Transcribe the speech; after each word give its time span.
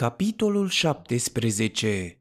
Capitolul 0.00 0.68
17 0.68 2.18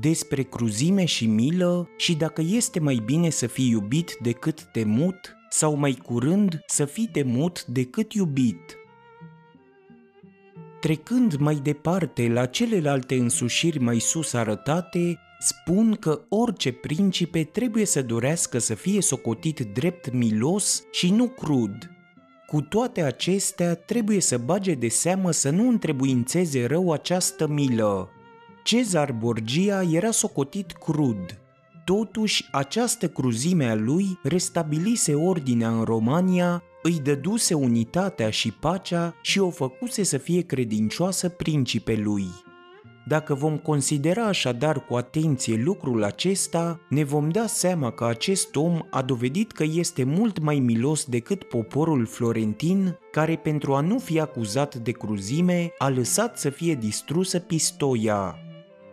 Despre 0.00 0.42
cruzime 0.42 1.04
și 1.04 1.26
milă 1.26 1.88
și 1.96 2.14
dacă 2.14 2.42
este 2.46 2.80
mai 2.80 3.02
bine 3.04 3.30
să 3.30 3.46
fii 3.46 3.68
iubit 3.68 4.16
decât 4.22 4.62
temut 4.62 5.36
sau 5.50 5.76
mai 5.76 5.92
curând 5.92 6.60
să 6.66 6.84
fii 6.84 7.08
temut 7.12 7.64
decât 7.64 8.12
iubit. 8.12 8.76
Trecând 10.80 11.36
mai 11.36 11.54
departe 11.54 12.28
la 12.28 12.46
celelalte 12.46 13.14
însușiri 13.14 13.78
mai 13.78 13.98
sus 13.98 14.32
arătate, 14.32 15.18
spun 15.38 15.94
că 15.94 16.20
orice 16.28 16.72
principe 16.72 17.44
trebuie 17.44 17.84
să 17.84 18.02
dorească 18.02 18.58
să 18.58 18.74
fie 18.74 19.00
socotit 19.00 19.60
drept 19.60 20.12
milos 20.12 20.82
și 20.90 21.10
nu 21.10 21.28
crud– 21.28 21.90
cu 22.46 22.60
toate 22.60 23.02
acestea, 23.02 23.74
trebuie 23.74 24.20
să 24.20 24.38
bage 24.38 24.74
de 24.74 24.88
seamă 24.88 25.30
să 25.30 25.50
nu 25.50 25.68
întrebuințeze 25.68 26.66
rău 26.66 26.92
această 26.92 27.46
milă. 27.48 28.08
Cezar 28.64 29.12
Borgia 29.12 29.82
era 29.82 30.10
socotit 30.10 30.72
crud. 30.72 31.40
Totuși, 31.84 32.48
această 32.52 33.08
cruzime 33.08 33.64
a 33.68 33.74
lui 33.74 34.18
restabilise 34.22 35.14
ordinea 35.14 35.68
în 35.68 35.82
Romania, 35.82 36.62
îi 36.82 37.00
dăduse 37.00 37.54
unitatea 37.54 38.30
și 38.30 38.50
pacea 38.50 39.14
și 39.22 39.38
o 39.38 39.50
făcuse 39.50 40.02
să 40.02 40.18
fie 40.18 40.40
credincioasă 40.40 41.28
principelui. 41.28 42.26
Dacă 43.08 43.34
vom 43.34 43.56
considera 43.56 44.22
așadar 44.26 44.86
cu 44.86 44.94
atenție 44.94 45.62
lucrul 45.64 46.04
acesta, 46.04 46.80
ne 46.88 47.04
vom 47.04 47.28
da 47.28 47.46
seama 47.46 47.90
că 47.90 48.04
acest 48.04 48.56
om 48.56 48.80
a 48.90 49.02
dovedit 49.02 49.52
că 49.52 49.64
este 49.64 50.04
mult 50.04 50.38
mai 50.38 50.58
milos 50.58 51.04
decât 51.04 51.42
poporul 51.42 52.06
florentin, 52.06 52.98
care 53.10 53.36
pentru 53.36 53.74
a 53.74 53.80
nu 53.80 53.98
fi 53.98 54.20
acuzat 54.20 54.74
de 54.74 54.90
cruzime 54.90 55.72
a 55.78 55.88
lăsat 55.88 56.38
să 56.38 56.50
fie 56.50 56.74
distrusă 56.74 57.38
Pistoia. 57.38 58.38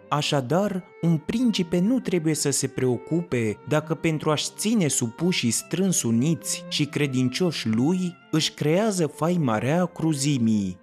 Așadar, 0.09 0.83
un 1.01 1.17
principe 1.17 1.79
nu 1.79 1.99
trebuie 1.99 2.33
să 2.33 2.49
se 2.49 2.67
preocupe 2.67 3.57
dacă 3.67 3.93
pentru 3.93 4.31
a-și 4.31 4.49
ține 4.57 4.87
supușii 4.87 5.51
strâns 5.51 6.03
uniți 6.03 6.65
și 6.69 6.85
credincioși 6.85 7.67
lui 7.67 8.15
își 8.31 8.53
creează 8.53 9.07
faima 9.07 9.57
rea 9.57 9.85
cruzimii, 9.85 10.77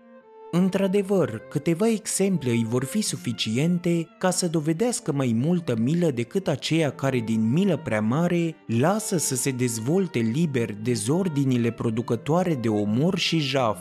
Într-adevăr, 0.52 1.42
câteva 1.48 1.88
exemple 1.88 2.50
îi 2.50 2.64
vor 2.68 2.84
fi 2.84 3.00
suficiente 3.00 4.08
ca 4.18 4.30
să 4.30 4.48
dovedească 4.48 5.12
mai 5.12 5.32
multă 5.42 5.76
milă 5.76 6.10
decât 6.10 6.48
aceea 6.48 6.90
care 6.90 7.18
din 7.18 7.52
milă 7.52 7.76
prea 7.76 8.00
mare 8.00 8.54
lasă 8.66 9.18
să 9.18 9.34
se 9.34 9.50
dezvolte 9.50 10.18
liber 10.18 10.74
dezordinile 10.82 11.70
producătoare 11.70 12.54
de 12.54 12.68
omor 12.68 13.18
și 13.18 13.38
jaf. 13.38 13.78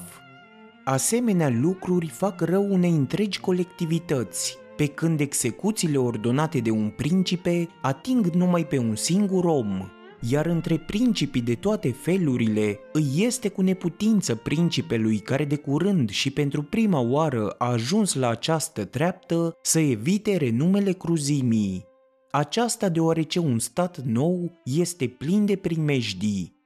Asemenea 0.83 1.49
lucruri 1.49 2.07
fac 2.07 2.41
rău 2.41 2.73
unei 2.73 2.91
întregi 2.91 3.39
colectivități, 3.39 4.57
pe 4.75 4.85
când 4.85 5.19
execuțiile 5.19 5.97
ordonate 5.97 6.59
de 6.59 6.71
un 6.71 6.89
principe 6.89 7.67
ating 7.81 8.25
numai 8.25 8.65
pe 8.65 8.77
un 8.77 8.95
singur 8.95 9.45
om, 9.45 9.89
iar 10.19 10.45
între 10.45 10.77
principii 10.77 11.41
de 11.41 11.55
toate 11.55 11.91
felurile 11.91 12.79
îi 12.93 13.07
este 13.15 13.49
cu 13.49 13.61
neputință 13.61 14.35
principelui 14.35 15.19
care 15.19 15.45
de 15.45 15.55
curând 15.55 16.09
și 16.09 16.31
pentru 16.31 16.63
prima 16.63 16.99
oară 16.99 17.49
a 17.57 17.71
ajuns 17.71 18.13
la 18.13 18.29
această 18.29 18.85
treaptă 18.85 19.57
să 19.61 19.79
evite 19.79 20.37
renumele 20.37 20.91
cruzimii. 20.91 21.87
Aceasta 22.31 22.89
deoarece 22.89 23.39
un 23.39 23.59
stat 23.59 23.97
nou 23.97 24.51
este 24.63 25.07
plin 25.07 25.45
de 25.45 25.55
primejdii. 25.55 26.57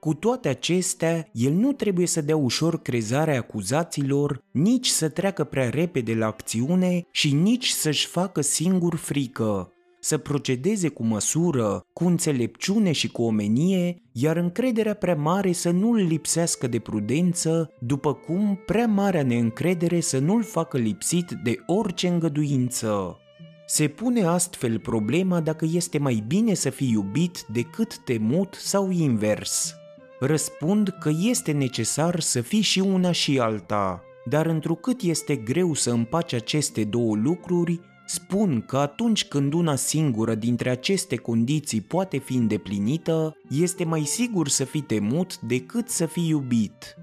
Cu 0.00 0.14
toate 0.14 0.48
acestea, 0.48 1.28
el 1.32 1.52
nu 1.52 1.72
trebuie 1.72 2.06
să 2.06 2.20
dea 2.20 2.36
ușor 2.36 2.82
crezarea 2.82 3.38
acuzaților, 3.38 4.42
nici 4.50 4.86
să 4.86 5.08
treacă 5.08 5.44
prea 5.44 5.70
repede 5.70 6.14
la 6.14 6.26
acțiune 6.26 7.06
și 7.10 7.34
nici 7.34 7.68
să-și 7.68 8.06
facă 8.06 8.40
singur 8.40 8.94
frică, 8.94 9.72
să 10.06 10.18
procedeze 10.18 10.88
cu 10.88 11.04
măsură, 11.04 11.86
cu 11.92 12.04
înțelepciune 12.04 12.92
și 12.92 13.08
cu 13.08 13.22
omenie, 13.22 14.02
iar 14.12 14.36
încrederea 14.36 14.94
prea 14.94 15.14
mare 15.14 15.52
să 15.52 15.70
nu-l 15.70 15.96
lipsească 15.96 16.66
de 16.66 16.78
prudență, 16.78 17.70
după 17.80 18.14
cum 18.14 18.58
prea 18.66 18.86
marea 18.86 19.22
neîncredere 19.22 20.00
să 20.00 20.18
nu-l 20.18 20.42
facă 20.42 20.78
lipsit 20.78 21.30
de 21.42 21.56
orice 21.66 22.08
îngăduință. 22.08 23.18
Se 23.66 23.88
pune 23.88 24.24
astfel 24.24 24.78
problema 24.78 25.40
dacă 25.40 25.66
este 25.72 25.98
mai 25.98 26.24
bine 26.26 26.54
să 26.54 26.70
fii 26.70 26.90
iubit 26.90 27.44
decât 27.52 27.98
temut 27.98 28.56
sau 28.60 28.90
invers. 28.90 29.74
Răspund 30.20 30.96
că 31.00 31.10
este 31.22 31.52
necesar 31.52 32.20
să 32.20 32.40
fii 32.40 32.60
și 32.60 32.80
una 32.80 33.12
și 33.12 33.38
alta, 33.38 34.02
dar 34.24 34.46
întrucât 34.46 35.02
este 35.02 35.36
greu 35.36 35.74
să 35.74 35.90
împaci 35.90 36.32
aceste 36.32 36.84
două 36.84 37.16
lucruri, 37.16 37.80
Spun 38.08 38.60
că 38.66 38.76
atunci 38.76 39.24
când 39.24 39.52
una 39.52 39.74
singură 39.74 40.34
dintre 40.34 40.70
aceste 40.70 41.16
condiții 41.16 41.80
poate 41.80 42.18
fi 42.18 42.34
îndeplinită, 42.34 43.36
este 43.50 43.84
mai 43.84 44.04
sigur 44.04 44.48
să 44.48 44.64
fii 44.64 44.80
temut 44.80 45.40
decât 45.40 45.88
să 45.88 46.06
fii 46.06 46.28
iubit. 46.28 46.96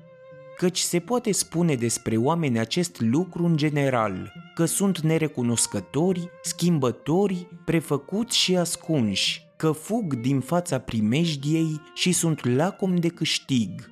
Căci 0.58 0.80
se 0.80 1.00
poate 1.00 1.32
spune 1.32 1.76
despre 1.76 2.18
oameni 2.18 2.60
acest 2.60 3.02
lucru 3.02 3.46
în 3.46 3.58
general, 3.58 4.34
că 4.56 4.66
sunt 4.66 5.00
nerecunoscători, 5.00 6.30
schimbători, 6.42 7.48
prefăcuți 7.66 8.38
și 8.38 8.56
ascunși, 8.58 9.46
că 9.58 9.72
fug 9.72 10.14
din 10.14 10.40
fața 10.40 10.80
primejdiei 10.80 11.82
și 11.94 12.12
sunt 12.12 12.46
lacom 12.46 12.96
de 12.96 13.08
câștig. 13.08 13.92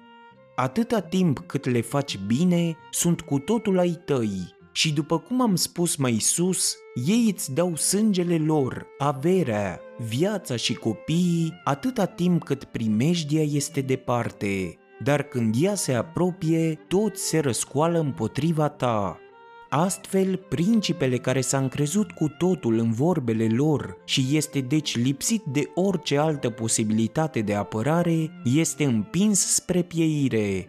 Atâta 0.56 1.02
timp 1.02 1.40
cât 1.40 1.66
le 1.66 1.82
faci 1.82 2.20
bine, 2.28 2.78
sunt 2.92 3.22
cu 3.22 3.40
totul 3.40 3.80
ai 3.80 4.02
tăi, 4.06 4.60
și 4.72 4.94
după 4.94 5.20
cum 5.20 5.42
am 5.42 5.56
spus 5.56 5.96
mai 5.96 6.18
sus, 6.20 6.76
ei 7.06 7.30
îți 7.34 7.54
dau 7.54 7.76
sângele 7.76 8.38
lor, 8.38 8.86
averea, 8.98 9.80
viața 9.98 10.56
și 10.56 10.74
copiii 10.74 11.54
atâta 11.64 12.06
timp 12.06 12.44
cât 12.44 12.64
primejdia 12.64 13.42
este 13.42 13.82
departe, 13.82 14.78
dar 15.04 15.24
când 15.24 15.56
ea 15.60 15.76
se 15.76 15.94
apropie, 15.94 16.80
toți 16.88 17.28
se 17.28 17.40
răscoală 17.40 18.00
împotriva 18.00 18.70
ta. 18.70 19.20
Astfel, 19.70 20.36
principele 20.50 21.18
care 21.18 21.42
s-a 21.42 21.58
încrezut 21.58 22.12
cu 22.12 22.28
totul 22.38 22.78
în 22.78 22.92
vorbele 22.92 23.48
lor 23.48 23.98
și 24.06 24.26
este 24.32 24.60
deci 24.60 24.98
lipsit 24.98 25.44
de 25.44 25.64
orice 25.76 26.18
altă 26.18 26.50
posibilitate 26.50 27.42
de 27.42 27.54
apărare, 27.54 28.42
este 28.44 28.84
împins 28.84 29.54
spre 29.54 29.82
pieire, 29.82 30.68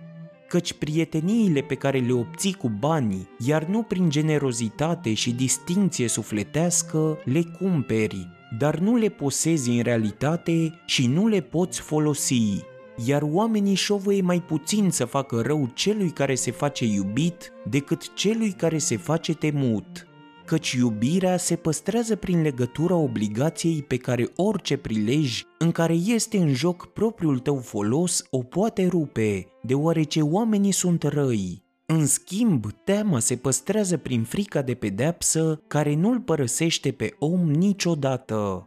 căci 0.52 0.72
prieteniile 0.72 1.60
pe 1.60 1.74
care 1.74 1.98
le 1.98 2.12
obții 2.12 2.52
cu 2.52 2.68
bani, 2.68 3.28
iar 3.38 3.64
nu 3.64 3.82
prin 3.82 4.10
generozitate 4.10 5.14
și 5.14 5.32
distinție 5.32 6.08
sufletească, 6.08 7.18
le 7.24 7.42
cumperi, 7.58 8.28
dar 8.58 8.78
nu 8.78 8.96
le 8.96 9.08
posezi 9.08 9.70
în 9.70 9.82
realitate 9.82 10.80
și 10.86 11.06
nu 11.06 11.26
le 11.26 11.40
poți 11.40 11.80
folosi. 11.80 12.60
Iar 13.06 13.22
oamenii 13.22 13.74
șovăie 13.74 14.22
mai 14.22 14.42
puțin 14.42 14.90
să 14.90 15.04
facă 15.04 15.40
rău 15.40 15.70
celui 15.74 16.10
care 16.10 16.34
se 16.34 16.50
face 16.50 16.84
iubit 16.84 17.52
decât 17.68 18.14
celui 18.14 18.50
care 18.50 18.78
se 18.78 18.96
face 18.96 19.34
temut 19.34 20.06
căci 20.52 20.72
iubirea 20.72 21.36
se 21.36 21.56
păstrează 21.56 22.16
prin 22.16 22.42
legătura 22.42 22.94
obligației 22.94 23.82
pe 23.82 23.96
care 23.96 24.28
orice 24.36 24.76
prilej 24.76 25.42
în 25.58 25.70
care 25.70 25.92
este 25.92 26.38
în 26.38 26.52
joc 26.52 26.86
propriul 26.92 27.38
tău 27.38 27.56
folos 27.56 28.24
o 28.30 28.38
poate 28.38 28.86
rupe, 28.86 29.46
deoarece 29.62 30.20
oamenii 30.20 30.72
sunt 30.72 31.02
răi. 31.02 31.62
În 31.86 32.06
schimb, 32.06 32.64
teama 32.84 33.18
se 33.18 33.36
păstrează 33.36 33.96
prin 33.96 34.22
frica 34.22 34.62
de 34.62 34.74
pedeapsă 34.74 35.62
care 35.66 35.94
nu-l 35.94 36.20
părăsește 36.20 36.90
pe 36.90 37.14
om 37.18 37.50
niciodată. 37.50 38.66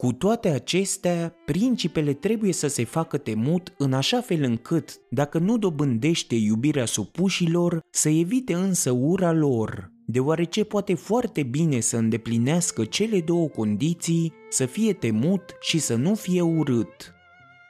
Cu 0.00 0.12
toate 0.12 0.48
acestea, 0.48 1.34
principele 1.44 2.12
trebuie 2.12 2.52
să 2.52 2.66
se 2.66 2.84
facă 2.84 3.18
temut 3.18 3.74
în 3.78 3.92
așa 3.92 4.20
fel 4.20 4.42
încât, 4.42 5.00
dacă 5.10 5.38
nu 5.38 5.58
dobândește 5.58 6.34
iubirea 6.34 6.84
supușilor, 6.84 7.80
să 7.90 8.08
evite 8.08 8.54
însă 8.54 8.90
ura 8.90 9.32
lor 9.32 9.90
deoarece 10.06 10.64
poate 10.64 10.94
foarte 10.94 11.42
bine 11.42 11.80
să 11.80 11.96
îndeplinească 11.96 12.84
cele 12.84 13.20
două 13.20 13.48
condiții, 13.48 14.32
să 14.48 14.66
fie 14.66 14.92
temut 14.92 15.56
și 15.60 15.78
să 15.78 15.94
nu 15.94 16.14
fie 16.14 16.40
urât. 16.40 17.14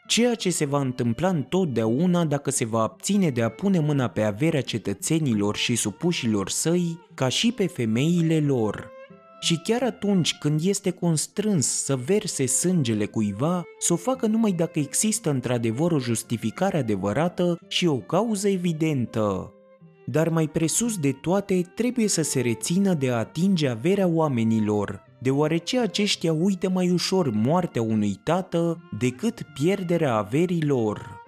Ceea 0.07 0.35
ce 0.35 0.51
se 0.51 0.65
va 0.65 0.81
întâmpla 0.81 1.29
întotdeauna 1.29 2.25
dacă 2.25 2.51
se 2.51 2.65
va 2.65 2.83
abține 2.83 3.31
de 3.31 3.43
a 3.43 3.49
pune 3.49 3.79
mâna 3.79 4.09
pe 4.09 4.23
averea 4.23 4.63
cetățenilor 4.63 5.57
și 5.57 5.77
supușilor 5.77 6.49
săi, 6.49 6.99
ca 7.15 7.29
și 7.29 7.53
pe 7.53 7.67
femeile 7.67 8.41
lor. 8.41 8.99
Și 9.41 9.61
chiar 9.65 9.83
atunci 9.83 10.39
când 10.39 10.61
este 10.65 10.91
constrâns 10.91 11.67
să 11.67 11.97
verse 11.97 12.47
sângele 12.47 13.07
cuiva, 13.07 13.63
să 13.79 13.93
o 13.93 13.97
facă 13.97 14.27
numai 14.27 14.53
dacă 14.53 14.79
există 14.79 15.31
într-adevăr 15.31 15.93
o 15.93 15.99
justificare 15.99 16.79
adevărată 16.79 17.59
și 17.69 17.87
o 17.87 17.97
cauză 17.97 18.49
evidentă 18.49 19.55
dar 20.11 20.29
mai 20.29 20.49
presus 20.49 20.99
de 20.99 21.13
toate 21.13 21.63
trebuie 21.75 22.09
să 22.09 22.23
se 22.23 22.41
rețină 22.41 22.95
de 22.95 23.11
a 23.11 23.17
atinge 23.17 23.69
averea 23.69 24.07
oamenilor, 24.07 25.03
deoarece 25.19 25.79
aceștia 25.79 26.33
uită 26.33 26.69
mai 26.69 26.91
ușor 26.91 27.31
moartea 27.31 27.83
unui 27.83 28.21
tată 28.25 28.89
decât 28.99 29.43
pierderea 29.55 30.15
averii 30.15 30.65
lor. 30.65 31.19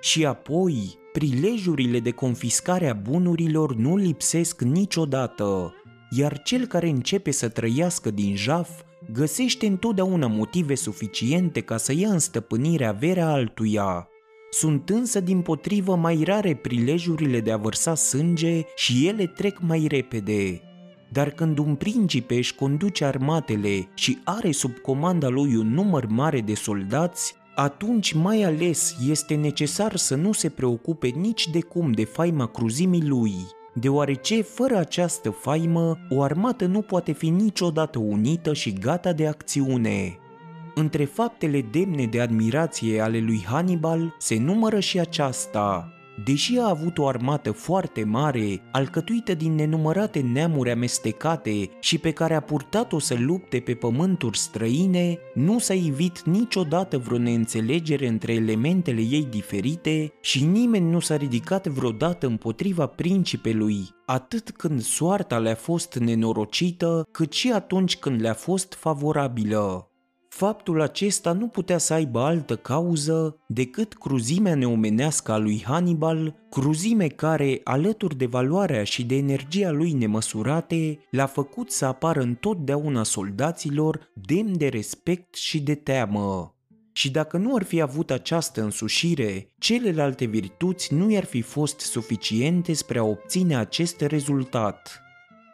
Și 0.00 0.26
apoi, 0.26 0.98
prilejurile 1.12 2.00
de 2.00 2.10
confiscare 2.10 2.88
a 2.88 2.94
bunurilor 2.94 3.74
nu 3.76 3.96
lipsesc 3.96 4.60
niciodată, 4.60 5.74
iar 6.16 6.42
cel 6.42 6.66
care 6.66 6.88
începe 6.88 7.30
să 7.30 7.48
trăiască 7.48 8.10
din 8.10 8.36
jaf 8.36 8.70
găsește 9.12 9.66
întotdeauna 9.66 10.26
motive 10.26 10.74
suficiente 10.74 11.60
ca 11.60 11.76
să 11.76 11.92
ia 11.92 12.08
în 12.08 12.18
stăpânire 12.18 12.84
averea 12.84 13.28
altuia. 13.28 14.08
Sunt 14.50 14.90
însă 14.90 15.20
din 15.20 15.40
potrivă 15.40 15.96
mai 15.96 16.22
rare 16.24 16.54
prilejurile 16.54 17.40
de 17.40 17.52
a 17.52 17.56
vărsa 17.56 17.94
sânge 17.94 18.62
și 18.76 19.06
ele 19.06 19.26
trec 19.26 19.58
mai 19.60 19.86
repede. 19.88 20.60
Dar 21.12 21.30
când 21.30 21.58
un 21.58 21.74
principe 21.74 22.34
își 22.34 22.54
conduce 22.54 23.04
armatele 23.04 23.88
și 23.94 24.18
are 24.24 24.50
sub 24.50 24.78
comanda 24.78 25.28
lui 25.28 25.56
un 25.56 25.74
număr 25.74 26.06
mare 26.06 26.40
de 26.40 26.54
soldați, 26.54 27.34
atunci 27.54 28.12
mai 28.12 28.42
ales 28.42 28.96
este 29.08 29.34
necesar 29.34 29.96
să 29.96 30.14
nu 30.14 30.32
se 30.32 30.48
preocupe 30.48 31.06
nici 31.06 31.48
de 31.48 31.60
cum 31.60 31.92
de 31.92 32.04
faima 32.04 32.46
cruzimii 32.46 33.06
lui, 33.06 33.34
deoarece 33.74 34.42
fără 34.42 34.76
această 34.76 35.30
faimă 35.30 35.98
o 36.10 36.22
armată 36.22 36.66
nu 36.66 36.80
poate 36.80 37.12
fi 37.12 37.28
niciodată 37.28 37.98
unită 37.98 38.52
și 38.52 38.72
gata 38.72 39.12
de 39.12 39.26
acțiune. 39.26 40.18
Între 40.74 41.04
faptele 41.04 41.60
demne 41.60 42.06
de 42.06 42.20
admirație 42.20 43.00
ale 43.00 43.18
lui 43.18 43.44
Hannibal 43.46 44.14
se 44.18 44.38
numără 44.38 44.80
și 44.80 45.00
aceasta. 45.00 45.92
Deși 46.22 46.58
a 46.58 46.68
avut 46.68 46.98
o 46.98 47.06
armată 47.06 47.50
foarte 47.50 48.04
mare, 48.04 48.60
alcătuită 48.72 49.34
din 49.34 49.54
nenumărate 49.54 50.20
neamuri 50.20 50.70
amestecate 50.70 51.68
și 51.80 51.98
pe 51.98 52.10
care 52.10 52.34
a 52.34 52.40
purtat-o 52.40 52.98
să 52.98 53.14
lupte 53.18 53.60
pe 53.60 53.74
pământuri 53.74 54.38
străine, 54.38 55.18
nu 55.34 55.58
s-a 55.58 55.74
ivit 55.74 56.22
niciodată 56.22 56.98
vreo 56.98 57.18
neînțelegere 57.18 58.06
între 58.06 58.32
elementele 58.32 59.00
ei 59.00 59.26
diferite 59.30 60.12
și 60.20 60.44
nimeni 60.44 60.90
nu 60.90 61.00
s-a 61.00 61.16
ridicat 61.16 61.66
vreodată 61.66 62.26
împotriva 62.26 62.86
principelui, 62.86 63.88
atât 64.06 64.50
când 64.50 64.80
soarta 64.80 65.38
le-a 65.38 65.54
fost 65.54 65.94
nenorocită, 65.94 67.08
cât 67.10 67.32
și 67.32 67.52
atunci 67.52 67.96
când 67.96 68.20
le-a 68.20 68.34
fost 68.34 68.74
favorabilă. 68.74 69.88
Faptul 70.36 70.80
acesta 70.80 71.32
nu 71.32 71.46
putea 71.46 71.78
să 71.78 71.92
aibă 71.92 72.20
altă 72.20 72.56
cauză 72.56 73.38
decât 73.46 73.92
cruzimea 73.92 74.54
neomenească 74.54 75.32
a 75.32 75.38
lui 75.38 75.62
Hannibal, 75.66 76.34
cruzime 76.50 77.06
care, 77.06 77.60
alături 77.64 78.16
de 78.16 78.26
valoarea 78.26 78.84
și 78.84 79.04
de 79.04 79.16
energia 79.16 79.70
lui 79.70 79.92
nemăsurate, 79.92 80.98
l-a 81.10 81.26
făcut 81.26 81.70
să 81.70 81.84
apară 81.84 82.20
întotdeauna 82.20 83.02
soldaților 83.02 84.10
demn 84.14 84.58
de 84.58 84.68
respect 84.68 85.34
și 85.34 85.60
de 85.60 85.74
teamă. 85.74 86.54
Și 86.92 87.10
dacă 87.10 87.36
nu 87.36 87.54
ar 87.54 87.62
fi 87.62 87.80
avut 87.80 88.10
această 88.10 88.62
însușire, 88.62 89.48
celelalte 89.58 90.24
virtuți 90.24 90.94
nu 90.94 91.10
i-ar 91.10 91.24
fi 91.24 91.40
fost 91.40 91.80
suficiente 91.80 92.72
spre 92.72 92.98
a 92.98 93.04
obține 93.04 93.56
acest 93.56 94.00
rezultat. 94.00 95.03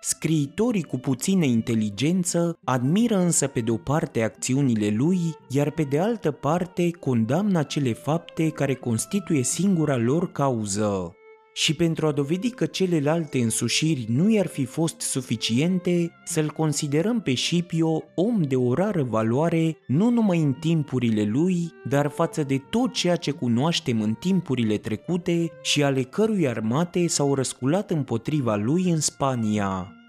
Scriitorii 0.03 0.83
cu 0.83 0.99
puțină 0.99 1.45
inteligență 1.45 2.59
admiră 2.65 3.17
însă 3.17 3.47
pe 3.47 3.61
de 3.61 3.71
o 3.71 3.77
parte 3.77 4.23
acțiunile 4.23 4.89
lui, 4.89 5.19
iar 5.49 5.71
pe 5.71 5.83
de 5.83 5.99
altă 5.99 6.31
parte 6.31 6.91
condamnă 6.91 7.59
acele 7.59 7.93
fapte 7.93 8.49
care 8.49 8.75
constituie 8.75 9.43
singura 9.43 9.97
lor 9.97 10.33
cauză. 10.33 11.15
Și 11.61 11.75
pentru 11.75 12.07
a 12.07 12.13
dovedi 12.13 12.51
că 12.51 12.67
celelalte 12.67 13.39
însușiri 13.39 14.07
nu 14.09 14.31
i-ar 14.31 14.47
fi 14.47 14.65
fost 14.65 15.01
suficiente, 15.01 16.13
să-l 16.25 16.51
considerăm 16.51 17.21
pe 17.21 17.35
Scipio 17.35 18.03
om 18.15 18.43
de 18.43 18.57
o 18.57 18.75
rară 18.75 19.03
valoare 19.03 19.77
nu 19.87 20.11
numai 20.11 20.39
în 20.39 20.53
timpurile 20.53 21.23
lui, 21.23 21.73
dar 21.89 22.11
față 22.11 22.43
de 22.43 22.59
tot 22.71 22.93
ceea 22.93 23.17
ce 23.17 23.31
cunoaștem 23.31 24.01
în 24.01 24.15
timpurile 24.15 24.77
trecute 24.77 25.51
și 25.63 25.83
ale 25.83 26.03
cărui 26.03 26.49
armate 26.49 27.07
s-au 27.07 27.35
răsculat 27.35 27.91
împotriva 27.91 28.57
lui 28.57 28.91
în 28.91 29.01
Spania. 29.01 30.00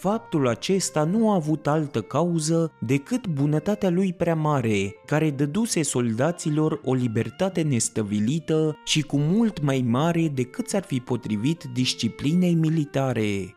Faptul 0.00 0.48
acesta 0.48 1.04
nu 1.04 1.30
a 1.30 1.34
avut 1.34 1.66
altă 1.66 2.00
cauză 2.00 2.72
decât 2.78 3.26
bunătatea 3.26 3.90
lui 3.90 4.12
prea 4.12 4.34
mare, 4.34 4.94
care 5.06 5.30
dăduse 5.30 5.82
soldaților 5.82 6.80
o 6.84 6.94
libertate 6.94 7.62
nestăvilită 7.62 8.76
și 8.84 9.02
cu 9.02 9.16
mult 9.16 9.62
mai 9.62 9.84
mare 9.88 10.28
decât 10.28 10.68
s-ar 10.68 10.82
fi 10.82 11.00
potrivit 11.00 11.64
disciplinei 11.72 12.54
militare 12.54 13.54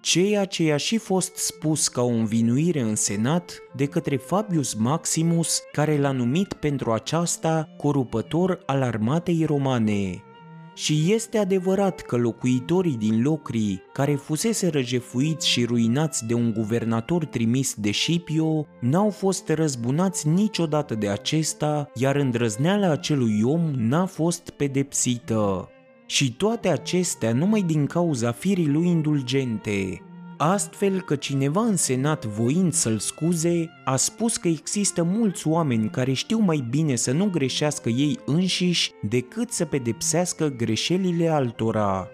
ceea 0.00 0.44
ce 0.44 0.62
i-a 0.62 0.76
și 0.76 0.98
fost 0.98 1.36
spus 1.36 1.88
ca 1.88 2.02
o 2.02 2.08
învinuire 2.08 2.80
în 2.80 2.94
senat 2.94 3.58
de 3.76 3.86
către 3.86 4.16
Fabius 4.16 4.74
Maximus, 4.74 5.60
care 5.72 5.98
l-a 5.98 6.10
numit 6.10 6.52
pentru 6.52 6.92
aceasta 6.92 7.68
corupător 7.76 8.62
al 8.66 8.82
armatei 8.82 9.44
romane. 9.44 10.22
Și 10.74 11.12
este 11.12 11.38
adevărat 11.38 12.00
că 12.00 12.16
locuitorii 12.16 12.96
din 12.96 13.22
Locri, 13.22 13.82
care 13.92 14.14
fusese 14.14 14.68
răjefuiți 14.68 15.48
și 15.48 15.64
ruinați 15.64 16.26
de 16.26 16.34
un 16.34 16.52
guvernator 16.52 17.24
trimis 17.24 17.74
de 17.74 17.92
Scipio, 17.92 18.66
n-au 18.80 19.10
fost 19.10 19.48
răzbunați 19.48 20.28
niciodată 20.28 20.94
de 20.94 21.08
acesta, 21.08 21.90
iar 21.94 22.16
îndrăzneala 22.16 22.90
acelui 22.90 23.42
om 23.42 23.70
n-a 23.76 24.06
fost 24.06 24.50
pedepsită. 24.50 25.68
Și 26.06 26.32
toate 26.32 26.68
acestea 26.68 27.32
numai 27.32 27.62
din 27.62 27.86
cauza 27.86 28.32
firii 28.32 28.68
lui 28.68 28.86
indulgente, 28.86 30.02
astfel 30.36 31.00
că 31.00 31.16
cineva 31.16 31.60
în 31.60 31.76
senat 31.76 32.24
voind 32.24 32.72
să-l 32.72 32.98
scuze, 32.98 33.70
a 33.84 33.96
spus 33.96 34.36
că 34.36 34.48
există 34.48 35.02
mulți 35.02 35.48
oameni 35.48 35.90
care 35.90 36.12
știu 36.12 36.38
mai 36.38 36.66
bine 36.70 36.94
să 36.94 37.12
nu 37.12 37.30
greșească 37.30 37.88
ei 37.88 38.18
înșiși 38.24 38.92
decât 39.02 39.50
să 39.50 39.64
pedepsească 39.64 40.48
greșelile 40.48 41.28
altora. 41.28 42.08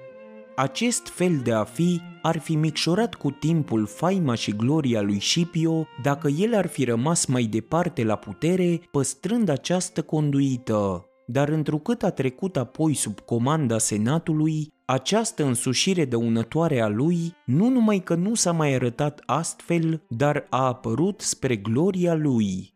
Acest 0.56 1.08
fel 1.08 1.40
de 1.44 1.52
a 1.52 1.64
fi 1.64 2.00
ar 2.22 2.38
fi 2.38 2.55
micșorat 2.56 3.14
cu 3.14 3.31
timpul 3.31 3.87
faima 3.87 4.34
și 4.34 4.56
gloria 4.56 5.00
lui 5.00 5.20
Scipio 5.20 5.87
dacă 6.02 6.28
el 6.28 6.55
ar 6.55 6.67
fi 6.67 6.84
rămas 6.84 7.25
mai 7.25 7.43
departe 7.43 8.05
la 8.05 8.17
putere 8.17 8.81
păstrând 8.90 9.49
această 9.49 10.02
conduită 10.02 11.10
dar 11.31 11.49
întrucât 11.49 12.03
a 12.03 12.11
trecut 12.11 12.56
apoi 12.56 12.94
sub 12.94 13.21
comanda 13.21 13.79
senatului, 13.79 14.69
această 14.85 15.44
însușire 15.44 16.05
dăunătoare 16.05 16.81
a 16.81 16.88
lui 16.88 17.35
nu 17.44 17.69
numai 17.69 17.99
că 17.99 18.15
nu 18.15 18.35
s-a 18.35 18.53
mai 18.53 18.75
arătat 18.75 19.23
astfel, 19.27 20.03
dar 20.09 20.47
a 20.49 20.67
apărut 20.67 21.21
spre 21.21 21.56
gloria 21.56 22.15
lui. 22.15 22.73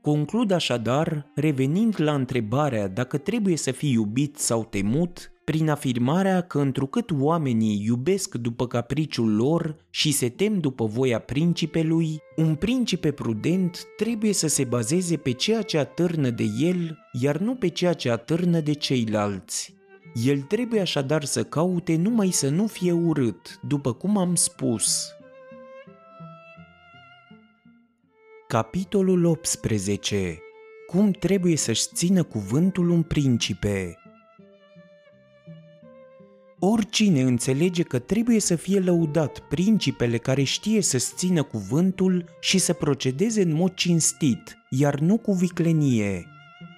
Conclud 0.00 0.50
așadar, 0.50 1.30
revenind 1.34 1.94
la 2.00 2.14
întrebarea 2.14 2.88
dacă 2.88 3.18
trebuie 3.18 3.56
să 3.56 3.70
fii 3.70 3.92
iubit 3.92 4.38
sau 4.38 4.64
temut, 4.64 5.32
prin 5.44 5.68
afirmarea 5.68 6.40
că 6.40 6.58
întrucât 6.58 7.10
oamenii 7.18 7.84
iubesc 7.86 8.34
după 8.34 8.66
capriciul 8.66 9.34
lor 9.34 9.76
și 9.90 10.12
se 10.12 10.28
tem 10.28 10.58
după 10.58 10.84
voia 10.84 11.18
principelui, 11.18 12.18
un 12.36 12.54
principe 12.54 13.10
prudent 13.10 13.86
trebuie 13.96 14.32
să 14.32 14.46
se 14.46 14.64
bazeze 14.64 15.16
pe 15.16 15.30
ceea 15.30 15.62
ce 15.62 15.78
atârnă 15.78 16.30
de 16.30 16.44
el, 16.58 16.98
iar 17.12 17.38
nu 17.38 17.54
pe 17.54 17.68
ceea 17.68 17.92
ce 17.92 18.10
atârnă 18.10 18.60
de 18.60 18.72
ceilalți. 18.72 19.74
El 20.24 20.40
trebuie 20.40 20.80
așadar 20.80 21.24
să 21.24 21.44
caute 21.44 21.96
numai 21.96 22.30
să 22.30 22.48
nu 22.48 22.66
fie 22.66 22.92
urât, 22.92 23.58
după 23.62 23.92
cum 23.92 24.16
am 24.16 24.34
spus. 24.34 25.08
Capitolul 28.48 29.24
18. 29.24 30.38
Cum 30.86 31.10
trebuie 31.10 31.56
să-și 31.56 31.86
țină 31.94 32.22
cuvântul 32.22 32.88
un 32.88 33.02
principe? 33.02 33.98
Oricine 36.66 37.22
înțelege 37.22 37.82
că 37.82 37.98
trebuie 37.98 38.40
să 38.40 38.56
fie 38.56 38.78
lăudat 38.80 39.38
principele 39.38 40.18
care 40.18 40.42
știe 40.42 40.82
să-ți 40.82 41.14
țină 41.14 41.42
cuvântul 41.42 42.24
și 42.40 42.58
să 42.58 42.72
procedeze 42.72 43.42
în 43.42 43.52
mod 43.54 43.74
cinstit, 43.74 44.58
iar 44.70 44.98
nu 44.98 45.16
cu 45.16 45.32
viclenie. 45.32 46.26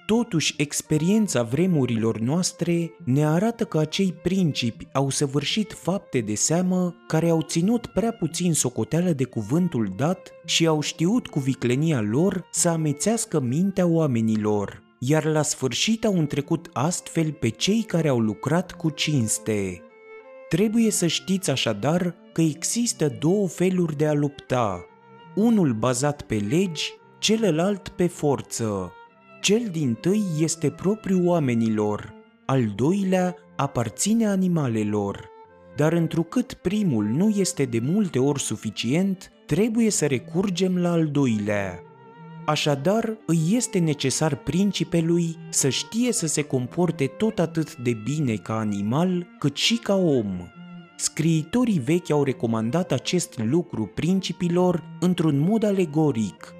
Totuși, 0.05 0.53
experiența 0.57 1.43
vremurilor 1.43 2.19
noastre 2.19 2.91
ne 3.03 3.25
arată 3.25 3.63
că 3.63 3.79
acei 3.79 4.13
principi 4.23 4.87
au 4.91 5.09
săvârșit 5.09 5.73
fapte 5.81 6.19
de 6.19 6.35
seamă 6.35 6.95
care 7.07 7.29
au 7.29 7.41
ținut 7.41 7.85
prea 7.85 8.11
puțin 8.11 8.53
socoteală 8.53 9.11
de 9.11 9.23
cuvântul 9.23 9.93
dat 9.97 10.31
și 10.45 10.67
au 10.67 10.81
știut 10.81 11.27
cu 11.27 11.39
viclenia 11.39 12.01
lor 12.01 12.47
să 12.51 12.69
amețească 12.69 13.39
mintea 13.39 13.85
oamenilor 13.85 14.86
iar 14.99 15.25
la 15.25 15.41
sfârșit 15.41 16.05
au 16.05 16.17
întrecut 16.17 16.69
astfel 16.73 17.31
pe 17.31 17.49
cei 17.49 17.81
care 17.81 18.07
au 18.07 18.19
lucrat 18.19 18.71
cu 18.71 18.89
cinste. 18.89 19.81
Trebuie 20.49 20.91
să 20.91 21.07
știți 21.07 21.49
așadar 21.49 22.15
că 22.33 22.41
există 22.41 23.15
două 23.19 23.47
feluri 23.47 23.97
de 23.97 24.07
a 24.07 24.13
lupta, 24.13 24.85
unul 25.35 25.73
bazat 25.73 26.21
pe 26.21 26.35
legi, 26.35 26.93
celălalt 27.19 27.87
pe 27.87 28.07
forță. 28.07 28.91
Cel 29.41 29.67
din 29.71 29.93
tâi 29.93 30.23
este 30.39 30.69
propriu 30.69 31.27
oamenilor, 31.27 32.13
al 32.45 32.65
doilea 32.75 33.35
aparține 33.55 34.27
animalelor. 34.27 35.29
Dar 35.75 35.93
întrucât 35.93 36.53
primul 36.53 37.03
nu 37.03 37.29
este 37.29 37.65
de 37.65 37.79
multe 37.79 38.19
ori 38.19 38.41
suficient, 38.41 39.31
trebuie 39.45 39.89
să 39.89 40.05
recurgem 40.05 40.77
la 40.77 40.91
al 40.91 41.07
doilea. 41.07 41.86
Așadar, 42.47 43.17
îi 43.25 43.39
este 43.51 43.79
necesar 43.79 44.35
principelui 44.35 45.37
să 45.49 45.69
știe 45.69 46.11
să 46.11 46.27
se 46.27 46.41
comporte 46.41 47.07
tot 47.07 47.39
atât 47.39 47.75
de 47.75 47.93
bine 48.03 48.35
ca 48.35 48.57
animal 48.57 49.27
cât 49.39 49.55
și 49.55 49.75
ca 49.75 49.95
om. 49.95 50.47
Scriitorii 50.97 51.79
vechi 51.79 52.11
au 52.11 52.23
recomandat 52.23 52.91
acest 52.91 53.39
lucru 53.43 53.85
principilor 53.85 54.83
într-un 54.99 55.39
mod 55.39 55.63
alegoric. 55.63 56.53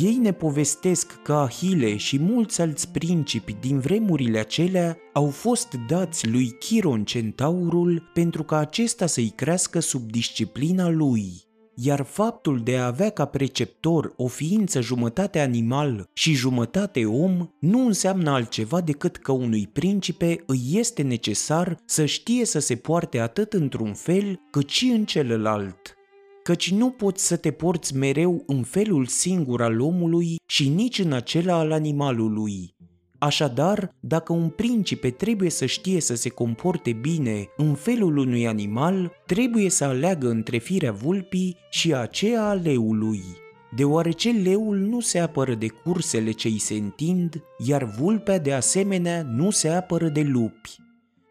Ei 0.00 0.14
ne 0.14 0.32
povestesc 0.32 1.22
că 1.22 1.32
Ahile 1.32 1.96
și 1.96 2.18
mulți 2.18 2.60
alți 2.60 2.88
principi 2.88 3.56
din 3.60 3.78
vremurile 3.78 4.38
acelea 4.38 4.96
au 5.12 5.26
fost 5.26 5.74
dați 5.88 6.28
lui 6.28 6.50
Chiron 6.50 7.04
centaurul 7.04 8.10
pentru 8.14 8.42
ca 8.42 8.58
acesta 8.58 9.06
să-i 9.06 9.32
crească 9.36 9.80
sub 9.80 10.10
disciplina 10.10 10.88
lui 10.88 11.45
iar 11.78 12.02
faptul 12.02 12.60
de 12.62 12.76
a 12.76 12.86
avea 12.86 13.10
ca 13.10 13.24
preceptor 13.24 14.12
o 14.16 14.26
ființă 14.26 14.80
jumătate 14.80 15.40
animal 15.40 16.08
și 16.12 16.32
jumătate 16.32 17.04
om 17.04 17.48
nu 17.60 17.86
înseamnă 17.86 18.30
altceva 18.30 18.80
decât 18.80 19.16
că 19.16 19.32
unui 19.32 19.66
principe 19.66 20.42
îi 20.46 20.60
este 20.72 21.02
necesar 21.02 21.76
să 21.84 22.04
știe 22.04 22.44
să 22.44 22.58
se 22.58 22.76
poarte 22.76 23.18
atât 23.18 23.52
într-un 23.52 23.94
fel 23.94 24.40
cât 24.50 24.68
și 24.68 24.86
în 24.86 25.04
celălalt. 25.04 25.96
Căci 26.42 26.70
nu 26.70 26.90
poți 26.90 27.26
să 27.26 27.36
te 27.36 27.50
porți 27.50 27.96
mereu 27.96 28.42
în 28.46 28.62
felul 28.62 29.06
singur 29.06 29.62
al 29.62 29.80
omului 29.80 30.36
și 30.46 30.68
nici 30.68 30.98
în 30.98 31.12
acela 31.12 31.54
al 31.54 31.72
animalului, 31.72 32.74
Așadar, 33.18 33.94
dacă 34.00 34.32
un 34.32 34.48
principe 34.48 35.10
trebuie 35.10 35.50
să 35.50 35.66
știe 35.66 36.00
să 36.00 36.14
se 36.14 36.28
comporte 36.28 36.92
bine 36.92 37.48
în 37.56 37.74
felul 37.74 38.16
unui 38.16 38.46
animal, 38.46 39.12
trebuie 39.26 39.70
să 39.70 39.84
aleagă 39.84 40.28
între 40.28 40.58
firea 40.58 40.92
vulpii 40.92 41.56
și 41.70 41.94
aceea 41.94 42.48
a 42.48 42.52
leului, 42.52 43.22
deoarece 43.76 44.30
leul 44.30 44.76
nu 44.76 45.00
se 45.00 45.18
apără 45.18 45.54
de 45.54 45.66
cursele 45.68 46.30
ce 46.30 46.48
îi 46.48 46.58
se 46.58 46.74
întind, 46.74 47.42
iar 47.58 47.84
vulpea 47.84 48.38
de 48.38 48.52
asemenea 48.52 49.22
nu 49.22 49.50
se 49.50 49.68
apără 49.68 50.08
de 50.08 50.22
lupi. 50.22 50.76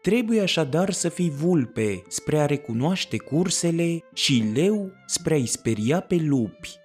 Trebuie 0.02 0.40
așadar 0.40 0.90
să 0.90 1.08
fii 1.08 1.30
vulpe 1.30 2.02
spre 2.08 2.38
a 2.38 2.46
recunoaște 2.46 3.16
cursele 3.16 3.98
și 4.14 4.44
leu 4.54 4.90
spre 5.06 5.34
a-i 5.34 5.46
speria 5.46 6.00
pe 6.00 6.16
lupi. 6.16 6.78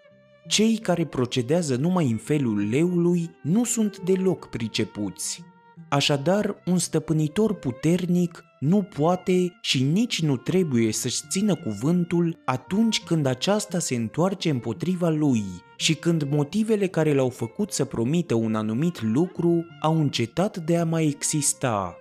Cei 0.48 0.77
care 0.77 1.05
procedează 1.05 1.75
numai 1.75 2.12
în 2.12 2.17
felul 2.17 2.69
leului 2.69 3.29
nu 3.43 3.63
sunt 3.63 4.00
deloc 4.00 4.50
pricepuți. 4.50 5.43
Așadar, 5.89 6.55
un 6.65 6.77
stăpânitor 6.77 7.53
puternic 7.53 8.43
nu 8.60 8.81
poate 8.81 9.57
și 9.62 9.83
nici 9.83 10.21
nu 10.21 10.38
trebuie 10.38 10.91
să-și 10.91 11.21
țină 11.29 11.55
cuvântul 11.55 12.41
atunci 12.45 13.03
când 13.03 13.25
aceasta 13.25 13.79
se 13.79 13.95
întoarce 13.95 14.50
împotriva 14.50 15.10
lui 15.10 15.43
și 15.77 15.95
când 15.95 16.24
motivele 16.24 16.88
care 16.88 17.13
l-au 17.13 17.29
făcut 17.29 17.71
să 17.71 17.86
promită 17.86 18.36
un 18.36 18.55
anumit 18.55 19.01
lucru 19.01 19.65
au 19.81 20.00
încetat 20.00 20.57
de 20.57 20.77
a 20.77 20.86
mai 20.86 21.05
exista. 21.05 21.95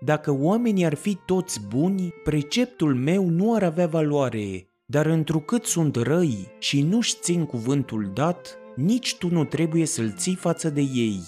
Dacă 0.00 0.32
oamenii 0.32 0.84
ar 0.84 0.94
fi 0.94 1.18
toți 1.26 1.60
buni, 1.68 2.14
preceptul 2.24 2.94
meu 2.94 3.28
nu 3.28 3.54
ar 3.54 3.62
avea 3.62 3.86
valoare, 3.86 4.68
dar 4.94 5.06
întrucât 5.06 5.64
sunt 5.64 5.96
răi 5.96 6.48
și 6.58 6.82
nu-și 6.82 7.14
țin 7.20 7.44
cuvântul 7.44 8.10
dat, 8.14 8.58
nici 8.76 9.16
tu 9.16 9.28
nu 9.28 9.44
trebuie 9.44 9.86
să-l 9.86 10.14
ții 10.16 10.34
față 10.34 10.70
de 10.70 10.80
ei. 10.80 11.20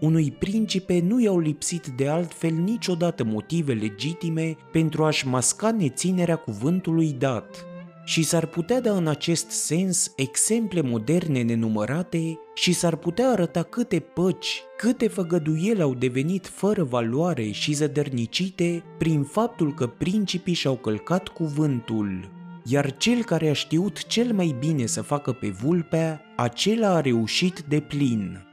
Unui 0.00 0.30
principe 0.30 1.00
nu 1.00 1.20
i-au 1.20 1.38
lipsit 1.38 1.86
de 1.86 2.08
altfel 2.08 2.52
niciodată 2.52 3.24
motive 3.24 3.72
legitime 3.72 4.56
pentru 4.72 5.04
a-și 5.04 5.28
masca 5.28 5.70
neținerea 5.70 6.36
cuvântului 6.36 7.12
dat. 7.18 7.66
Și 8.04 8.22
s-ar 8.22 8.46
putea 8.46 8.80
da 8.80 8.92
în 8.96 9.06
acest 9.06 9.50
sens 9.50 10.12
exemple 10.16 10.80
moderne 10.80 11.42
nenumărate 11.42 12.38
și 12.54 12.72
s-ar 12.72 12.96
putea 12.96 13.28
arăta 13.28 13.62
câte 13.62 14.00
păci, 14.00 14.62
câte 14.76 15.08
făgăduieli 15.08 15.82
au 15.82 15.94
devenit 15.94 16.46
fără 16.46 16.84
valoare 16.84 17.50
și 17.50 17.72
zădărnicite 17.72 18.82
prin 18.98 19.22
faptul 19.22 19.74
că 19.74 19.86
principii 19.86 20.54
și-au 20.54 20.76
călcat 20.76 21.28
cuvântul 21.28 22.42
iar 22.64 22.96
cel 22.96 23.24
care 23.24 23.48
a 23.48 23.52
știut 23.52 24.06
cel 24.06 24.32
mai 24.32 24.56
bine 24.58 24.86
să 24.86 25.02
facă 25.02 25.32
pe 25.32 25.48
vulpea, 25.48 26.20
acela 26.36 26.94
a 26.94 27.00
reușit 27.00 27.64
de 27.68 27.80
plin. 27.80 28.44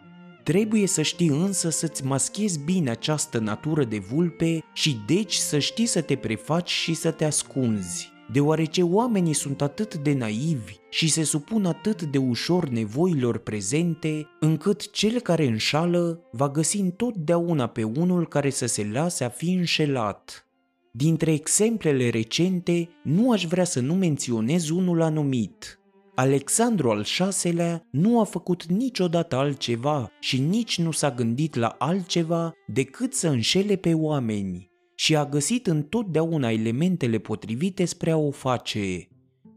Trebuie 0.43 0.87
să 0.87 1.01
știi 1.01 1.27
însă 1.27 1.69
să-ți 1.69 2.05
maschezi 2.05 2.59
bine 2.59 2.89
această 2.89 3.39
natură 3.39 3.83
de 3.83 3.99
vulpe 3.99 4.63
și 4.73 4.99
deci 5.07 5.33
să 5.33 5.59
știi 5.59 5.85
să 5.85 6.01
te 6.01 6.15
prefaci 6.15 6.69
și 6.69 6.93
să 6.93 7.11
te 7.11 7.25
ascunzi, 7.25 8.11
deoarece 8.31 8.83
oamenii 8.83 9.33
sunt 9.33 9.61
atât 9.61 9.95
de 9.95 10.13
naivi 10.13 10.75
și 10.89 11.09
se 11.09 11.23
supun 11.23 11.65
atât 11.65 12.03
de 12.03 12.17
ușor 12.17 12.67
nevoilor 12.67 13.37
prezente, 13.37 14.27
încât 14.39 14.91
cel 14.91 15.19
care 15.19 15.45
înșală 15.45 16.21
va 16.31 16.49
găsi 16.49 16.77
întotdeauna 16.77 17.67
pe 17.67 17.83
unul 17.83 18.27
care 18.27 18.49
să 18.49 18.65
se 18.65 18.89
lase 18.93 19.23
a 19.23 19.29
fi 19.29 19.53
înșelat. 19.53 20.45
Dintre 20.93 21.31
exemplele 21.31 22.09
recente, 22.09 22.89
nu 23.03 23.31
aș 23.31 23.45
vrea 23.45 23.63
să 23.63 23.79
nu 23.79 23.93
menționez 23.93 24.69
unul 24.69 25.01
anumit. 25.01 25.79
Alexandru 26.15 26.89
al 26.89 27.05
VI-lea 27.41 27.87
nu 27.91 28.19
a 28.19 28.23
făcut 28.23 28.65
niciodată 28.65 29.35
altceva 29.35 30.11
și 30.19 30.39
nici 30.39 30.77
nu 30.77 30.91
s-a 30.91 31.11
gândit 31.11 31.55
la 31.55 31.75
altceva 31.79 32.53
decât 32.67 33.13
să 33.13 33.27
înșele 33.27 33.75
pe 33.75 33.93
oameni 33.93 34.69
și 34.95 35.15
a 35.15 35.25
găsit 35.25 35.67
întotdeauna 35.67 36.51
elementele 36.51 37.17
potrivite 37.17 37.85
spre 37.85 38.11
a 38.11 38.17
o 38.17 38.31
face. 38.31 39.10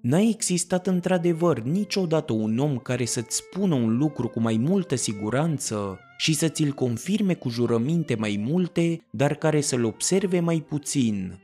N-a 0.04 0.20
existat 0.20 0.86
într-adevăr 0.86 1.60
niciodată 1.60 2.32
un 2.32 2.58
om 2.58 2.78
care 2.78 3.04
să-ți 3.04 3.36
spună 3.36 3.74
un 3.74 3.96
lucru 3.96 4.28
cu 4.28 4.40
mai 4.40 4.56
multă 4.56 4.94
siguranță 4.94 5.98
și 6.18 6.32
să 6.34 6.48
ți-l 6.48 6.72
confirme 6.72 7.34
cu 7.34 7.48
jurăminte 7.48 8.14
mai 8.14 8.44
multe, 8.46 9.00
dar 9.10 9.34
care 9.34 9.60
să-l 9.60 9.84
observe 9.84 10.40
mai 10.40 10.64
puțin. 10.68 11.38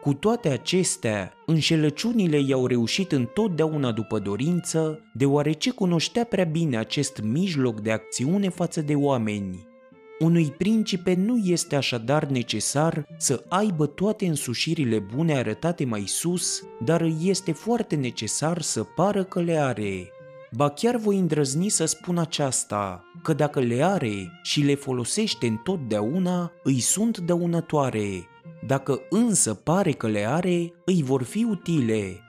Cu 0.00 0.14
toate 0.14 0.48
acestea, 0.48 1.32
înșelăciunile 1.46 2.40
i-au 2.40 2.66
reușit 2.66 3.12
întotdeauna 3.12 3.92
după 3.92 4.18
dorință, 4.18 5.00
deoarece 5.14 5.70
cunoștea 5.70 6.24
prea 6.24 6.44
bine 6.44 6.76
acest 6.76 7.20
mijloc 7.22 7.80
de 7.80 7.90
acțiune 7.90 8.48
față 8.48 8.80
de 8.80 8.94
oameni. 8.94 9.73
Unui 10.18 10.50
principe 10.50 11.14
nu 11.14 11.36
este 11.36 11.76
așadar 11.76 12.24
necesar 12.24 13.06
să 13.18 13.44
aibă 13.48 13.86
toate 13.86 14.26
însușirile 14.26 14.98
bune 14.98 15.34
arătate 15.34 15.84
mai 15.84 16.04
sus, 16.06 16.62
dar 16.84 17.00
îi 17.00 17.16
este 17.22 17.52
foarte 17.52 17.96
necesar 17.96 18.60
să 18.60 18.82
pară 18.82 19.24
că 19.24 19.40
le 19.40 19.56
are. 19.56 20.08
Ba 20.50 20.68
chiar 20.68 20.96
voi 20.96 21.18
îndrăzni 21.18 21.68
să 21.68 21.84
spun 21.84 22.18
aceasta, 22.18 23.04
că 23.22 23.32
dacă 23.32 23.60
le 23.60 23.84
are 23.84 24.40
și 24.42 24.60
le 24.60 24.74
folosește 24.74 25.46
întotdeauna, 25.46 26.52
îi 26.62 26.80
sunt 26.80 27.18
dăunătoare. 27.18 28.28
Dacă 28.66 29.00
însă 29.10 29.54
pare 29.54 29.92
că 29.92 30.08
le 30.08 30.26
are, 30.28 30.72
îi 30.84 31.02
vor 31.02 31.22
fi 31.22 31.44
utile. 31.44 32.20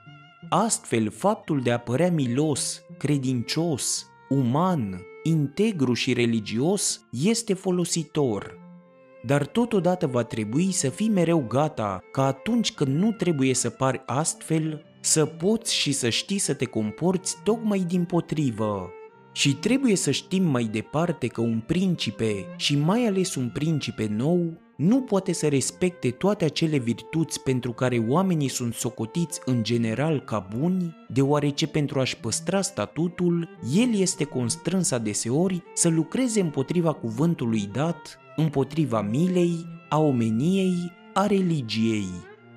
Astfel, 0.48 1.10
faptul 1.10 1.60
de 1.60 1.72
a 1.72 1.78
părea 1.78 2.10
milos, 2.10 2.82
credincios, 2.98 4.06
uman, 4.28 5.00
integru 5.28 5.92
și 5.92 6.12
religios 6.12 7.06
este 7.10 7.54
folositor. 7.54 8.58
Dar 9.22 9.46
totodată 9.46 10.06
va 10.06 10.22
trebui 10.22 10.72
să 10.72 10.88
fii 10.88 11.08
mereu 11.08 11.44
gata 11.48 12.00
ca 12.12 12.26
atunci 12.26 12.72
când 12.72 12.96
nu 12.96 13.12
trebuie 13.12 13.54
să 13.54 13.70
pari 13.70 14.02
astfel, 14.06 14.84
să 15.00 15.26
poți 15.26 15.74
și 15.74 15.92
să 15.92 16.08
știi 16.08 16.38
să 16.38 16.54
te 16.54 16.64
comporți 16.64 17.36
tocmai 17.44 17.78
din 17.78 18.04
potrivă. 18.04 18.90
Și 19.32 19.54
trebuie 19.54 19.96
să 19.96 20.10
știm 20.10 20.44
mai 20.44 20.64
departe 20.64 21.26
că 21.26 21.40
un 21.40 21.62
principe, 21.66 22.46
și 22.56 22.76
mai 22.76 23.06
ales 23.06 23.34
un 23.34 23.50
principe 23.52 24.06
nou, 24.16 24.52
nu 24.76 25.00
poate 25.00 25.32
să 25.32 25.48
respecte 25.48 26.10
toate 26.10 26.44
acele 26.44 26.78
virtuți 26.78 27.42
pentru 27.42 27.72
care 27.72 28.04
oamenii 28.08 28.48
sunt 28.48 28.74
socotiți 28.74 29.40
în 29.44 29.62
general 29.62 30.20
ca 30.20 30.48
buni, 30.56 30.96
deoarece 31.08 31.66
pentru 31.66 32.00
a-și 32.00 32.16
păstra 32.16 32.60
statutul, 32.60 33.48
el 33.74 33.94
este 33.94 34.24
constrâns 34.24 34.90
adeseori 34.90 35.62
să 35.74 35.88
lucreze 35.88 36.40
împotriva 36.40 36.92
cuvântului 36.92 37.68
dat, 37.72 38.18
împotriva 38.36 39.00
milei, 39.00 39.66
a 39.88 39.98
omeniei, 40.00 40.92
a 41.14 41.26
religiei. 41.26 42.08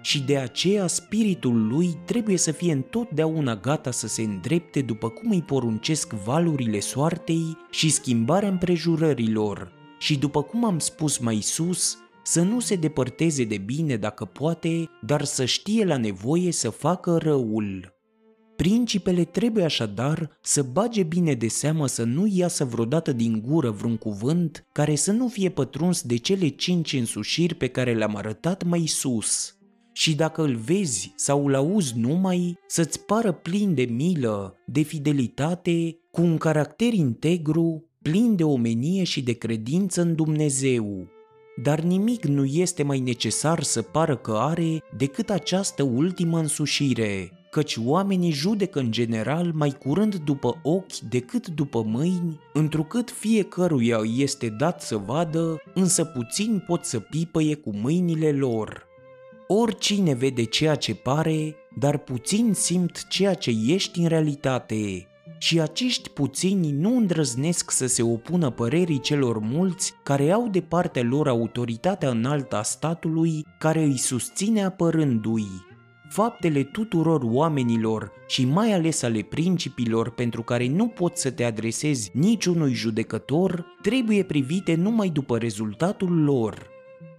Și 0.02 0.22
de 0.22 0.38
aceea 0.38 0.88
spiritul 0.88 1.68
lui 1.68 1.98
trebuie 2.06 2.38
să 2.38 2.52
fie 2.52 2.72
întotdeauna 2.72 3.56
gata 3.56 3.92
să 3.92 4.08
se 4.08 4.22
îndrepte 4.22 4.82
după 4.82 5.10
cum 5.10 5.32
îi 5.32 5.42
poruncesc 5.42 6.14
valurile 6.14 6.80
soartei 6.80 7.58
și 7.70 7.90
schimbarea 7.90 8.50
împrejurărilor, 8.50 9.72
și 10.00 10.18
după 10.18 10.42
cum 10.42 10.66
am 10.66 10.80
spus 10.80 11.18
mai 11.18 11.40
sus, 11.42 11.98
să 12.30 12.42
nu 12.42 12.60
se 12.60 12.76
depărteze 12.76 13.44
de 13.44 13.58
bine 13.58 13.96
dacă 13.96 14.26
poate, 14.26 14.90
dar 15.02 15.24
să 15.24 15.46
știe 15.46 15.86
la 15.86 15.98
nevoie 15.98 16.52
să 16.52 16.70
facă 16.70 17.18
răul. 17.18 17.94
Principele 18.56 19.24
trebuie 19.24 19.64
așadar 19.64 20.38
să 20.42 20.62
bage 20.62 21.04
bine 21.04 21.34
de 21.34 21.48
seamă 21.48 21.88
să 21.88 22.04
nu 22.04 22.28
iasă 22.32 22.66
vreodată 22.66 23.12
din 23.12 23.44
gură 23.46 23.70
vreun 23.70 23.98
cuvânt 23.98 24.66
care 24.72 24.96
să 24.96 25.12
nu 25.12 25.28
fie 25.28 25.50
pătruns 25.50 26.02
de 26.02 26.18
cele 26.18 26.48
cinci 26.48 26.94
însușiri 26.94 27.56
pe 27.56 27.68
care 27.68 27.94
le-am 27.94 28.16
arătat 28.16 28.64
mai 28.64 28.86
sus– 28.86 29.54
și 29.94 30.16
dacă 30.16 30.44
îl 30.44 30.56
vezi 30.56 31.14
sau 31.16 31.46
îl 31.46 31.56
auzi 31.56 31.94
numai, 31.98 32.58
să-ți 32.68 33.06
pară 33.06 33.32
plin 33.32 33.74
de 33.74 33.84
milă, 33.84 34.56
de 34.66 34.82
fidelitate, 34.82 35.98
cu 36.12 36.22
un 36.22 36.38
caracter 36.38 36.94
integru, 36.94 37.90
plin 38.02 38.36
de 38.36 38.44
omenie 38.44 39.04
și 39.04 39.22
de 39.22 39.34
credință 39.34 40.02
în 40.02 40.16
Dumnezeu. 40.16 41.08
Dar 41.64 41.80
nimic 41.80 42.26
nu 42.26 42.46
este 42.46 42.84
mai 42.84 43.00
necesar 43.00 43.64
să 43.64 43.82
pară 43.82 44.16
că 44.18 44.32
are 44.32 44.84
decât 44.98 45.30
această 45.30 45.84
ultimă 45.84 46.40
însușire, 46.40 47.32
căci 47.52 47.78
oamenii 47.86 48.32
judecă 48.32 48.80
în 48.80 48.92
general 48.92 49.52
mai 49.54 49.70
curând 49.70 50.16
după 50.16 50.60
ochi 50.64 50.98
decât 51.10 51.48
după 51.48 51.84
mâini, 51.84 52.40
întrucât 52.54 53.12
fiecăruia 53.12 54.00
este 54.18 54.50
dat 54.50 54.82
să 54.82 54.98
vadă, 54.98 55.62
însă 55.74 56.04
puțin 56.04 56.64
pot 56.68 56.86
să 56.86 57.00
pipăie 57.00 57.56
cu 57.56 57.72
mâinile 57.74 58.32
lor. 58.32 58.88
Oricine 59.48 60.14
vede 60.14 60.44
ceea 60.44 60.76
ce 60.76 60.96
pare, 60.96 61.56
dar 61.80 61.98
puțin 61.98 62.54
simt 62.54 63.08
ceea 63.08 63.34
ce 63.34 63.52
ești 63.68 64.00
în 64.00 64.08
realitate, 64.08 65.08
și 65.38 65.60
acești 65.60 66.10
puțini 66.10 66.72
nu 66.72 66.98
îndrăznesc 66.98 67.72
să 67.72 67.88
se 67.88 68.04
opună 68.04 68.50
părerii 68.50 69.00
celor 69.00 69.40
mulți 69.40 69.94
care 70.04 70.32
au 70.32 70.48
de 70.48 70.62
partea 70.62 71.04
lor 71.04 71.28
autoritatea 71.28 72.10
înaltă 72.10 72.56
a 72.56 72.62
statului 72.62 73.46
care 73.60 73.84
îi 73.84 73.98
susține 73.98 74.64
apărându-i. 74.64 75.68
Faptele 76.10 76.64
tuturor 76.64 77.22
oamenilor 77.24 78.12
și 78.28 78.46
mai 78.46 78.74
ales 78.74 79.02
ale 79.02 79.22
principilor 79.22 80.10
pentru 80.10 80.44
care 80.44 80.68
nu 80.68 80.88
poți 80.88 81.22
să 81.22 81.32
te 81.32 81.44
adresezi 81.44 82.12
niciunui 82.14 82.74
judecător 82.74 83.66
trebuie 83.82 84.24
privite 84.24 84.76
numai 84.76 85.10
după 85.10 85.38
rezultatul 85.38 86.24
lor. 86.24 86.68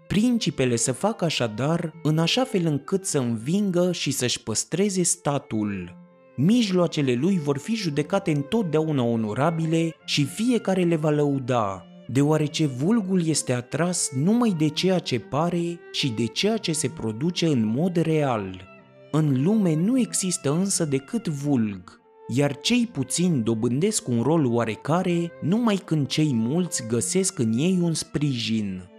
Principele 0.08 0.76
să 0.76 0.92
facă 0.92 1.24
așadar 1.24 1.92
în 2.02 2.18
așa 2.18 2.44
fel 2.44 2.66
încât 2.66 3.04
să 3.04 3.18
învingă 3.18 3.92
și 3.92 4.10
să-și 4.10 4.42
păstreze 4.42 5.02
statul 5.02 5.99
mijloacele 6.36 7.14
lui 7.14 7.38
vor 7.38 7.58
fi 7.58 7.74
judecate 7.74 8.30
întotdeauna 8.30 9.02
onorabile 9.02 9.94
și 10.04 10.24
fiecare 10.24 10.82
le 10.82 10.96
va 10.96 11.10
lăuda, 11.10 11.84
deoarece 12.06 12.66
vulgul 12.66 13.26
este 13.26 13.52
atras 13.52 14.10
numai 14.14 14.54
de 14.58 14.68
ceea 14.68 14.98
ce 14.98 15.18
pare 15.18 15.80
și 15.92 16.08
de 16.08 16.26
ceea 16.26 16.56
ce 16.56 16.72
se 16.72 16.88
produce 16.88 17.46
în 17.46 17.64
mod 17.66 17.96
real. 17.96 18.68
În 19.10 19.42
lume 19.42 19.74
nu 19.74 19.98
există 19.98 20.52
însă 20.52 20.84
decât 20.84 21.28
vulg, 21.28 22.00
iar 22.28 22.60
cei 22.60 22.88
puțini 22.92 23.42
dobândesc 23.42 24.08
un 24.08 24.22
rol 24.22 24.46
oarecare 24.46 25.30
numai 25.40 25.76
când 25.84 26.06
cei 26.06 26.34
mulți 26.34 26.86
găsesc 26.88 27.38
în 27.38 27.52
ei 27.52 27.78
un 27.82 27.94
sprijin. 27.94 28.89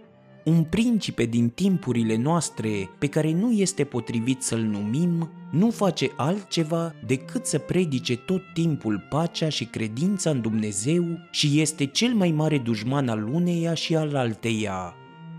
Un 0.44 0.64
principe 0.64 1.24
din 1.24 1.48
timpurile 1.48 2.16
noastre 2.16 2.90
pe 2.98 3.06
care 3.06 3.32
nu 3.32 3.52
este 3.52 3.84
potrivit 3.84 4.42
să-l 4.42 4.60
numim, 4.60 5.30
nu 5.50 5.70
face 5.70 6.10
altceva 6.16 6.94
decât 7.06 7.46
să 7.46 7.58
predice 7.58 8.16
tot 8.16 8.42
timpul 8.54 9.06
pacea 9.08 9.48
și 9.48 9.64
credința 9.64 10.30
în 10.30 10.40
Dumnezeu 10.40 11.04
și 11.30 11.60
este 11.60 11.86
cel 11.86 12.14
mai 12.14 12.30
mare 12.30 12.58
dușman 12.58 13.08
al 13.08 13.28
uneia 13.32 13.74
și 13.74 13.96
al 13.96 14.16
alteia. 14.16 14.94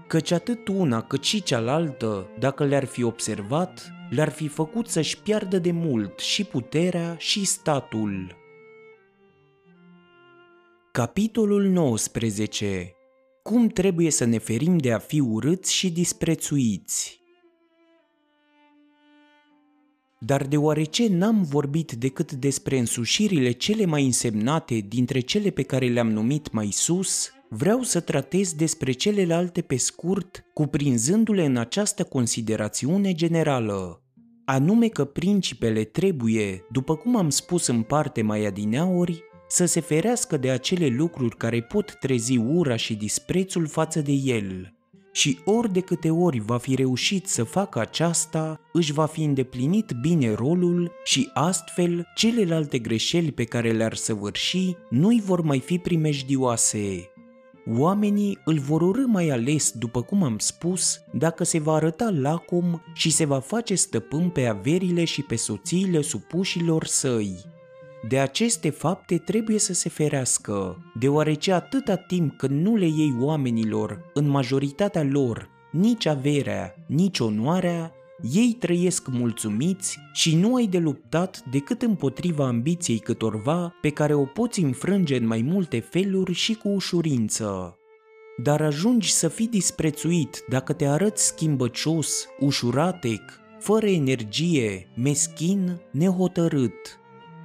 Căci 0.07 0.31
atât 0.31 0.67
una 0.67 1.01
cât 1.01 1.23
și 1.23 1.43
cealaltă, 1.43 2.27
dacă 2.39 2.63
le-ar 2.63 2.85
fi 2.85 3.03
observat, 3.03 3.91
le-ar 4.09 4.29
fi 4.29 4.47
făcut 4.47 4.87
să-și 4.87 5.17
piardă 5.17 5.59
de 5.59 5.71
mult 5.71 6.19
și 6.19 6.43
puterea 6.43 7.15
și 7.17 7.45
statul. 7.45 8.35
Capitolul 10.91 11.63
19 11.63 12.95
cum 13.43 13.67
trebuie 13.67 14.11
să 14.11 14.25
ne 14.25 14.37
ferim 14.37 14.77
de 14.77 14.91
a 14.91 14.99
fi 14.99 15.19
urâți 15.19 15.73
și 15.73 15.91
disprețuiți. 15.91 17.21
Dar 20.19 20.47
deoarece 20.47 21.07
n-am 21.07 21.43
vorbit 21.43 21.91
decât 21.91 22.31
despre 22.31 22.77
însușirile 22.77 23.51
cele 23.51 23.85
mai 23.85 24.05
însemnate 24.05 24.85
dintre 24.87 25.19
cele 25.19 25.49
pe 25.49 25.63
care 25.63 25.87
le-am 25.87 26.09
numit 26.11 26.51
mai 26.51 26.71
sus, 26.71 27.29
vreau 27.49 27.81
să 27.81 27.99
tratez 27.99 28.53
despre 28.53 28.91
celelalte 28.91 29.61
pe 29.61 29.75
scurt, 29.75 30.45
cuprinzându-le 30.53 31.45
în 31.45 31.57
această 31.57 32.03
considerațiune 32.03 33.13
generală, 33.13 34.01
anume 34.45 34.87
că 34.87 35.05
principele 35.05 35.83
trebuie, 35.83 36.65
după 36.71 36.95
cum 36.95 37.15
am 37.15 37.29
spus 37.29 37.67
în 37.67 37.81
parte 37.81 38.21
mai 38.21 38.45
adineauri, 38.45 39.23
să 39.53 39.65
se 39.65 39.79
ferească 39.79 40.37
de 40.37 40.49
acele 40.49 40.87
lucruri 40.87 41.37
care 41.37 41.61
pot 41.61 41.97
trezi 41.99 42.37
ura 42.37 42.75
și 42.75 42.95
disprețul 42.95 43.67
față 43.67 44.01
de 44.01 44.11
el. 44.11 44.73
Și 45.11 45.39
ori 45.45 45.73
de 45.73 45.79
câte 45.79 46.09
ori 46.09 46.39
va 46.39 46.57
fi 46.57 46.75
reușit 46.75 47.27
să 47.27 47.43
facă 47.43 47.79
aceasta, 47.79 48.59
își 48.71 48.93
va 48.93 49.05
fi 49.05 49.23
îndeplinit 49.23 49.91
bine 50.01 50.33
rolul 50.33 50.91
și 51.03 51.29
astfel 51.33 52.07
celelalte 52.15 52.79
greșeli 52.79 53.31
pe 53.31 53.43
care 53.43 53.71
le-ar 53.71 53.95
săvârși 53.95 54.75
nu-i 54.89 55.21
vor 55.25 55.41
mai 55.41 55.59
fi 55.59 55.77
primejdioase. 55.77 57.09
Oamenii 57.77 58.37
îl 58.45 58.59
vor 58.59 58.81
urâ 58.81 59.05
mai 59.05 59.29
ales, 59.29 59.71
după 59.71 60.01
cum 60.01 60.23
am 60.23 60.37
spus, 60.37 60.99
dacă 61.11 61.43
se 61.43 61.59
va 61.59 61.73
arăta 61.73 62.09
lacom 62.09 62.81
și 62.93 63.11
se 63.11 63.25
va 63.25 63.39
face 63.39 63.75
stăpân 63.75 64.29
pe 64.29 64.45
averile 64.45 65.03
și 65.03 65.21
pe 65.21 65.35
soțiile 65.35 66.01
supușilor 66.01 66.85
săi. 66.85 67.52
De 68.07 68.19
aceste 68.19 68.69
fapte 68.69 69.17
trebuie 69.17 69.59
să 69.59 69.73
se 69.73 69.89
ferească, 69.89 70.77
deoarece 70.99 71.51
atâta 71.51 71.95
timp 71.95 72.37
când 72.37 72.65
nu 72.65 72.75
le 72.75 72.85
iei 72.85 73.15
oamenilor, 73.19 74.11
în 74.13 74.27
majoritatea 74.27 75.03
lor, 75.03 75.49
nici 75.71 76.05
averea, 76.05 76.75
nici 76.87 77.19
onoarea, 77.19 77.91
ei 78.31 78.55
trăiesc 78.59 79.07
mulțumiți 79.07 79.99
și 80.13 80.35
nu 80.35 80.55
ai 80.55 80.67
de 80.67 80.77
luptat 80.77 81.43
decât 81.51 81.81
împotriva 81.81 82.47
ambiției 82.47 82.99
câtorva 82.99 83.73
pe 83.81 83.89
care 83.89 84.13
o 84.13 84.23
poți 84.23 84.59
înfrânge 84.59 85.17
în 85.17 85.27
mai 85.27 85.41
multe 85.41 85.79
feluri 85.79 86.33
și 86.33 86.53
cu 86.53 86.69
ușurință. 86.69 87.77
Dar 88.43 88.61
ajungi 88.61 89.11
să 89.11 89.27
fii 89.27 89.47
disprețuit 89.47 90.43
dacă 90.49 90.73
te 90.73 90.85
arăți 90.85 91.25
schimbăcios, 91.25 92.25
ușuratec, 92.39 93.21
fără 93.59 93.85
energie, 93.85 94.87
meschin, 94.95 95.81
nehotărât 95.91 97.01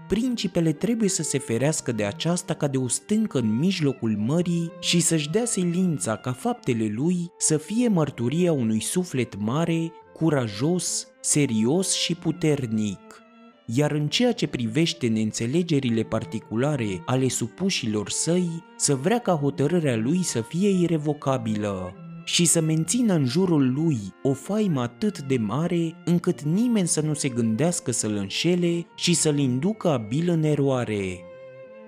principele 0.08 0.72
trebuie 0.72 1.08
să 1.08 1.22
se 1.22 1.38
ferească 1.38 1.92
de 1.92 2.04
aceasta 2.04 2.54
ca 2.54 2.68
de 2.68 2.76
o 2.76 2.88
stâncă 2.88 3.38
în 3.38 3.58
mijlocul 3.58 4.16
mării 4.16 4.72
și 4.80 5.00
să-și 5.00 5.30
dea 5.30 5.44
silința 5.44 6.16
ca 6.16 6.32
faptele 6.32 6.92
lui 6.94 7.30
să 7.38 7.56
fie 7.56 7.88
mărturia 7.88 8.52
unui 8.52 8.80
suflet 8.80 9.38
mare, 9.38 9.92
curajos, 10.12 11.06
serios 11.20 11.94
și 11.94 12.14
puternic. 12.14 13.22
Iar 13.66 13.90
în 13.90 14.08
ceea 14.08 14.32
ce 14.32 14.46
privește 14.46 15.06
neînțelegerile 15.06 16.02
particulare 16.02 17.02
ale 17.06 17.28
supușilor 17.28 18.10
săi, 18.10 18.64
să 18.76 18.94
vrea 18.94 19.18
ca 19.18 19.32
hotărârea 19.32 19.96
lui 19.96 20.22
să 20.22 20.40
fie 20.40 20.68
irrevocabilă, 20.68 21.94
și 22.28 22.44
să 22.44 22.60
mențină 22.60 23.14
în 23.14 23.24
jurul 23.24 23.72
lui 23.72 23.98
o 24.22 24.32
faimă 24.32 24.80
atât 24.80 25.22
de 25.22 25.36
mare 25.36 26.02
încât 26.04 26.42
nimeni 26.42 26.88
să 26.88 27.00
nu 27.00 27.14
se 27.14 27.28
gândească 27.28 27.90
să-l 27.90 28.14
înșele 28.14 28.86
și 28.94 29.14
să-l 29.14 29.38
inducă 29.38 29.88
abil 29.88 30.28
în 30.28 30.42
eroare. 30.42 31.20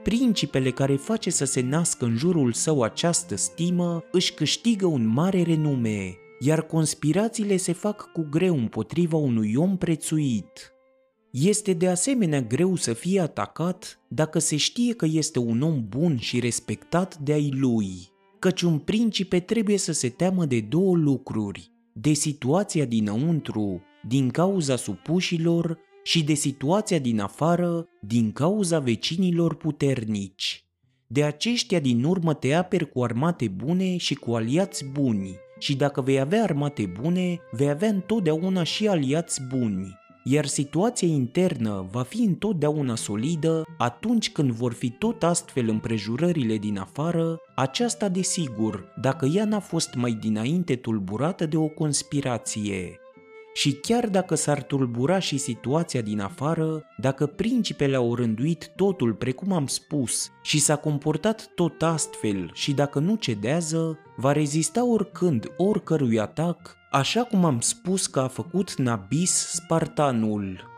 Principele 0.03 0.71
care 0.71 0.97
face 0.97 1.31
să 1.31 1.45
se 1.45 1.61
nască 1.61 2.05
în 2.05 2.17
jurul 2.17 2.53
său 2.53 2.83
această 2.83 3.37
stimă 3.37 4.05
își 4.13 4.35
câștigă 4.35 4.87
un 4.87 5.07
mare 5.07 5.43
renume, 5.43 6.17
iar 6.39 6.63
conspirațiile 6.63 7.57
se 7.57 7.73
fac 7.73 8.13
cu 8.13 8.27
greu 8.31 8.57
împotriva 8.57 9.17
unui 9.17 9.55
om 9.57 9.77
prețuit. 9.77 10.73
Este 11.31 11.73
de 11.73 11.89
asemenea 11.89 12.41
greu 12.41 12.77
să 12.77 12.93
fie 12.93 13.21
atacat 13.21 14.01
dacă 14.09 14.39
se 14.39 14.57
știe 14.57 14.95
că 14.95 15.07
este 15.11 15.39
un 15.39 15.63
om 15.63 15.85
bun 15.89 16.19
și 16.19 16.41
respectat 16.41 17.17
de 17.17 17.33
ai 17.33 17.51
lui 17.55 18.19
căci 18.41 18.63
un 18.63 18.79
principe 18.79 19.41
trebuie 19.41 19.77
să 19.77 19.93
se 19.93 20.09
teamă 20.09 20.45
de 20.45 20.61
două 20.61 20.97
lucruri, 20.97 21.71
de 21.93 22.13
situația 22.13 22.85
dinăuntru, 22.85 23.83
din 24.09 24.31
cauza 24.31 24.77
supușilor, 24.77 25.79
și 26.03 26.25
de 26.25 26.35
situația 26.35 26.99
din 26.99 27.21
afară, 27.21 27.89
din 28.01 28.33
cauza 28.33 28.79
vecinilor 28.79 29.55
puternici. 29.55 30.65
De 31.07 31.25
aceștia 31.25 31.81
din 31.81 32.05
urmă 32.05 32.35
te 32.35 32.55
aperi 32.55 32.91
cu 32.91 33.03
armate 33.03 33.49
bune 33.49 33.97
și 33.97 34.15
cu 34.15 34.35
aliați 34.35 34.85
buni, 34.85 35.35
și 35.59 35.77
dacă 35.77 36.01
vei 36.01 36.21
avea 36.21 36.43
armate 36.43 36.93
bune, 37.01 37.39
vei 37.51 37.71
avea 37.71 37.89
întotdeauna 37.89 38.63
și 38.63 38.89
aliați 38.89 39.43
buni 39.49 40.00
iar 40.25 40.47
situația 40.47 41.09
internă 41.09 41.89
va 41.91 42.03
fi 42.03 42.23
întotdeauna 42.23 42.97
solidă 42.97 43.65
atunci 43.79 44.33
când 44.33 44.51
vor 44.51 44.73
fi 44.73 44.91
tot 44.91 45.23
astfel 45.23 45.69
împrejurările 45.69 46.57
din 46.57 46.79
afară, 46.79 47.39
aceasta 47.55 48.09
desigur, 48.09 48.93
dacă 49.01 49.27
ea 49.27 49.45
n-a 49.45 49.61
fost 49.61 49.95
mai 49.95 50.13
dinainte 50.13 50.77
tulburată 50.77 51.47
de 51.47 51.57
o 51.57 51.67
conspirație. 51.67 53.01
Și 53.55 53.73
chiar 53.73 54.09
dacă 54.09 54.35
s-ar 54.35 54.63
tulbura 54.63 55.19
și 55.19 55.39
situația 55.39 56.01
din 56.01 56.21
afară, 56.21 56.83
dacă 56.97 57.27
principele 57.27 57.97
au 57.97 58.15
rânduit 58.15 58.73
totul 58.77 59.15
precum 59.15 59.53
am 59.53 59.67
spus 59.67 60.31
și 60.43 60.61
s-a 60.61 60.77
comportat 60.77 61.51
tot 61.55 61.83
astfel 61.83 62.51
și 62.55 62.73
dacă 62.73 62.99
nu 62.99 63.15
cedează, 63.15 63.99
va 64.17 64.33
rezista 64.33 64.87
oricând 64.87 65.47
oricărui 65.57 66.21
atac 66.21 66.79
așa 66.91 67.23
cum 67.23 67.45
am 67.45 67.61
spus 67.61 68.07
că 68.07 68.21
a 68.21 68.29
făcut 68.29 68.75
Nabis 68.75 69.31
Spartanul. 69.31 70.69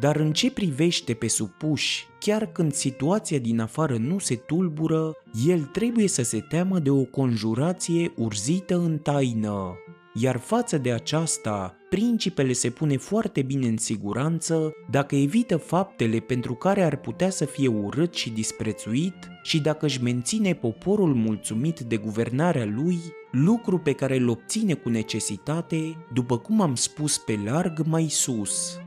dar 0.00 0.16
în 0.16 0.32
ce 0.32 0.50
privește 0.50 1.14
pe 1.14 1.28
supuși, 1.28 2.06
chiar 2.18 2.46
când 2.46 2.72
situația 2.72 3.38
din 3.38 3.60
afară 3.60 3.96
nu 3.96 4.18
se 4.18 4.36
tulbură, 4.36 5.12
el 5.46 5.62
trebuie 5.62 6.08
să 6.08 6.22
se 6.22 6.40
teamă 6.40 6.78
de 6.78 6.90
o 6.90 7.04
conjurație 7.04 8.12
urzită 8.16 8.76
în 8.76 8.98
taină. 8.98 9.74
Iar 10.14 10.36
față 10.36 10.78
de 10.78 10.92
aceasta, 10.92 11.76
principele 11.88 12.52
se 12.52 12.70
pune 12.70 12.96
foarte 12.96 13.42
bine 13.42 13.66
în 13.66 13.76
siguranță 13.76 14.72
dacă 14.90 15.16
evită 15.16 15.56
faptele 15.56 16.18
pentru 16.18 16.54
care 16.54 16.82
ar 16.82 16.96
putea 16.96 17.30
să 17.30 17.44
fie 17.44 17.68
urât 17.68 18.14
și 18.14 18.30
disprețuit 18.30 19.14
și 19.42 19.60
dacă 19.60 19.86
își 19.86 20.02
menține 20.02 20.54
poporul 20.54 21.14
mulțumit 21.14 21.80
de 21.80 21.96
guvernarea 21.96 22.64
lui, 22.64 22.98
lucru 23.30 23.78
pe 23.78 23.92
care 23.92 24.16
îl 24.16 24.28
obține 24.28 24.74
cu 24.74 24.88
necesitate, 24.88 26.06
după 26.12 26.38
cum 26.38 26.60
am 26.60 26.74
spus 26.74 27.18
pe 27.18 27.38
larg 27.44 27.82
mai 27.86 28.06
sus. 28.08 28.78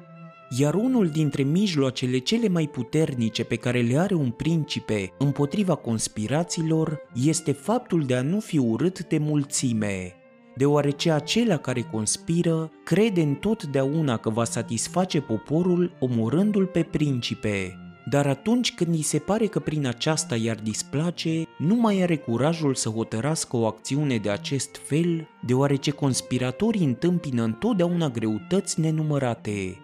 Iar 0.57 0.73
unul 0.73 1.07
dintre 1.07 1.43
mijloacele 1.43 2.17
cele 2.17 2.47
mai 2.47 2.67
puternice 2.67 3.43
pe 3.43 3.55
care 3.55 3.81
le 3.81 3.97
are 3.97 4.13
un 4.13 4.29
principe 4.29 5.13
împotriva 5.17 5.75
conspirațiilor 5.75 7.01
este 7.25 7.51
faptul 7.51 8.05
de 8.05 8.15
a 8.15 8.21
nu 8.21 8.39
fi 8.39 8.57
urât 8.57 9.07
de 9.07 9.17
mulțime, 9.17 10.15
deoarece 10.55 11.11
acela 11.11 11.57
care 11.57 11.81
conspiră 11.81 12.71
crede 12.83 13.21
întotdeauna 13.21 14.17
că 14.17 14.29
va 14.29 14.43
satisface 14.43 15.21
poporul 15.21 15.91
omorându-l 15.99 16.65
pe 16.65 16.83
principe, 16.83 17.75
dar 18.09 18.27
atunci 18.27 18.73
când 18.73 18.93
îi 18.93 19.01
se 19.01 19.19
pare 19.19 19.45
că 19.45 19.59
prin 19.59 19.87
aceasta 19.87 20.35
i-ar 20.35 20.59
displace, 20.63 21.43
nu 21.57 21.75
mai 21.75 22.01
are 22.01 22.17
curajul 22.17 22.75
să 22.75 22.89
hotărască 22.89 23.57
o 23.57 23.65
acțiune 23.65 24.17
de 24.17 24.29
acest 24.29 24.75
fel, 24.83 25.27
deoarece 25.45 25.91
conspiratorii 25.91 26.85
întâmpină 26.85 27.43
întotdeauna 27.43 28.09
greutăți 28.09 28.79
nenumărate, 28.79 29.77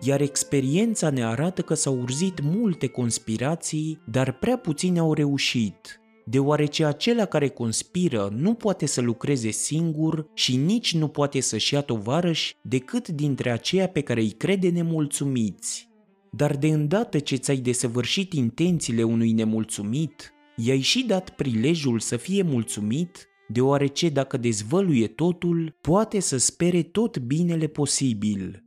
iar 0.00 0.20
experiența 0.20 1.10
ne 1.10 1.24
arată 1.24 1.62
că 1.62 1.74
s-au 1.74 1.98
urzit 2.00 2.40
multe 2.42 2.86
conspirații, 2.86 3.98
dar 4.04 4.32
prea 4.32 4.56
puține 4.56 4.98
au 4.98 5.12
reușit, 5.12 6.00
deoarece 6.24 6.84
acela 6.84 7.24
care 7.24 7.48
conspiră 7.48 8.32
nu 8.36 8.54
poate 8.54 8.86
să 8.86 9.00
lucreze 9.00 9.50
singur 9.50 10.26
și 10.34 10.56
nici 10.56 10.94
nu 10.94 11.08
poate 11.08 11.40
să-și 11.40 11.74
ia 11.74 11.80
tovarăși 11.80 12.56
decât 12.62 13.08
dintre 13.08 13.50
aceia 13.50 13.88
pe 13.88 14.00
care 14.00 14.20
îi 14.20 14.30
crede 14.30 14.68
nemulțumiți. 14.68 15.88
Dar 16.30 16.56
de 16.56 16.66
îndată 16.68 17.18
ce 17.18 17.36
ți-ai 17.36 17.56
desăvârșit 17.56 18.32
intențiile 18.32 19.02
unui 19.02 19.32
nemulțumit, 19.32 20.32
i-ai 20.56 20.80
și 20.80 21.04
dat 21.04 21.30
prilejul 21.30 21.98
să 21.98 22.16
fie 22.16 22.42
mulțumit, 22.42 23.28
deoarece 23.48 24.08
dacă 24.08 24.36
dezvăluie 24.36 25.06
totul, 25.06 25.76
poate 25.80 26.20
să 26.20 26.36
spere 26.36 26.82
tot 26.82 27.18
binele 27.18 27.66
posibil. 27.66 28.63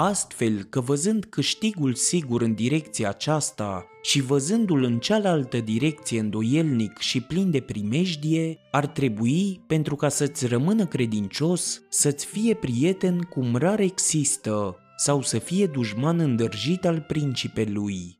Astfel 0.00 0.62
că 0.62 0.80
văzând 0.80 1.24
câștigul 1.24 1.94
sigur 1.94 2.42
în 2.42 2.54
direcția 2.54 3.08
aceasta 3.08 3.86
și 4.02 4.20
văzându-l 4.20 4.82
în 4.82 4.98
cealaltă 4.98 5.60
direcție 5.60 6.20
îndoielnic 6.20 6.98
și 6.98 7.20
plin 7.20 7.50
de 7.50 7.60
primejdie, 7.60 8.58
ar 8.70 8.86
trebui, 8.86 9.60
pentru 9.66 9.96
ca 9.96 10.08
să-ți 10.08 10.46
rămână 10.46 10.86
credincios, 10.86 11.82
să-ți 11.88 12.26
fie 12.26 12.54
prieten 12.54 13.20
cum 13.20 13.56
rar 13.56 13.80
există 13.80 14.76
sau 14.96 15.22
să 15.22 15.38
fie 15.38 15.66
dușman 15.66 16.18
îndrăjit 16.18 16.86
al 16.86 17.04
principelui. 17.06 18.18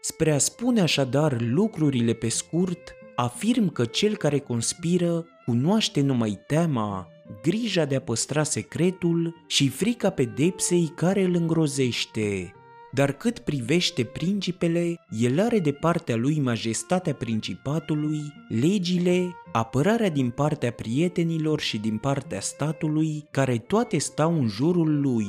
Spre 0.00 0.32
a 0.32 0.38
spune 0.38 0.80
așadar 0.80 1.40
lucrurile 1.40 2.12
pe 2.12 2.28
scurt, 2.28 2.92
afirm 3.16 3.68
că 3.68 3.84
cel 3.84 4.16
care 4.16 4.38
conspiră 4.38 5.26
cunoaște 5.44 6.00
numai 6.00 6.38
teama, 6.46 7.08
grija 7.42 7.84
de 7.84 7.96
a 7.96 8.00
păstra 8.00 8.42
secretul 8.42 9.44
și 9.46 9.68
frica 9.68 10.10
pedepsei 10.10 10.92
care 10.96 11.22
îl 11.22 11.34
îngrozește. 11.34 12.52
Dar 12.92 13.12
cât 13.12 13.38
privește 13.38 14.04
principele, 14.04 14.94
el 15.20 15.40
are 15.40 15.58
de 15.58 15.72
partea 15.72 16.16
lui 16.16 16.40
majestatea 16.40 17.14
principatului, 17.14 18.20
legile, 18.48 19.34
apărarea 19.52 20.10
din 20.10 20.30
partea 20.30 20.70
prietenilor 20.70 21.60
și 21.60 21.78
din 21.78 21.96
partea 21.96 22.40
statului, 22.40 23.24
care 23.30 23.58
toate 23.58 23.98
stau 23.98 24.38
în 24.38 24.48
jurul 24.48 25.00
lui. 25.00 25.26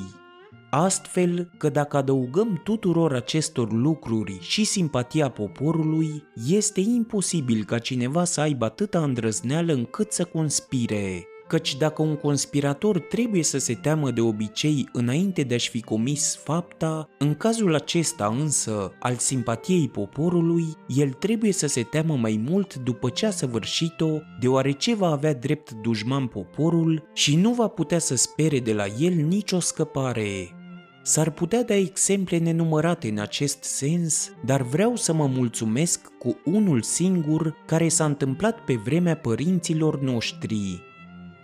Astfel 0.71 1.51
că 1.57 1.69
dacă 1.69 1.97
adăugăm 1.97 2.61
tuturor 2.63 3.13
acestor 3.13 3.71
lucruri 3.71 4.37
și 4.41 4.63
simpatia 4.63 5.29
poporului, 5.29 6.23
este 6.47 6.79
imposibil 6.79 7.63
ca 7.63 7.79
cineva 7.79 8.23
să 8.23 8.41
aibă 8.41 8.65
atâta 8.65 9.03
îndrăzneală 9.03 9.73
încât 9.73 10.11
să 10.11 10.23
conspire 10.23 11.27
căci 11.49 11.77
dacă 11.77 12.01
un 12.01 12.15
conspirator 12.15 12.99
trebuie 12.99 13.43
să 13.43 13.57
se 13.57 13.73
teamă 13.73 14.11
de 14.11 14.21
obicei 14.21 14.89
înainte 14.91 15.41
de 15.41 15.53
a-și 15.53 15.69
fi 15.69 15.81
comis 15.81 16.39
fapta, 16.43 17.09
în 17.17 17.35
cazul 17.35 17.75
acesta 17.75 18.35
însă 18.39 18.91
al 18.99 19.15
simpatiei 19.15 19.89
poporului, 19.89 20.65
el 20.87 21.09
trebuie 21.09 21.51
să 21.51 21.67
se 21.67 21.83
teamă 21.83 22.15
mai 22.15 22.45
mult 22.49 22.75
după 22.75 23.09
ce 23.09 23.25
a 23.25 23.29
săvârșit-o, 23.29 24.19
deoarece 24.39 24.95
va 24.95 25.07
avea 25.07 25.33
drept 25.33 25.71
dușman 25.71 26.27
poporul 26.27 27.03
și 27.13 27.35
nu 27.35 27.53
va 27.53 27.67
putea 27.67 27.99
să 27.99 28.15
spere 28.15 28.59
de 28.59 28.73
la 28.73 28.85
el 28.99 29.13
nicio 29.13 29.59
scăpare. 29.59 30.53
S-ar 31.03 31.31
putea 31.31 31.63
da 31.63 31.75
exemple 31.75 32.37
nenumărate 32.37 33.07
în 33.07 33.19
acest 33.19 33.63
sens, 33.63 34.31
dar 34.45 34.61
vreau 34.61 34.95
să 34.95 35.13
mă 35.13 35.27
mulțumesc 35.27 36.07
cu 36.19 36.37
unul 36.45 36.81
singur 36.81 37.55
care 37.65 37.87
s-a 37.87 38.05
întâmplat 38.05 38.59
pe 38.59 38.73
vremea 38.73 39.15
părinților 39.15 39.99
noștri, 39.99 40.81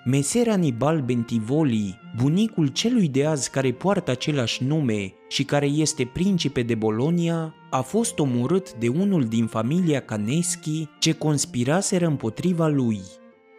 Meser 0.08 0.50
Anibal 0.50 1.02
Bentivoli, 1.02 2.00
bunicul 2.15 2.68
celui 2.68 3.08
de 3.08 3.26
azi 3.26 3.50
care 3.50 3.72
poartă 3.72 4.12
același 4.12 4.63
nume 4.63 5.13
și 5.28 5.44
care 5.44 5.65
este 5.65 6.10
principe 6.13 6.62
de 6.62 6.76
Bolonia, 6.76 7.54
a 7.70 7.82
fost 7.82 8.20
omorât 8.20 8.74
de 8.74 8.88
unul 8.88 9.24
din 9.24 9.46
familia 9.46 10.00
Caneschi 10.00 10.88
ce 11.00 11.12
conspiraseră 11.13 12.06
împotriva 12.06 12.68
lui. 12.68 13.02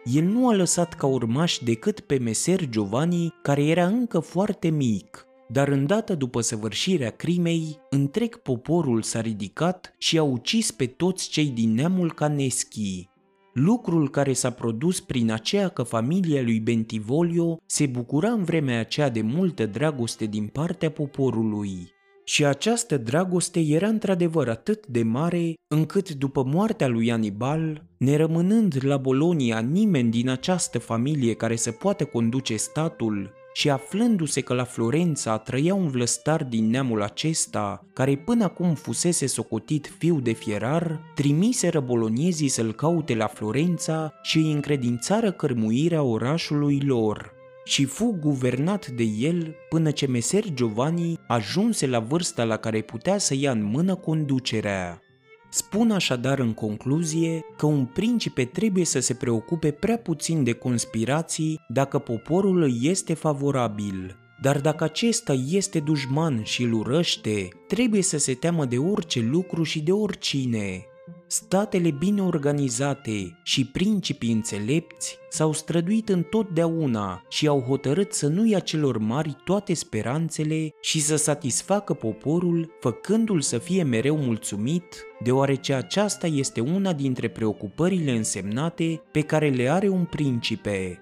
El 0.03 0.23
nu 0.23 0.47
a 0.47 0.53
lăsat 0.53 0.93
ca 0.93 1.05
urmaș 1.05 1.57
decât 1.57 1.99
pe 1.99 2.17
meser 2.17 2.69
Giovanni, 2.69 3.33
care 3.41 3.65
era 3.65 3.85
încă 3.85 4.19
foarte 4.19 4.69
mic, 4.69 5.25
dar 5.47 5.67
îndată 5.67 6.15
după 6.15 6.41
săvârșirea 6.41 7.09
crimei, 7.09 7.79
întreg 7.89 8.37
poporul 8.37 9.01
s-a 9.01 9.21
ridicat 9.21 9.93
și 9.97 10.17
a 10.17 10.23
ucis 10.23 10.71
pe 10.71 10.85
toți 10.85 11.29
cei 11.29 11.47
din 11.47 11.73
neamul 11.73 12.13
Caneschi, 12.13 13.09
lucrul 13.57 14.09
care 14.09 14.33
s-a 14.33 14.49
produs 14.49 14.99
prin 14.99 15.31
aceea 15.31 15.67
că 15.67 15.83
familia 15.83 16.41
lui 16.41 16.59
Bentivolio 16.59 17.57
se 17.65 17.85
bucura 17.85 18.29
în 18.29 18.43
vremea 18.43 18.79
aceea 18.79 19.09
de 19.09 19.21
multă 19.21 19.65
dragoste 19.65 20.25
din 20.25 20.47
partea 20.47 20.91
poporului. 20.91 21.91
Și 22.23 22.45
această 22.45 22.97
dragoste 22.97 23.59
era 23.59 23.87
într-adevăr 23.87 24.49
atât 24.49 24.87
de 24.87 25.03
mare 25.03 25.53
încât 25.67 26.09
după 26.09 26.43
moartea 26.43 26.87
lui 26.87 27.11
Anibal, 27.11 27.83
nerămânând 27.97 28.77
la 28.85 28.97
Bolonia 28.97 29.59
nimeni 29.59 30.09
din 30.09 30.29
această 30.29 30.79
familie 30.79 31.33
care 31.33 31.55
să 31.55 31.71
poată 31.71 32.05
conduce 32.05 32.55
statul 32.55 33.33
și 33.57 33.69
aflându-se 33.69 34.41
că 34.41 34.53
la 34.53 34.63
Florența 34.63 35.37
trăia 35.37 35.73
un 35.73 35.87
vlăstar 35.87 36.43
din 36.43 36.69
neamul 36.69 37.01
acesta, 37.01 37.85
care 37.93 38.15
până 38.15 38.43
acum 38.43 38.73
fusese 38.73 39.27
socotit 39.27 39.91
fiu 39.97 40.19
de 40.19 40.31
fierar, 40.31 40.99
trimiseră 41.15 41.79
boloniezii 41.79 42.47
să-l 42.47 42.73
caute 42.73 43.15
la 43.15 43.27
Florența 43.27 44.13
și 44.21 44.37
îi 44.37 44.51
încredințară 44.51 45.31
cărmuirea 45.31 46.03
orașului 46.03 46.81
lor 46.85 47.33
și 47.65 47.85
fu 47.85 48.17
guvernat 48.21 48.87
de 48.87 49.03
el 49.03 49.55
până 49.69 49.91
ce 49.91 50.07
meser 50.07 50.43
Giovanni 50.53 51.19
ajunse 51.27 51.87
la 51.87 51.99
vârsta 51.99 52.43
la 52.43 52.57
care 52.57 52.81
putea 52.81 53.17
să 53.17 53.35
ia 53.35 53.51
în 53.51 53.63
mână 53.63 53.95
conducerea. 53.95 55.01
Spun 55.49 55.91
așadar 55.91 56.39
în 56.39 56.53
concluzie 56.53 57.45
că 57.57 57.65
un 57.65 57.85
principe 57.85 58.45
trebuie 58.45 58.85
să 58.85 58.99
se 58.99 59.13
preocupe 59.13 59.71
prea 59.71 59.97
puțin 59.97 60.43
de 60.43 60.53
conspirații 60.53 61.59
dacă 61.67 61.99
poporul 61.99 62.61
îi 62.61 62.79
este 62.81 63.13
favorabil, 63.13 64.15
dar 64.41 64.61
dacă 64.61 64.83
acesta 64.83 65.33
este 65.49 65.79
dușman 65.79 66.43
și 66.43 66.63
îl 66.63 66.73
urăște, 66.73 67.47
trebuie 67.67 68.01
să 68.01 68.17
se 68.17 68.33
teamă 68.33 68.65
de 68.65 68.77
orice 68.77 69.19
lucru 69.19 69.63
și 69.63 69.81
de 69.81 69.91
oricine, 69.91 70.85
Statele 71.29 71.91
bine 71.91 72.21
organizate 72.23 73.39
și 73.43 73.65
principii 73.65 74.31
înțelepți 74.31 75.17
s-au 75.29 75.53
străduit 75.53 76.09
întotdeauna 76.09 77.23
și 77.29 77.47
au 77.47 77.61
hotărât 77.61 78.13
să 78.13 78.27
nu 78.27 78.45
ia 78.45 78.59
celor 78.59 78.97
mari 78.97 79.35
toate 79.45 79.73
speranțele 79.73 80.73
și 80.81 81.01
să 81.01 81.15
satisfacă 81.15 81.93
poporul, 81.93 82.71
făcându-l 82.79 83.41
să 83.41 83.57
fie 83.57 83.83
mereu 83.83 84.17
mulțumit, 84.17 85.05
deoarece 85.23 85.73
aceasta 85.73 86.27
este 86.27 86.59
una 86.61 86.93
dintre 86.93 87.27
preocupările 87.27 88.11
însemnate 88.11 89.01
pe 89.11 89.21
care 89.21 89.49
le 89.49 89.69
are 89.69 89.87
un 89.89 90.05
principe. 90.05 91.01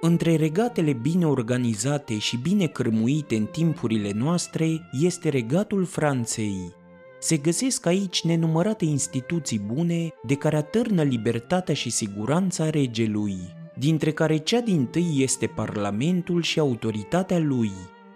Între 0.00 0.36
regatele 0.36 0.92
bine 0.92 1.26
organizate 1.26 2.18
și 2.18 2.36
bine 2.36 2.66
cărmuite 2.66 3.36
în 3.36 3.44
timpurile 3.44 4.12
noastre 4.14 4.88
este 4.92 5.28
regatul 5.28 5.84
Franței, 5.84 6.72
se 7.18 7.36
găsesc 7.36 7.86
aici 7.86 8.24
nenumărate 8.24 8.84
instituții 8.84 9.58
bune 9.58 10.08
de 10.22 10.34
care 10.34 10.56
atârnă 10.56 11.02
libertatea 11.02 11.74
și 11.74 11.90
siguranța 11.90 12.70
regelui, 12.70 13.38
dintre 13.76 14.12
care 14.12 14.36
cea 14.36 14.60
din 14.60 14.86
tâi 14.86 15.14
este 15.16 15.46
Parlamentul 15.46 16.42
și 16.42 16.58
autoritatea 16.58 17.38
lui. 17.38 17.70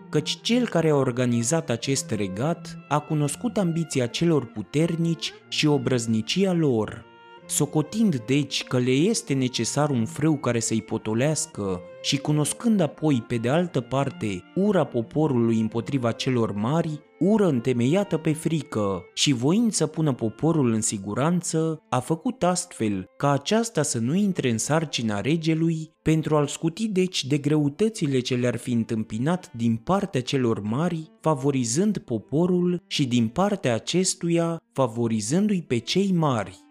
căci 0.08 0.40
cel 0.40 0.68
care 0.68 0.90
a 0.90 0.94
organizat 0.94 1.70
acest 1.70 2.10
regat 2.10 2.78
a 2.88 2.98
cunoscut 2.98 3.56
ambiția 3.56 4.06
celor 4.06 4.44
puternici 4.44 5.32
și 5.48 5.66
obrăznicia 5.66 6.52
lor. 6.52 7.04
Socotind 7.46 8.22
deci 8.26 8.64
că 8.64 8.78
le 8.78 8.90
este 8.90 9.34
necesar 9.34 9.90
un 9.90 10.04
frâu 10.04 10.36
care 10.36 10.60
să-i 10.60 10.82
potolească 10.82 11.80
și 12.02 12.16
cunoscând 12.16 12.80
apoi 12.80 13.24
pe 13.28 13.36
de 13.36 13.48
altă 13.48 13.80
parte 13.80 14.42
ura 14.54 14.84
poporului 14.84 15.60
împotriva 15.60 16.12
celor 16.12 16.52
mari, 16.52 17.00
ură 17.22 17.48
întemeiată 17.48 18.16
pe 18.16 18.32
frică 18.32 19.02
și 19.14 19.32
voind 19.32 19.72
să 19.72 19.86
pună 19.86 20.12
poporul 20.12 20.72
în 20.72 20.80
siguranță, 20.80 21.82
a 21.88 22.00
făcut 22.00 22.42
astfel 22.42 23.04
ca 23.16 23.30
aceasta 23.30 23.82
să 23.82 23.98
nu 23.98 24.14
intre 24.14 24.50
în 24.50 24.58
sarcina 24.58 25.20
regelui 25.20 25.90
pentru 26.02 26.36
a-l 26.36 26.46
scuti 26.46 26.88
deci 26.88 27.24
de 27.24 27.38
greutățile 27.38 28.20
ce 28.20 28.34
le-ar 28.34 28.56
fi 28.56 28.72
întâmpinat 28.72 29.52
din 29.52 29.76
partea 29.76 30.22
celor 30.22 30.60
mari, 30.60 31.10
favorizând 31.20 31.98
poporul 31.98 32.82
și 32.86 33.06
din 33.06 33.28
partea 33.28 33.74
acestuia 33.74 34.60
favorizându-i 34.72 35.62
pe 35.62 35.78
cei 35.78 36.12
mari 36.12 36.70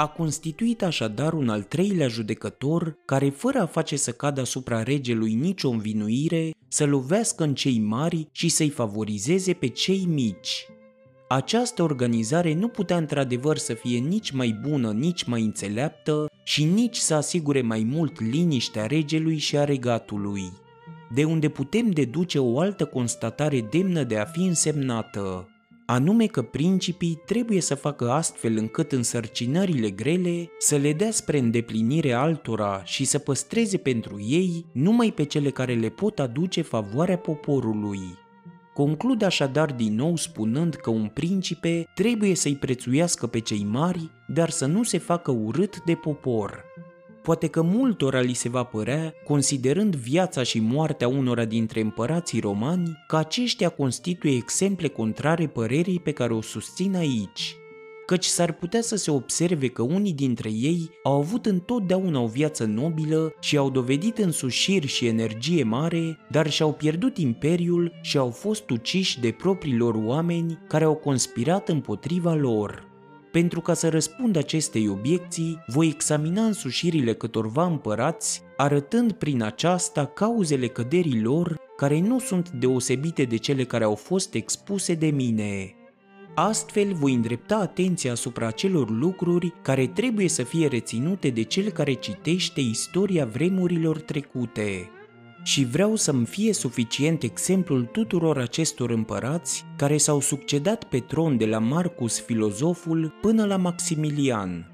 a 0.00 0.06
constituit 0.06 0.82
așadar 0.82 1.32
un 1.32 1.48
al 1.48 1.62
treilea 1.62 2.08
judecător 2.08 2.98
care, 3.04 3.28
fără 3.28 3.60
a 3.60 3.66
face 3.66 3.96
să 3.96 4.12
cadă 4.12 4.40
asupra 4.40 4.82
regelui 4.82 5.34
nicio 5.34 5.68
învinuire, 5.68 6.50
să 6.68 6.84
lovească 6.84 7.44
în 7.44 7.54
cei 7.54 7.78
mari 7.78 8.28
și 8.32 8.48
să-i 8.48 8.68
favorizeze 8.68 9.52
pe 9.52 9.66
cei 9.66 10.04
mici. 10.08 10.66
Această 11.28 11.82
organizare 11.82 12.54
nu 12.54 12.68
putea 12.68 12.96
într-adevăr 12.96 13.56
să 13.56 13.74
fie 13.74 13.98
nici 13.98 14.30
mai 14.30 14.58
bună, 14.68 14.92
nici 14.92 15.24
mai 15.24 15.42
înțeleaptă 15.42 16.26
și 16.42 16.64
nici 16.64 16.96
să 16.96 17.14
asigure 17.14 17.62
mai 17.62 17.86
mult 17.90 18.20
liniștea 18.20 18.86
regelui 18.86 19.38
și 19.38 19.56
a 19.56 19.64
regatului. 19.64 20.52
De 21.14 21.24
unde 21.24 21.48
putem 21.48 21.90
deduce 21.90 22.38
o 22.38 22.60
altă 22.60 22.84
constatare 22.84 23.60
demnă 23.70 24.02
de 24.02 24.18
a 24.18 24.24
fi 24.24 24.40
însemnată 24.40 25.48
anume 25.90 26.26
că 26.26 26.42
principii 26.42 27.20
trebuie 27.24 27.60
să 27.60 27.74
facă 27.74 28.10
astfel 28.10 28.56
încât 28.56 28.92
însărcinările 28.92 29.90
grele 29.90 30.50
să 30.58 30.76
le 30.76 30.92
dea 30.92 31.10
spre 31.10 31.38
îndeplinire 31.38 32.12
altora 32.12 32.84
și 32.84 33.04
să 33.04 33.18
păstreze 33.18 33.76
pentru 33.76 34.20
ei 34.20 34.64
numai 34.72 35.12
pe 35.12 35.24
cele 35.24 35.50
care 35.50 35.74
le 35.74 35.88
pot 35.88 36.18
aduce 36.18 36.62
favoarea 36.62 37.18
poporului. 37.18 38.00
Conclud 38.74 39.22
așadar 39.22 39.72
din 39.72 39.94
nou 39.94 40.16
spunând 40.16 40.74
că 40.74 40.90
un 40.90 41.10
principe 41.14 41.88
trebuie 41.94 42.34
să-i 42.34 42.56
prețuiască 42.56 43.26
pe 43.26 43.38
cei 43.38 43.66
mari, 43.70 44.10
dar 44.26 44.50
să 44.50 44.66
nu 44.66 44.82
se 44.82 44.98
facă 44.98 45.30
urât 45.30 45.84
de 45.84 45.94
popor. 45.94 46.64
Poate 47.28 47.46
că 47.46 47.62
multora 47.62 48.20
li 48.20 48.32
se 48.32 48.48
va 48.48 48.62
părea, 48.62 49.14
considerând 49.24 49.96
viața 49.96 50.42
și 50.42 50.60
moartea 50.60 51.08
unora 51.08 51.44
dintre 51.44 51.80
împărații 51.80 52.40
romani, 52.40 53.04
că 53.06 53.16
aceștia 53.16 53.68
constituie 53.68 54.34
exemple 54.36 54.88
contrare 54.88 55.46
părerii 55.46 56.00
pe 56.00 56.12
care 56.12 56.32
o 56.32 56.40
susțin 56.40 56.96
aici 56.96 57.56
căci 58.06 58.24
s-ar 58.24 58.52
putea 58.52 58.80
să 58.80 58.96
se 58.96 59.10
observe 59.10 59.68
că 59.68 59.82
unii 59.82 60.12
dintre 60.12 60.50
ei 60.50 60.90
au 61.02 61.18
avut 61.18 61.46
întotdeauna 61.46 62.20
o 62.20 62.26
viață 62.26 62.64
nobilă 62.64 63.34
și 63.40 63.56
au 63.56 63.70
dovedit 63.70 64.18
însușiri 64.18 64.86
și 64.86 65.06
energie 65.06 65.62
mare, 65.62 66.18
dar 66.30 66.50
și-au 66.50 66.72
pierdut 66.72 67.18
imperiul 67.18 67.92
și 68.02 68.18
au 68.18 68.30
fost 68.30 68.70
uciși 68.70 69.20
de 69.20 69.30
propriilor 69.30 69.94
oameni 70.04 70.58
care 70.68 70.84
au 70.84 70.94
conspirat 70.94 71.68
împotriva 71.68 72.34
lor. 72.34 72.88
Pentru 73.30 73.60
ca 73.60 73.74
să 73.74 73.88
răspund 73.88 74.36
acestei 74.36 74.88
obiecții, 74.88 75.62
voi 75.66 75.86
examina 75.86 76.42
însușirile 76.42 77.14
câtorva 77.14 77.64
împărați, 77.64 78.42
arătând 78.56 79.12
prin 79.12 79.42
aceasta 79.42 80.06
cauzele 80.06 80.66
căderii 80.66 81.20
lor, 81.20 81.56
care 81.76 82.00
nu 82.00 82.18
sunt 82.18 82.50
deosebite 82.50 83.24
de 83.24 83.36
cele 83.36 83.64
care 83.64 83.84
au 83.84 83.94
fost 83.94 84.34
expuse 84.34 84.94
de 84.94 85.06
mine. 85.06 85.72
Astfel 86.34 86.92
voi 86.92 87.14
îndrepta 87.14 87.56
atenția 87.56 88.12
asupra 88.12 88.46
acelor 88.46 88.90
lucruri 88.90 89.54
care 89.62 89.86
trebuie 89.86 90.28
să 90.28 90.42
fie 90.42 90.66
reținute 90.66 91.30
de 91.30 91.42
cel 91.42 91.70
care 91.70 91.92
citește 91.92 92.60
istoria 92.60 93.26
vremurilor 93.26 94.00
trecute 94.00 94.90
și 95.48 95.64
vreau 95.64 95.96
să-mi 95.96 96.26
fie 96.26 96.52
suficient 96.52 97.22
exemplul 97.22 97.84
tuturor 97.84 98.38
acestor 98.38 98.90
împărați 98.90 99.64
care 99.76 99.96
s-au 99.96 100.20
succedat 100.20 100.84
pe 100.84 100.98
tron 100.98 101.36
de 101.36 101.46
la 101.46 101.58
Marcus 101.58 102.20
filozoful 102.20 103.18
până 103.20 103.46
la 103.46 103.56
Maximilian. 103.56 104.72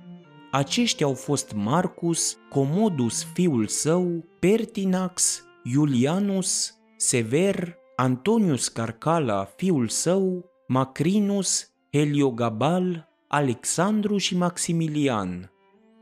Aceștia 0.50 1.06
au 1.06 1.14
fost 1.14 1.52
Marcus, 1.56 2.36
Comodus 2.50 3.26
fiul 3.34 3.66
său, 3.66 4.24
Pertinax, 4.38 5.44
Iulianus, 5.64 6.74
Sever, 6.96 7.74
Antonius 7.96 8.68
Carcala 8.68 9.44
fiul 9.56 9.88
său, 9.88 10.44
Macrinus, 10.66 11.68
Heliogabal, 11.92 13.08
Alexandru 13.28 14.16
și 14.16 14.36
Maximilian. 14.36 15.52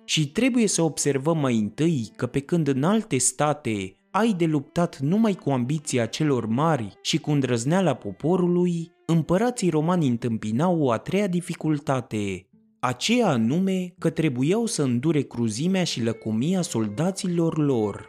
Și 0.05 0.29
trebuie 0.29 0.67
să 0.67 0.83
observăm 0.83 1.39
mai 1.39 1.57
întâi 1.57 2.13
că 2.17 2.27
pe 2.27 2.41
când 2.41 2.69
în 2.69 2.85
alte 2.85 3.19
state 3.19 3.97
ai 4.13 4.33
de 4.33 4.45
luptat 4.45 4.99
numai 4.99 5.35
cu 5.35 5.51
ambiția 5.51 6.07
celor 6.07 6.47
mari 6.47 6.99
și 7.03 7.19
cu 7.19 7.31
îndrăzneala 7.31 7.95
poporului, 7.95 8.93
împărații 9.07 9.71
romani 9.71 10.07
întâmpinau 10.07 10.83
o 10.83 10.91
a 10.91 10.99
treia 10.99 11.27
dificultate, 11.27 12.47
aceea 12.81 13.29
anume 13.29 13.95
că 13.99 14.11
trebuiau 14.11 14.67
să 14.67 14.83
îndure 14.83 15.21
cruzimea 15.21 15.85
și 15.85 16.03
lăcomia 16.03 16.63
soldaților 16.63 17.59
lor. 17.59 18.09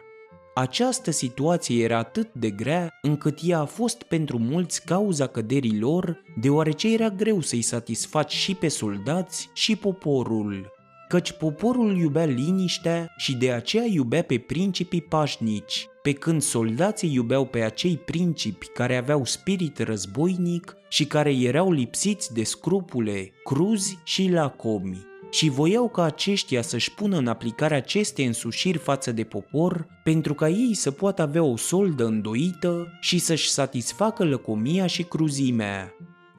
Această 0.54 1.10
situație 1.10 1.84
era 1.84 1.98
atât 1.98 2.32
de 2.32 2.50
grea 2.50 2.98
încât 3.02 3.38
ea 3.42 3.60
a 3.60 3.64
fost 3.64 4.02
pentru 4.02 4.38
mulți 4.38 4.84
cauza 4.84 5.26
căderii 5.26 5.78
lor, 5.78 6.22
deoarece 6.40 6.92
era 6.92 7.08
greu 7.08 7.40
să-i 7.40 7.62
satisfaci 7.62 8.32
și 8.32 8.54
pe 8.54 8.68
soldați 8.68 9.50
și 9.52 9.76
poporul 9.76 10.73
căci 11.14 11.32
poporul 11.32 11.96
iubea 11.96 12.24
liniștea 12.24 13.14
și 13.16 13.36
de 13.36 13.52
aceea 13.52 13.84
iubea 13.84 14.22
pe 14.22 14.38
principii 14.38 15.02
pașnici, 15.02 15.88
pe 16.02 16.12
când 16.12 16.42
soldații 16.42 17.14
iubeau 17.14 17.46
pe 17.46 17.60
acei 17.60 17.96
principi 17.96 18.66
care 18.66 18.96
aveau 18.96 19.24
spirit 19.24 19.78
războinic 19.78 20.76
și 20.88 21.04
care 21.06 21.34
erau 21.34 21.72
lipsiți 21.72 22.32
de 22.32 22.42
scrupule, 22.42 23.32
cruzi 23.44 23.98
și 24.04 24.28
lacomi 24.28 25.06
și 25.30 25.48
voiau 25.48 25.88
ca 25.88 26.02
aceștia 26.02 26.62
să-și 26.62 26.94
pună 26.94 27.16
în 27.16 27.26
aplicare 27.26 27.74
aceste 27.74 28.24
însușiri 28.24 28.78
față 28.78 29.12
de 29.12 29.24
popor 29.24 29.86
pentru 30.04 30.34
ca 30.34 30.48
ei 30.48 30.74
să 30.74 30.90
poată 30.90 31.22
avea 31.22 31.42
o 31.42 31.56
soldă 31.56 32.04
îndoită 32.04 32.98
și 33.00 33.18
să-și 33.18 33.50
satisfacă 33.50 34.24
lăcomia 34.24 34.86
și 34.86 35.02
cruzimea. 35.02 35.94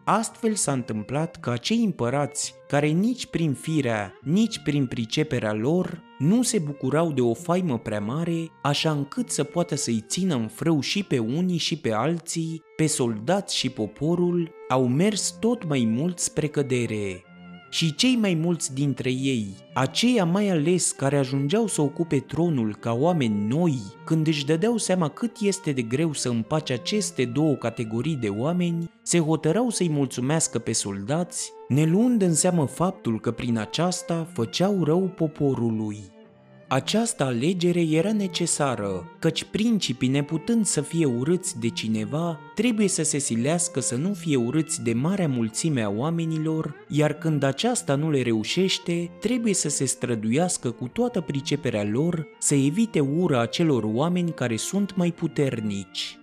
Astfel 0.07 0.53
s-a 0.53 0.71
întâmplat 0.71 1.35
că 1.39 1.49
acei 1.49 1.83
împărați, 1.83 2.53
care 2.67 2.87
nici 2.87 3.25
prin 3.25 3.53
firea, 3.53 4.13
nici 4.21 4.59
prin 4.59 4.85
priceperea 4.85 5.53
lor, 5.53 6.03
nu 6.17 6.41
se 6.41 6.59
bucurau 6.59 7.11
de 7.11 7.21
o 7.21 7.33
faimă 7.33 7.77
prea 7.77 7.99
mare, 7.99 8.51
așa 8.61 8.91
încât 8.91 9.29
să 9.29 9.43
poată 9.43 9.75
să-i 9.75 10.03
țină 10.07 10.35
în 10.35 10.47
frâu 10.47 10.79
și 10.79 11.03
pe 11.03 11.19
unii 11.19 11.57
și 11.57 11.77
pe 11.77 11.91
alții, 11.91 12.61
pe 12.75 12.87
soldați 12.87 13.55
și 13.55 13.69
poporul, 13.69 14.51
au 14.69 14.87
mers 14.87 15.35
tot 15.39 15.67
mai 15.67 15.85
mult 15.87 16.19
spre 16.19 16.47
cădere 16.47 17.23
și 17.75 17.95
cei 17.95 18.15
mai 18.15 18.33
mulți 18.33 18.73
dintre 18.73 19.09
ei, 19.11 19.47
aceia 19.73 20.25
mai 20.25 20.49
ales 20.49 20.91
care 20.91 21.17
ajungeau 21.17 21.67
să 21.67 21.81
ocupe 21.81 22.19
tronul 22.19 22.75
ca 22.75 22.93
oameni 22.93 23.47
noi, 23.47 23.77
când 24.05 24.27
își 24.27 24.45
dădeau 24.45 24.77
seama 24.77 25.09
cât 25.09 25.39
este 25.39 25.71
de 25.71 25.81
greu 25.81 26.13
să 26.13 26.29
împace 26.29 26.73
aceste 26.73 27.25
două 27.25 27.53
categorii 27.53 28.15
de 28.15 28.29
oameni, 28.29 28.91
se 29.01 29.19
hotărau 29.19 29.69
să-i 29.69 29.89
mulțumească 29.89 30.59
pe 30.59 30.71
soldați, 30.71 31.51
ne 31.67 31.85
luând 31.85 32.21
în 32.21 32.33
seamă 32.33 32.65
faptul 32.65 33.19
că 33.19 33.31
prin 33.31 33.57
aceasta 33.57 34.27
făceau 34.33 34.83
rău 34.83 35.01
poporului. 35.01 36.14
Această 36.67 37.23
alegere 37.23 37.81
era 37.81 38.11
necesară, 38.11 39.11
căci 39.19 39.43
principii 39.43 40.07
neputând 40.07 40.65
să 40.65 40.81
fie 40.81 41.05
urâți 41.05 41.59
de 41.59 41.69
cineva, 41.69 42.39
trebuie 42.55 42.87
să 42.87 43.03
se 43.03 43.17
silească 43.17 43.79
să 43.79 43.95
nu 43.95 44.13
fie 44.13 44.35
urâți 44.35 44.83
de 44.83 44.93
marea 44.93 45.27
mulțime 45.27 45.81
a 45.81 45.89
oamenilor, 45.89 46.75
iar 46.87 47.13
când 47.13 47.43
aceasta 47.43 47.95
nu 47.95 48.11
le 48.11 48.21
reușește, 48.21 49.11
trebuie 49.19 49.53
să 49.53 49.69
se 49.69 49.85
străduiască 49.85 50.71
cu 50.71 50.87
toată 50.87 51.21
priceperea 51.21 51.83
lor 51.83 52.27
să 52.39 52.55
evite 52.55 52.99
ura 52.99 53.41
acelor 53.41 53.83
oameni 53.83 54.33
care 54.33 54.55
sunt 54.55 54.95
mai 54.95 55.11
puternici. 55.11 56.17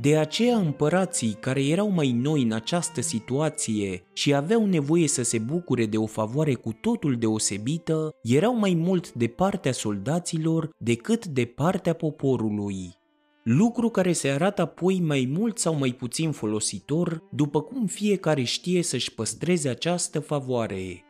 De 0.00 0.16
aceea 0.16 0.56
împărații 0.56 1.36
care 1.40 1.66
erau 1.66 1.90
mai 1.90 2.12
noi 2.12 2.42
în 2.42 2.52
această 2.52 3.00
situație 3.00 4.02
și 4.12 4.34
aveau 4.34 4.66
nevoie 4.66 5.08
să 5.08 5.22
se 5.22 5.38
bucure 5.38 5.86
de 5.86 5.96
o 5.96 6.06
favoare 6.06 6.54
cu 6.54 6.72
totul 6.80 7.16
deosebită, 7.18 8.14
erau 8.22 8.56
mai 8.56 8.74
mult 8.74 9.12
de 9.12 9.26
partea 9.26 9.72
soldaților 9.72 10.70
decât 10.78 11.26
de 11.26 11.44
partea 11.44 11.92
poporului. 11.92 12.94
Lucru 13.42 13.88
care 13.88 14.12
se 14.12 14.28
arată 14.28 14.62
apoi 14.62 15.00
mai 15.00 15.32
mult 15.38 15.58
sau 15.58 15.74
mai 15.74 15.90
puțin 15.90 16.32
folositor, 16.32 17.22
după 17.30 17.60
cum 17.60 17.86
fiecare 17.86 18.42
știe 18.42 18.82
să-și 18.82 19.14
păstreze 19.14 19.68
această 19.68 20.20
favoare. 20.20 21.04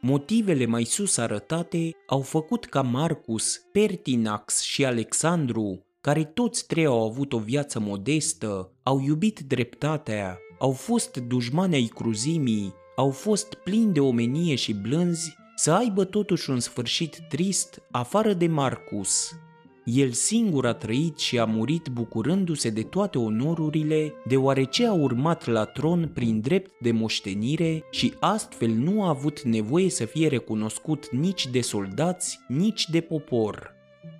Motivele 0.00 0.66
mai 0.66 0.84
sus 0.84 1.16
arătate 1.16 1.90
au 2.06 2.20
făcut 2.20 2.64
ca 2.64 2.82
Marcus, 2.82 3.60
Pertinax 3.72 4.62
și 4.62 4.84
Alexandru 4.84 5.86
care 6.06 6.24
toți 6.24 6.66
trei 6.66 6.84
au 6.84 7.04
avut 7.04 7.32
o 7.32 7.38
viață 7.38 7.80
modestă, 7.80 8.70
au 8.82 9.00
iubit 9.00 9.40
dreptatea, 9.40 10.38
au 10.58 10.70
fost 10.70 11.16
dușmani 11.16 11.74
ai 11.74 11.90
cruzimii, 11.94 12.74
au 12.96 13.10
fost 13.10 13.54
plini 13.54 13.92
de 13.92 14.00
omenie 14.00 14.54
și 14.54 14.72
blânzi, 14.72 15.36
să 15.56 15.72
aibă 15.72 16.04
totuși 16.04 16.50
un 16.50 16.60
sfârșit 16.60 17.18
trist 17.28 17.82
afară 17.90 18.32
de 18.32 18.46
Marcus. 18.46 19.32
El 19.84 20.12
singur 20.12 20.66
a 20.66 20.72
trăit 20.72 21.18
și 21.18 21.38
a 21.38 21.44
murit 21.44 21.88
bucurându-se 21.88 22.70
de 22.70 22.82
toate 22.82 23.18
onorurile, 23.18 24.12
deoarece 24.26 24.86
a 24.86 24.92
urmat 24.92 25.46
la 25.46 25.64
tron 25.64 26.10
prin 26.14 26.40
drept 26.40 26.70
de 26.80 26.92
moștenire 26.92 27.84
și 27.90 28.14
astfel 28.20 28.70
nu 28.70 29.04
a 29.04 29.08
avut 29.08 29.42
nevoie 29.42 29.90
să 29.90 30.04
fie 30.04 30.28
recunoscut 30.28 31.10
nici 31.10 31.46
de 31.46 31.60
soldați, 31.60 32.38
nici 32.48 32.88
de 32.88 33.00
popor. 33.00 33.75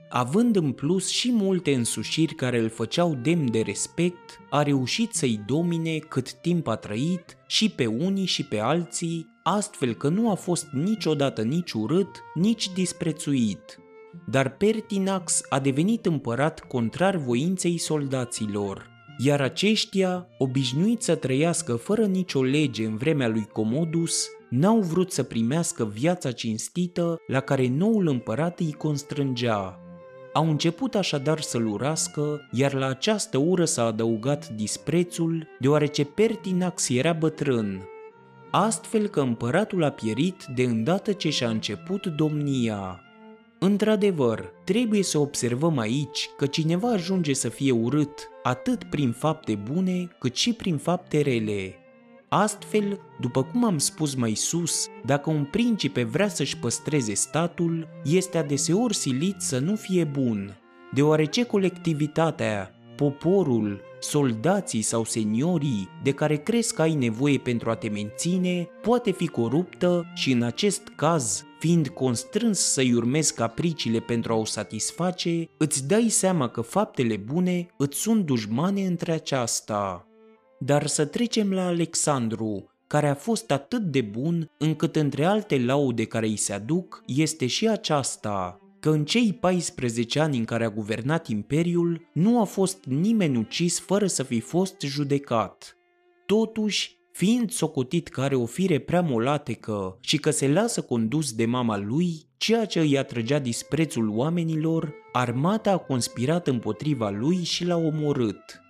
Având 0.08 0.56
în 0.56 0.72
plus 0.72 1.08
și 1.08 1.32
multe 1.32 1.74
însușiri 1.74 2.34
care 2.34 2.58
îl 2.58 2.68
făceau 2.68 3.18
demn 3.22 3.50
de 3.50 3.60
respect, 3.60 4.40
a 4.50 4.62
reușit 4.62 5.14
să-i 5.14 5.40
domine 5.46 5.98
cât 5.98 6.32
timp 6.32 6.66
a 6.66 6.76
trăit 6.76 7.36
și 7.46 7.68
pe 7.68 7.86
unii 7.86 8.26
și 8.26 8.44
pe 8.44 8.58
alții, 8.58 9.26
astfel 9.42 9.94
că 9.94 10.08
nu 10.08 10.30
a 10.30 10.34
fost 10.34 10.66
niciodată 10.72 11.42
nici 11.42 11.72
urât, 11.72 12.22
nici 12.34 12.72
disprețuit. 12.72 13.78
Dar 14.26 14.56
Pertinax 14.56 15.42
a 15.48 15.60
devenit 15.60 16.06
împărat 16.06 16.60
contrar 16.60 17.16
voinței 17.16 17.78
soldaților, 17.78 18.90
iar 19.18 19.40
aceștia, 19.40 20.28
obișnuiți 20.38 21.04
să 21.04 21.14
trăiască 21.14 21.74
fără 21.74 22.04
nicio 22.04 22.42
lege 22.42 22.84
în 22.84 22.96
vremea 22.96 23.28
lui 23.28 23.46
Comodus, 23.52 24.28
n-au 24.50 24.80
vrut 24.80 25.12
să 25.12 25.22
primească 25.22 25.84
viața 25.84 26.32
cinstită 26.32 27.16
la 27.26 27.40
care 27.40 27.68
noul 27.68 28.06
împărat 28.08 28.60
îi 28.60 28.72
constrângea. 28.72 29.80
Au 30.36 30.48
început 30.48 30.94
așadar 30.94 31.40
să-l 31.40 31.66
urască, 31.66 32.48
iar 32.52 32.72
la 32.72 32.86
această 32.86 33.38
ură 33.38 33.64
s-a 33.64 33.84
adăugat 33.84 34.48
disprețul, 34.48 35.48
deoarece 35.58 36.04
Pertinax 36.04 36.88
era 36.88 37.12
bătrân. 37.12 37.82
Astfel 38.50 39.08
că 39.08 39.20
împăratul 39.20 39.84
a 39.84 39.90
pierit 39.90 40.44
de 40.54 40.62
îndată 40.62 41.12
ce 41.12 41.30
și-a 41.30 41.48
început 41.48 42.06
domnia. 42.06 43.00
Într-adevăr, 43.58 44.52
trebuie 44.64 45.02
să 45.02 45.18
observăm 45.18 45.78
aici 45.78 46.30
că 46.36 46.46
cineva 46.46 46.88
ajunge 46.88 47.32
să 47.32 47.48
fie 47.48 47.72
urât 47.72 48.28
atât 48.42 48.84
prin 48.84 49.12
fapte 49.12 49.54
bune 49.54 50.08
cât 50.18 50.36
și 50.36 50.52
prin 50.52 50.76
fapte 50.76 51.20
rele. 51.20 51.74
Astfel, 52.28 53.00
după 53.20 53.42
cum 53.42 53.64
am 53.64 53.78
spus 53.78 54.14
mai 54.14 54.34
sus, 54.34 54.86
dacă 55.04 55.30
un 55.30 55.44
principe 55.44 56.02
vrea 56.02 56.28
să-și 56.28 56.58
păstreze 56.58 57.14
statul, 57.14 57.88
este 58.04 58.38
adeseori 58.38 58.94
silit 58.94 59.36
să 59.38 59.58
nu 59.58 59.76
fie 59.76 60.04
bun, 60.04 60.56
deoarece 60.92 61.44
colectivitatea, 61.44 62.70
poporul, 62.96 63.80
soldații 64.00 64.82
sau 64.82 65.04
seniorii 65.04 65.88
de 66.02 66.10
care 66.10 66.36
crezi 66.36 66.74
că 66.74 66.82
ai 66.82 66.94
nevoie 66.94 67.38
pentru 67.38 67.70
a 67.70 67.74
te 67.74 67.88
menține 67.88 68.68
poate 68.82 69.10
fi 69.10 69.26
coruptă 69.26 70.12
și 70.14 70.32
în 70.32 70.42
acest 70.42 70.82
caz, 70.96 71.44
fiind 71.58 71.88
constrâns 71.88 72.58
să-i 72.58 72.94
urmezi 72.94 73.34
capriciile 73.34 73.98
pentru 73.98 74.32
a 74.32 74.36
o 74.36 74.44
satisface, 74.44 75.48
îți 75.56 75.86
dai 75.86 76.08
seama 76.08 76.48
că 76.48 76.60
faptele 76.60 77.16
bune 77.16 77.66
îți 77.76 77.98
sunt 77.98 78.24
dușmane 78.24 78.86
între 78.86 79.12
aceasta. 79.12 80.06
Dar 80.58 80.86
să 80.86 81.04
trecem 81.04 81.52
la 81.52 81.66
Alexandru, 81.66 82.70
care 82.86 83.08
a 83.08 83.14
fost 83.14 83.50
atât 83.50 83.82
de 83.82 84.00
bun 84.00 84.50
încât 84.58 84.96
între 84.96 85.24
alte 85.24 85.58
laude 85.58 86.04
care 86.04 86.26
îi 86.26 86.36
se 86.36 86.52
aduc 86.52 87.02
este 87.06 87.46
și 87.46 87.68
aceasta, 87.68 88.60
că 88.80 88.90
în 88.90 89.04
cei 89.04 89.32
14 89.32 90.20
ani 90.20 90.38
în 90.38 90.44
care 90.44 90.64
a 90.64 90.70
guvernat 90.70 91.28
imperiul 91.28 92.08
nu 92.12 92.40
a 92.40 92.44
fost 92.44 92.84
nimeni 92.84 93.36
ucis 93.36 93.80
fără 93.80 94.06
să 94.06 94.22
fi 94.22 94.40
fost 94.40 94.80
judecat. 94.80 95.76
Totuși, 96.26 96.96
fiind 97.12 97.50
socotit 97.50 98.08
că 98.08 98.20
are 98.20 98.34
o 98.34 98.46
fire 98.46 98.78
prea 98.78 99.00
molatecă 99.00 99.98
și 100.00 100.16
că 100.16 100.30
se 100.30 100.48
lasă 100.48 100.80
condus 100.80 101.32
de 101.32 101.46
mama 101.46 101.78
lui, 101.78 102.26
ceea 102.36 102.64
ce 102.64 102.80
îi 102.80 102.98
atrăgea 102.98 103.38
disprețul 103.38 104.08
oamenilor, 104.08 104.94
armata 105.12 105.70
a 105.70 105.78
conspirat 105.78 106.46
împotriva 106.46 107.10
lui 107.10 107.36
și 107.42 107.64
l-a 107.64 107.76
omorât. 107.76 108.65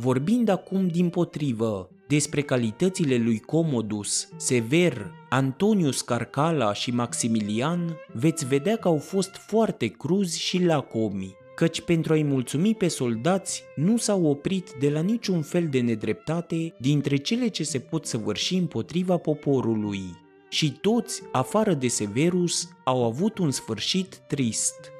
Vorbind 0.00 0.48
acum 0.48 0.88
din 0.88 1.08
potrivă 1.08 1.90
despre 2.08 2.42
calitățile 2.42 3.16
lui 3.16 3.38
Comodus, 3.38 4.28
Sever, 4.36 5.10
Antonius 5.28 6.00
Carcala 6.00 6.72
și 6.72 6.90
Maximilian, 6.90 7.96
veți 8.12 8.46
vedea 8.46 8.76
că 8.76 8.88
au 8.88 8.98
fost 8.98 9.30
foarte 9.34 9.86
cruzi 9.86 10.40
și 10.40 10.64
lacomi, 10.64 11.34
căci 11.54 11.80
pentru 11.80 12.12
a-i 12.12 12.22
mulțumi 12.22 12.74
pe 12.74 12.88
soldați 12.88 13.62
nu 13.76 13.96
s-au 13.96 14.24
oprit 14.24 14.70
de 14.78 14.90
la 14.90 15.00
niciun 15.00 15.42
fel 15.42 15.68
de 15.70 15.80
nedreptate 15.80 16.74
dintre 16.78 17.16
cele 17.16 17.48
ce 17.48 17.62
se 17.62 17.78
pot 17.78 18.06
săvârși 18.06 18.54
împotriva 18.54 19.16
poporului. 19.16 20.02
Și 20.48 20.72
toți, 20.72 21.22
afară 21.32 21.74
de 21.74 21.88
Severus, 21.88 22.68
au 22.84 23.04
avut 23.04 23.38
un 23.38 23.50
sfârșit 23.50 24.16
trist. 24.26 24.90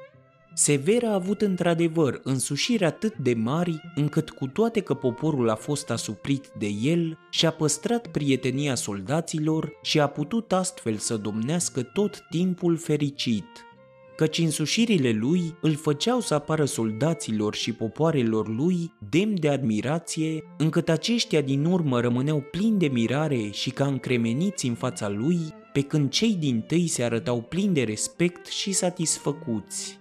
Sever 0.53 1.03
a 1.03 1.13
avut 1.13 1.41
într-adevăr 1.41 2.19
însușiri 2.23 2.85
atât 2.85 3.15
de 3.15 3.33
mari 3.33 3.81
încât 3.95 4.29
cu 4.29 4.47
toate 4.47 4.79
că 4.79 4.93
poporul 4.93 5.49
a 5.49 5.55
fost 5.55 5.89
asuprit 5.89 6.47
de 6.57 6.67
el, 6.67 7.17
și-a 7.29 7.51
păstrat 7.51 8.07
prietenia 8.07 8.75
soldaților 8.75 9.71
și 9.81 9.99
a 9.99 10.07
putut 10.07 10.51
astfel 10.51 10.95
să 10.97 11.17
domnească 11.17 11.81
tot 11.81 12.25
timpul 12.29 12.77
fericit. 12.77 13.45
Căci 14.15 14.37
însușirile 14.37 15.11
lui 15.11 15.55
îl 15.61 15.75
făceau 15.75 16.19
să 16.19 16.33
apară 16.33 16.65
soldaților 16.65 17.55
și 17.55 17.73
popoarelor 17.73 18.47
lui 18.47 18.93
demn 19.09 19.39
de 19.39 19.49
admirație, 19.49 20.43
încât 20.57 20.89
aceștia 20.89 21.41
din 21.41 21.65
urmă 21.65 21.99
rămâneau 21.99 22.43
plini 22.51 22.79
de 22.79 22.87
mirare 22.87 23.49
și 23.51 23.69
ca 23.69 23.85
încremeniți 23.85 24.67
în 24.67 24.73
fața 24.73 25.09
lui, 25.09 25.39
pe 25.73 25.81
când 25.81 26.09
cei 26.09 26.35
din 26.35 26.61
tâi 26.61 26.87
se 26.87 27.03
arătau 27.03 27.41
plini 27.41 27.73
de 27.73 27.83
respect 27.83 28.45
și 28.45 28.71
satisfăcuți 28.71 29.99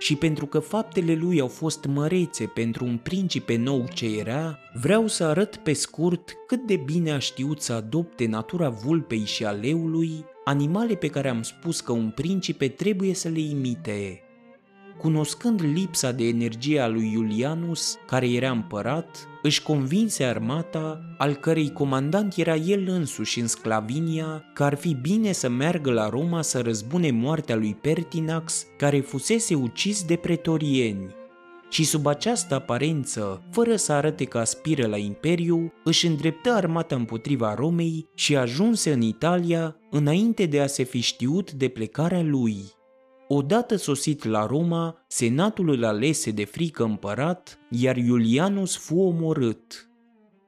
și 0.00 0.16
pentru 0.16 0.46
că 0.46 0.58
faptele 0.58 1.14
lui 1.14 1.40
au 1.40 1.48
fost 1.48 1.84
mărețe 1.84 2.46
pentru 2.46 2.84
un 2.84 2.96
principe 2.96 3.56
nou 3.56 3.88
ce 3.94 4.18
era, 4.18 4.58
vreau 4.74 5.06
să 5.06 5.24
arăt 5.24 5.56
pe 5.56 5.72
scurt 5.72 6.32
cât 6.46 6.66
de 6.66 6.76
bine 6.76 7.10
a 7.10 7.18
știut 7.18 7.60
să 7.60 7.72
adopte 7.72 8.26
natura 8.26 8.68
vulpei 8.68 9.24
și 9.24 9.44
a 9.44 9.50
leului, 9.50 10.24
animale 10.44 10.94
pe 10.94 11.08
care 11.08 11.28
am 11.28 11.42
spus 11.42 11.80
că 11.80 11.92
un 11.92 12.10
principe 12.10 12.68
trebuie 12.68 13.14
să 13.14 13.28
le 13.28 13.40
imite 13.40 14.20
cunoscând 15.00 15.62
lipsa 15.74 16.12
de 16.12 16.24
energie 16.24 16.80
a 16.80 16.88
lui 16.88 17.12
Iulianus, 17.12 17.96
care 18.06 18.30
era 18.30 18.50
împărat, 18.50 19.28
își 19.42 19.62
convinse 19.62 20.24
armata, 20.24 21.00
al 21.18 21.34
cărei 21.34 21.72
comandant 21.72 22.36
era 22.36 22.54
el 22.54 22.88
însuși 22.88 23.40
în 23.40 23.46
Sclavinia, 23.46 24.44
că 24.54 24.64
ar 24.64 24.74
fi 24.74 24.94
bine 24.94 25.32
să 25.32 25.48
meargă 25.48 25.90
la 25.90 26.08
Roma 26.08 26.42
să 26.42 26.60
răzbune 26.60 27.10
moartea 27.10 27.56
lui 27.56 27.76
Pertinax, 27.80 28.66
care 28.78 29.00
fusese 29.00 29.54
ucis 29.54 30.04
de 30.04 30.16
pretorieni. 30.16 31.18
Și 31.70 31.84
sub 31.84 32.06
această 32.06 32.54
aparență, 32.54 33.42
fără 33.50 33.76
să 33.76 33.92
arate 33.92 34.24
că 34.24 34.38
aspiră 34.38 34.86
la 34.86 34.96
imperiu, 34.96 35.72
își 35.84 36.06
îndreptă 36.06 36.50
armata 36.52 36.94
împotriva 36.94 37.54
Romei 37.54 38.08
și 38.14 38.36
ajunse 38.36 38.92
în 38.92 39.00
Italia 39.00 39.76
înainte 39.90 40.46
de 40.46 40.60
a 40.60 40.66
se 40.66 40.82
fi 40.82 41.00
știut 41.00 41.52
de 41.52 41.68
plecarea 41.68 42.22
lui. 42.22 42.56
Odată 43.32 43.76
sosit 43.76 44.24
la 44.24 44.46
Roma, 44.46 45.04
senatul 45.08 45.68
îl 45.68 45.84
alese 45.84 46.30
de 46.30 46.44
frică 46.44 46.84
împărat, 46.84 47.58
iar 47.68 47.96
Iulianus 47.96 48.76
fu 48.76 49.00
omorât. 49.00 49.90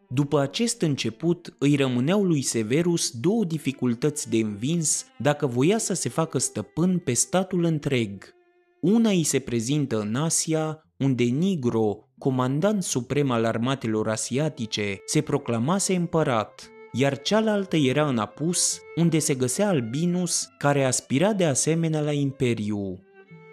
După 0.08 0.40
acest 0.40 0.82
început, 0.82 1.54
îi 1.58 1.76
rămâneau 1.76 2.24
lui 2.24 2.42
Severus 2.42 3.10
două 3.10 3.44
dificultăți 3.44 4.30
de 4.30 4.36
învins 4.36 5.06
dacă 5.18 5.46
voia 5.46 5.78
să 5.78 5.94
se 5.94 6.08
facă 6.08 6.38
stăpân 6.38 6.98
pe 6.98 7.12
statul 7.12 7.64
întreg. 7.64 8.34
Una 8.80 9.10
îi 9.10 9.22
se 9.22 9.38
prezintă 9.38 10.00
în 10.00 10.14
Asia, 10.14 10.82
unde 10.98 11.24
Nigro, 11.24 12.08
comandant 12.18 12.82
suprem 12.82 13.30
al 13.30 13.44
armatelor 13.44 14.08
asiatice, 14.08 14.96
se 15.06 15.20
proclamase 15.20 15.94
împărat– 15.94 16.66
iar 16.92 17.22
cealaltă 17.22 17.76
era 17.76 18.08
în 18.08 18.18
Apus, 18.18 18.80
unde 18.96 19.18
se 19.18 19.34
găsea 19.34 19.68
Albinus, 19.68 20.48
care 20.58 20.84
aspira 20.84 21.32
de 21.32 21.44
asemenea 21.44 22.00
la 22.00 22.12
imperiu. 22.12 23.00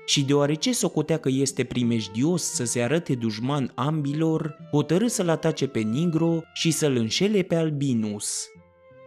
Și 0.05 0.23
deoarece 0.23 0.73
socotea 0.73 1.17
că 1.17 1.29
este 1.31 1.63
primejdios 1.63 2.43
să 2.43 2.63
se 2.65 2.81
arate 2.81 3.15
dușman 3.15 3.71
ambilor, 3.75 4.57
hotărâ 4.71 5.07
să-l 5.07 5.29
atace 5.29 5.67
pe 5.67 5.79
Nigro 5.79 6.41
și 6.53 6.71
să-l 6.71 6.95
înșele 6.95 7.41
pe 7.41 7.55
Albinus. 7.55 8.47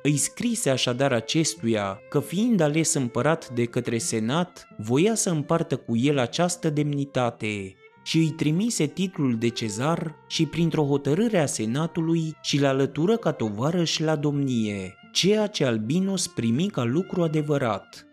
Îi 0.03 0.17
scrise 0.17 0.71
așadar 0.71 1.13
acestuia 1.13 2.01
că 2.09 2.21
fiind 2.21 2.61
ales 2.61 2.95
împărat 2.95 3.49
de 3.49 3.65
către 3.65 3.99
senat, 3.99 4.67
voia 4.79 5.15
să 5.15 5.31
împartă 5.31 5.77
cu 5.77 5.97
el 5.97 6.19
această 6.19 6.71
demnitate, 6.71 7.75
și 8.03 8.19
îi 8.19 8.31
trimise 8.31 8.87
titlul 8.87 9.37
de 9.39 9.49
cezar 9.49 10.15
și 10.27 10.47
printr-o 10.47 10.85
hotărâre 10.85 11.39
a 11.39 11.47
senatului 11.47 12.37
și 12.43 12.61
la 12.61 12.69
alătură 12.69 13.17
ca 13.17 13.33
tovarăș 13.33 13.99
la 13.99 14.17
domnie, 14.17 14.95
ceea 15.13 15.47
ce 15.47 15.65
Albinus 15.65 16.27
primi 16.27 16.67
ca 16.67 16.85
lucru 16.85 17.23
adevărat. 17.23 18.07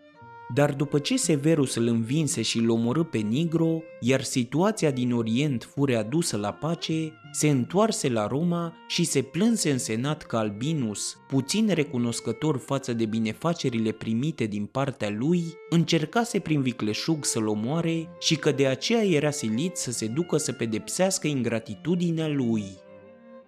Dar 0.53 0.73
după 0.73 0.99
ce 0.99 1.17
Severus 1.17 1.75
îl 1.75 1.87
învinse 1.87 2.41
și 2.41 2.57
îl 2.57 2.69
omorâ 2.69 3.03
pe 3.03 3.17
Nigro, 3.17 3.81
iar 3.99 4.23
situația 4.23 4.91
din 4.91 5.13
Orient 5.13 5.63
fu 5.63 5.85
readusă 5.85 6.37
la 6.37 6.51
pace, 6.51 7.13
se 7.31 7.49
întoarse 7.49 8.09
la 8.09 8.27
Roma 8.27 8.73
și 8.87 9.03
se 9.03 9.21
plânse 9.21 9.71
în 9.71 9.77
senat 9.77 10.23
că 10.23 10.37
Albinus, 10.37 11.17
puțin 11.27 11.69
recunoscător 11.73 12.57
față 12.57 12.93
de 12.93 13.05
binefacerile 13.05 13.91
primite 13.91 14.45
din 14.45 14.65
partea 14.65 15.09
lui, 15.09 15.43
încercase 15.69 16.39
prin 16.39 16.61
vicleșug 16.61 17.25
să-l 17.25 17.47
omoare 17.47 18.07
și 18.19 18.35
că 18.35 18.51
de 18.51 18.67
aceea 18.67 19.05
era 19.05 19.31
silit 19.31 19.75
să 19.75 19.91
se 19.91 20.07
ducă 20.07 20.37
să 20.37 20.51
pedepsească 20.51 21.27
ingratitudinea 21.27 22.27
lui. 22.27 22.63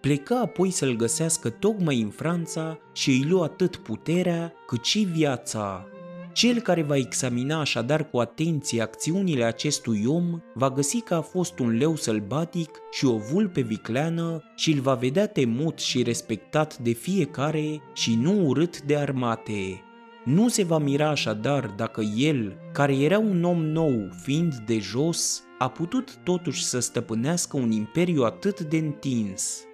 Pleca 0.02 0.39
apoi 0.39 0.70
să-l 0.70 0.95
găsească 0.95 1.49
tocmai 1.49 2.02
în 2.02 2.10
Franța 2.10 2.80
și 2.93 3.10
îi 3.10 3.26
lua 3.30 3.43
atât 3.43 3.76
puterea 3.76 4.54
cât 4.68 4.84
și 4.84 4.99
viața. 4.99 5.86
Cel 6.34 6.60
care 6.60 6.82
va 6.82 6.96
examina 6.96 7.60
așadar 7.60 8.10
cu 8.10 8.20
atenție 8.20 8.82
acțiunile 8.82 9.44
acestui 9.44 10.04
om 10.06 10.42
va 10.54 10.70
găsi 10.70 11.02
că 11.02 11.14
a 11.14 11.22
fost 11.22 11.60
un 11.60 11.78
leu 11.78 11.96
sălbatic 11.96 12.70
și 12.92 13.06
o 13.06 13.18
vulpe 13.18 13.62
vicleană 13.62 14.44
și 14.56 14.72
îl 14.72 14.80
va 14.80 14.94
vedea 14.94 15.28
temut 15.28 15.80
și 15.80 16.04
respectat 16.04 16.78
de 16.78 16.92
fiecare 16.92 17.82
și 17.94 18.16
nu 18.16 18.46
urât 18.46 18.82
de 18.82 18.98
armate. 18.98 19.82
Nu 20.26 20.48
se 20.48 20.64
va 20.64 20.78
mira 20.78 21.10
așadar 21.10 21.66
dacă 21.66 22.02
el, 22.18 22.58
care 22.74 22.96
era 22.96 23.20
un 23.20 23.44
om 23.44 23.66
nou 23.66 24.10
fiind 24.24 24.56
de 24.66 24.80
jos, 24.80 25.44
a 25.58 25.70
putut 25.70 26.16
totuși 26.24 26.64
să 26.64 26.80
stăpânească 26.80 27.58
un 27.58 27.72
imperiu 27.72 28.24
atât 28.24 28.60
de 28.60 28.78
întins. 28.78 29.66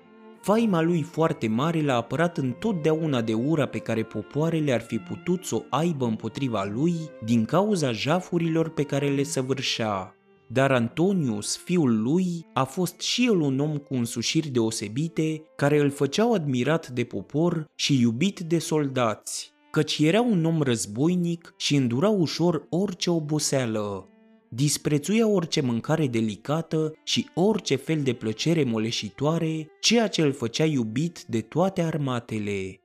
Faima 0.47 0.81
lui 0.81 1.01
foarte 1.01 1.47
mare 1.47 1.81
l-a 1.81 1.95
apărat 1.95 2.37
întotdeauna 2.37 3.21
de 3.21 3.33
ura 3.33 3.65
pe 3.65 3.77
care 3.77 4.03
popoarele 4.03 4.73
ar 4.73 4.81
fi 4.81 4.97
putut 4.97 5.45
să 5.45 5.55
o 5.55 5.61
aibă 5.69 6.05
împotriva 6.05 6.63
lui 6.63 6.93
din 7.25 7.45
cauza 7.45 7.91
jafurilor 7.91 8.69
pe 8.69 8.83
care 8.83 9.09
le 9.09 9.23
săvârșea. 9.23 10.15
Dar 10.47 10.71
Antonius, 10.71 11.57
fiul 11.57 12.01
lui, 12.01 12.45
a 12.53 12.63
fost 12.63 12.99
și 12.99 13.25
el 13.25 13.39
un 13.39 13.59
om 13.59 13.77
cu 13.77 13.93
însușiri 13.93 14.47
deosebite, 14.47 15.41
care 15.55 15.79
îl 15.79 15.89
făceau 15.89 16.33
admirat 16.33 16.87
de 16.89 17.03
popor 17.03 17.65
și 17.75 17.99
iubit 17.99 18.39
de 18.39 18.59
soldați, 18.59 19.51
căci 19.71 19.97
era 19.99 20.21
un 20.21 20.45
om 20.45 20.61
războinic 20.61 21.53
și 21.57 21.75
îndura 21.75 22.09
ușor 22.09 22.65
orice 22.69 23.09
oboseală, 23.09 24.09
disprețuia 24.49 25.27
orice 25.27 25.61
mâncare 25.61 26.07
delicată 26.07 26.93
și 27.03 27.29
orice 27.33 27.75
fel 27.75 28.01
de 28.01 28.13
plăcere 28.13 28.63
moleșitoare, 28.63 29.67
ceea 29.79 30.07
ce 30.07 30.21
îl 30.21 30.33
făcea 30.33 30.65
iubit 30.65 31.23
de 31.27 31.41
toate 31.41 31.81
armatele. 31.81 32.79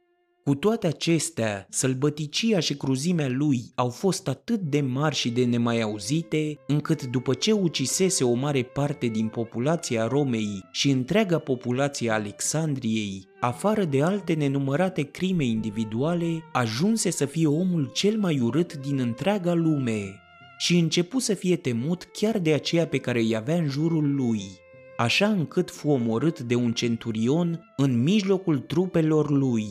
Cu 0.45 0.55
toate 0.55 0.87
acestea, 0.87 1.67
sălbăticia 1.71 2.59
și 2.59 2.75
cruzimea 2.77 3.29
lui 3.29 3.63
au 3.75 3.89
fost 3.89 4.29
atât 4.29 4.61
de 4.61 4.81
mari 4.81 5.15
și 5.15 5.31
de 5.31 5.45
nemai 5.45 5.81
auzite, 5.81 6.59
încât 6.67 7.07
după 7.07 7.35
ce 7.35 7.53
ucisese 7.53 8.25
o 8.25 8.33
mare 8.33 8.63
parte 8.63 9.07
din 9.07 9.29
populația 9.29 10.07
Romei 10.07 10.65
și 10.73 10.91
întreaga 10.91 11.39
populație 11.39 12.11
a 12.11 12.15
Alexandriei, 12.15 13.29
afară 13.41 13.85
de 13.85 14.03
alte 14.03 14.33
nenumărate 14.33 15.03
crime 15.03 15.45
individuale, 15.45 16.43
ajunse 16.53 17.11
să 17.11 17.25
fie 17.25 17.47
omul 17.47 17.91
cel 17.93 18.19
mai 18.19 18.41
urât 18.41 18.77
din 18.77 18.99
întreaga 18.99 19.55
lume 19.55 20.22
și 20.63 20.79
începu 20.79 21.19
să 21.19 21.35
fie 21.35 21.57
temut 21.57 22.09
chiar 22.13 22.39
de 22.39 22.53
aceea 22.53 22.87
pe 22.87 22.99
care 22.99 23.21
îi 23.21 23.37
avea 23.37 23.55
în 23.55 23.69
jurul 23.69 24.15
lui, 24.15 24.43
așa 24.97 25.27
încât 25.27 25.71
fu 25.71 25.89
omorât 25.89 26.41
de 26.41 26.55
un 26.55 26.73
centurion 26.73 27.73
în 27.77 28.03
mijlocul 28.03 28.59
trupelor 28.59 29.31
lui. 29.31 29.67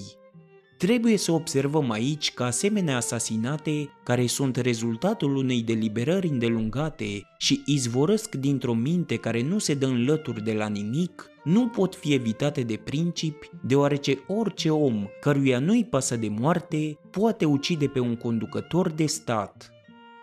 Trebuie 0.77 1.17
să 1.17 1.31
observăm 1.31 1.91
aici 1.91 2.33
că 2.33 2.43
asemenea 2.43 2.95
asasinate, 2.95 3.89
care 4.03 4.25
sunt 4.25 4.55
rezultatul 4.55 5.35
unei 5.35 5.61
deliberări 5.61 6.27
îndelungate 6.27 7.21
și 7.37 7.61
izvorăsc 7.65 8.35
dintr-o 8.35 8.73
minte 8.73 9.15
care 9.15 9.41
nu 9.41 9.57
se 9.57 9.73
dă 9.73 9.85
în 9.85 10.05
lături 10.05 10.43
de 10.43 10.53
la 10.53 10.67
nimic, 10.67 11.29
nu 11.43 11.67
pot 11.67 11.95
fi 11.95 12.13
evitate 12.13 12.61
de 12.61 12.75
principi, 12.75 13.49
deoarece 13.63 14.23
orice 14.27 14.69
om 14.69 15.07
căruia 15.21 15.59
nu-i 15.59 15.85
pasă 15.85 16.15
de 16.15 16.27
moarte 16.29 16.97
poate 17.11 17.45
ucide 17.45 17.87
pe 17.87 17.99
un 17.99 18.15
conducător 18.15 18.89
de 18.89 19.05
stat. 19.05 19.70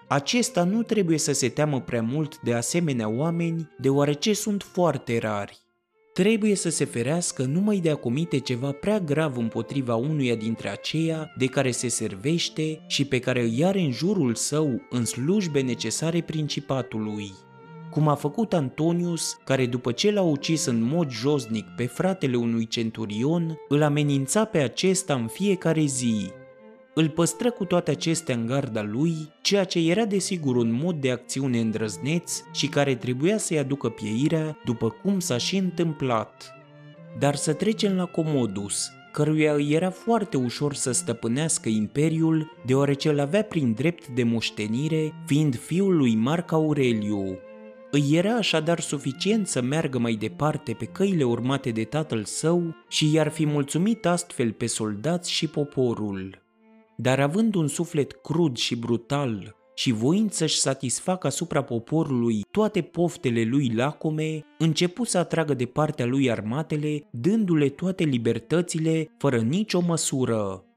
Acesta 0.09 0.65
nu 0.65 0.83
trebuie 0.83 1.19
să 1.19 1.33
se 1.33 1.49
teamă 1.49 1.81
prea 1.81 2.03
mult 2.03 2.41
de 2.41 2.55
asemenea 2.55 3.09
oameni, 3.09 3.71
deoarece 3.79 4.33
sunt 4.33 4.63
foarte 4.63 5.19
rari. 5.19 5.59
Trebuie 6.13 6.55
să 6.55 6.71
se 6.71 6.85
ferească 6.85 7.43
numai 7.43 7.77
de 7.77 7.91
a 7.91 7.95
comite 7.95 8.39
ceva 8.39 8.73
prea 8.73 9.01
grav 9.01 9.37
împotriva 9.37 9.95
unuia 9.95 10.35
dintre 10.35 10.69
aceia 10.69 11.33
de 11.37 11.47
care 11.47 11.71
se 11.71 11.89
servește 11.89 12.85
și 12.87 13.05
pe 13.05 13.19
care 13.19 13.43
îi 13.43 13.65
are 13.65 13.81
în 13.81 13.93
jurul 13.93 14.35
său 14.35 14.81
în 14.91 15.05
slujbe 15.05 15.61
necesare 15.61 16.21
principatului 16.21 17.33
cum 17.91 18.09
a 18.09 18.15
făcut 18.15 18.53
Antonius, 18.53 19.39
care 19.45 19.67
după 19.67 19.93
ce 19.93 20.11
l-a 20.13 20.23
ucis 20.23 20.65
în 20.65 20.83
mod 20.83 21.11
josnic 21.11 21.67
pe 21.77 21.87
fratele 21.87 22.37
unui 22.37 22.67
centurion, 22.67 23.59
îl 23.69 23.83
amenința 23.83 24.45
pe 24.45 24.59
acesta 24.59 25.15
în 25.15 25.27
fiecare 25.27 25.85
zi, 25.85 26.31
îl 26.99 27.09
păstră 27.09 27.51
cu 27.51 27.65
toate 27.65 27.91
acestea 27.91 28.35
în 28.35 28.47
garda 28.47 28.83
lui, 28.83 29.15
ceea 29.41 29.65
ce 29.65 29.79
era 29.91 30.05
desigur 30.05 30.57
un 30.57 30.73
mod 30.73 31.01
de 31.01 31.11
acțiune 31.11 31.61
îndrăzneț 31.61 32.43
și 32.53 32.67
care 32.67 32.95
trebuia 32.95 33.39
să-i 33.39 33.59
aducă 33.59 33.89
pieirea, 33.89 34.59
după 34.65 34.91
cum 34.91 35.19
s-a 35.19 35.37
și 35.37 35.57
întâmplat. 35.57 36.53
Dar 37.19 37.35
să 37.35 37.53
trecem 37.53 37.97
la 37.97 38.05
Comodus, 38.05 38.91
căruia 39.13 39.53
îi 39.53 39.73
era 39.73 39.91
foarte 39.91 40.37
ușor 40.37 40.75
să 40.75 40.93
stăpânească 40.93 41.69
imperiul, 41.69 42.53
deoarece 42.67 43.09
îl 43.09 43.21
avea 43.21 43.43
prin 43.43 43.73
drept 43.73 44.07
de 44.09 44.23
moștenire, 44.23 45.13
fiind 45.27 45.59
fiul 45.59 45.97
lui 45.97 46.15
Marc 46.15 46.53
Aureliu. 46.53 47.39
Îi 47.91 48.11
era 48.13 48.35
așadar 48.35 48.81
suficient 48.81 49.47
să 49.47 49.63
meargă 49.63 49.99
mai 49.99 50.15
departe 50.15 50.73
pe 50.73 50.85
căile 50.85 51.25
urmate 51.25 51.71
de 51.71 51.85
tatăl 51.85 52.25
său 52.25 52.75
și 52.89 53.13
i-ar 53.13 53.29
fi 53.29 53.47
mulțumit 53.47 54.07
astfel 54.07 54.53
pe 54.53 54.67
soldați 54.67 55.31
și 55.31 55.47
poporul 55.47 56.47
dar 57.01 57.21
având 57.21 57.55
un 57.55 57.67
suflet 57.67 58.13
crud 58.13 58.57
și 58.57 58.77
brutal 58.77 59.57
și 59.75 59.93
voind 59.93 60.31
să-și 60.31 60.59
satisfacă 60.59 61.27
asupra 61.27 61.63
poporului 61.63 62.45
toate 62.51 62.83
poftele 62.83 63.43
lui 63.43 63.73
lacome, 63.75 64.45
începu 64.59 65.05
să 65.05 65.19
atragă 65.19 65.55
de 65.55 65.65
partea 65.65 66.07
lui 66.07 66.31
armatele, 66.31 67.09
dându-le 67.11 67.69
toate 67.69 68.05
libertățile 68.05 69.15
fără 69.19 69.39
nicio 69.39 69.81
măsură. 69.81 70.68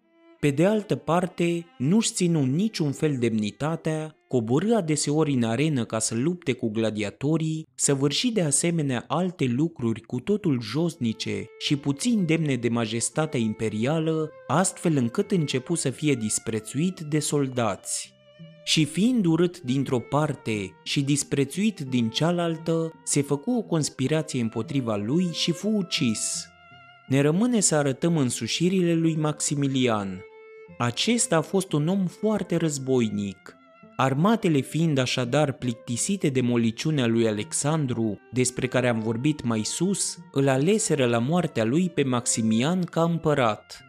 Pe 0.41 0.51
de 0.51 0.65
altă 0.65 0.95
parte, 0.95 1.65
nu-și 1.77 2.13
ținu 2.13 2.45
niciun 2.45 2.91
fel 2.91 3.17
demnitatea, 3.19 4.15
coborâ 4.27 4.75
adeseori 4.75 5.33
în 5.33 5.43
arenă 5.43 5.85
ca 5.85 5.99
să 5.99 6.15
lupte 6.15 6.53
cu 6.53 6.69
gladiatorii, 6.69 7.67
săvârși 7.75 8.31
de 8.31 8.41
asemenea 8.41 9.05
alte 9.07 9.45
lucruri 9.45 10.01
cu 10.01 10.19
totul 10.19 10.61
josnice 10.61 11.45
și 11.59 11.75
puțin 11.75 12.25
demne 12.25 12.55
de 12.55 12.69
majestatea 12.69 13.39
imperială, 13.39 14.29
astfel 14.47 14.97
încât 14.97 15.31
începu 15.31 15.75
să 15.75 15.89
fie 15.89 16.13
disprețuit 16.13 16.99
de 16.99 17.19
soldați. 17.19 18.13
Și 18.63 18.85
fiind 18.85 19.25
urât 19.25 19.59
dintr-o 19.59 19.99
parte 19.99 20.71
și 20.83 21.01
disprețuit 21.01 21.79
din 21.79 22.09
cealaltă, 22.09 22.91
se 23.03 23.21
făcu 23.21 23.51
o 23.51 23.61
conspirație 23.61 24.41
împotriva 24.41 24.95
lui 24.95 25.29
și 25.31 25.51
fu 25.51 25.67
ucis. 25.67 26.45
Ne 27.07 27.21
rămâne 27.21 27.59
să 27.59 27.75
arătăm 27.75 28.17
însușirile 28.17 28.93
lui 28.93 29.15
Maximilian, 29.15 30.23
acesta 30.77 31.37
a 31.37 31.41
fost 31.41 31.71
un 31.71 31.87
om 31.87 32.05
foarte 32.05 32.55
războinic. 32.55 33.55
Armatele 33.95 34.59
fiind 34.59 34.97
așadar 34.97 35.51
plictisite 35.51 36.29
de 36.29 36.41
moliciunea 36.41 37.07
lui 37.07 37.27
Alexandru, 37.27 38.19
despre 38.31 38.67
care 38.67 38.87
am 38.87 38.99
vorbit 38.99 39.43
mai 39.43 39.63
sus, 39.63 40.17
îl 40.31 40.47
aleseră 40.47 41.05
la 41.05 41.17
moartea 41.17 41.63
lui 41.63 41.89
pe 41.89 42.03
Maximian 42.03 42.83
ca 42.83 43.03
împărat. 43.03 43.85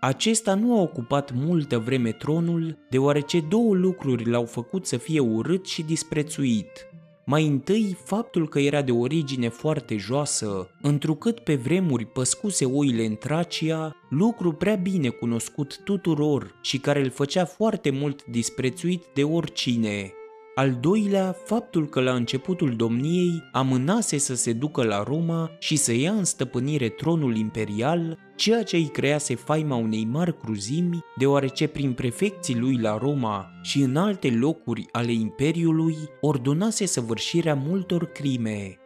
Acesta 0.00 0.54
nu 0.54 0.78
a 0.78 0.80
ocupat 0.80 1.32
multă 1.32 1.78
vreme 1.78 2.12
tronul, 2.12 2.78
deoarece 2.90 3.40
două 3.40 3.74
lucruri 3.74 4.30
l-au 4.30 4.44
făcut 4.44 4.86
să 4.86 4.96
fie 4.96 5.20
urât 5.20 5.66
și 5.66 5.82
disprețuit– 5.82 6.70
mai 7.24 7.46
întâi, 7.46 7.96
faptul 8.04 8.48
că 8.48 8.58
era 8.58 8.82
de 8.82 8.92
origine 8.92 9.48
foarte 9.48 9.96
joasă, 9.96 10.70
întrucât 10.80 11.38
pe 11.38 11.54
vremuri 11.54 12.04
păscuse 12.04 12.64
oile 12.64 13.04
în 13.04 13.16
Tracia, 13.16 13.96
lucru 14.10 14.52
prea 14.52 14.74
bine 14.74 15.08
cunoscut 15.08 15.80
tuturor 15.84 16.54
și 16.62 16.78
care 16.78 17.00
îl 17.00 17.10
făcea 17.10 17.44
foarte 17.44 17.90
mult 17.90 18.24
disprețuit 18.24 19.04
de 19.14 19.22
oricine. 19.24 20.12
Al 20.54 20.76
doilea, 20.80 21.36
faptul 21.44 21.88
că 21.88 22.00
la 22.00 22.12
începutul 22.12 22.76
domniei 22.76 23.42
amânase 23.52 24.18
să 24.18 24.34
se 24.34 24.52
ducă 24.52 24.82
la 24.82 25.02
Roma 25.02 25.50
și 25.58 25.76
să 25.76 25.92
ia 25.94 26.12
în 26.12 26.24
stăpânire 26.24 26.88
tronul 26.88 27.36
imperial, 27.36 28.18
ceea 28.36 28.62
ce 28.62 28.76
îi 28.76 28.86
crease 28.86 29.34
faima 29.34 29.76
unei 29.76 30.04
mari 30.04 30.38
cruzimi, 30.38 30.98
deoarece 31.16 31.66
prin 31.66 31.92
prefecții 31.92 32.58
lui 32.58 32.76
la 32.76 32.98
Roma 32.98 33.50
și 33.62 33.80
în 33.80 33.96
alte 33.96 34.30
locuri 34.30 34.86
ale 34.92 35.12
imperiului 35.12 35.96
ordonase 36.20 36.86
săvârșirea 36.86 37.54
multor 37.54 38.04
crime. 38.04 38.78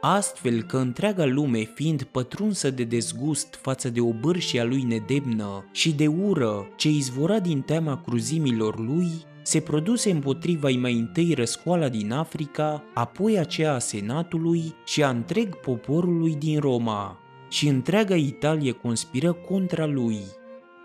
Astfel 0.00 0.62
că 0.62 0.76
întreaga 0.76 1.24
lume 1.24 1.62
fiind 1.74 2.02
pătrunsă 2.02 2.70
de 2.70 2.84
dezgust 2.84 3.58
față 3.62 3.90
de 3.90 4.00
obârșia 4.00 4.64
lui 4.64 4.82
nedemnă 4.82 5.64
și 5.72 5.92
de 5.92 6.06
ură 6.06 6.66
ce 6.76 6.88
izvora 6.88 7.38
din 7.38 7.60
teama 7.60 8.00
cruzimilor 8.00 8.78
lui, 8.78 9.10
se 9.48 9.60
produse 9.60 10.10
împotriva 10.10 10.68
mai 10.68 10.92
întâi 10.92 11.34
răscoala 11.34 11.88
din 11.88 12.12
Africa, 12.12 12.84
apoi 12.94 13.38
aceea 13.38 13.74
a 13.74 13.78
Senatului 13.78 14.74
și 14.84 15.02
a 15.02 15.08
întreg 15.08 15.56
poporului 15.56 16.34
din 16.34 16.60
Roma. 16.60 17.18
Și 17.50 17.68
întreaga 17.68 18.16
Italie 18.16 18.72
conspiră 18.72 19.32
contra 19.32 19.86
lui. 19.86 20.18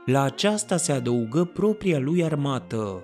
La 0.05 0.21
aceasta 0.21 0.77
se 0.77 0.91
adăugă 0.91 1.43
propria 1.43 1.99
lui 1.99 2.23
armată. 2.23 3.03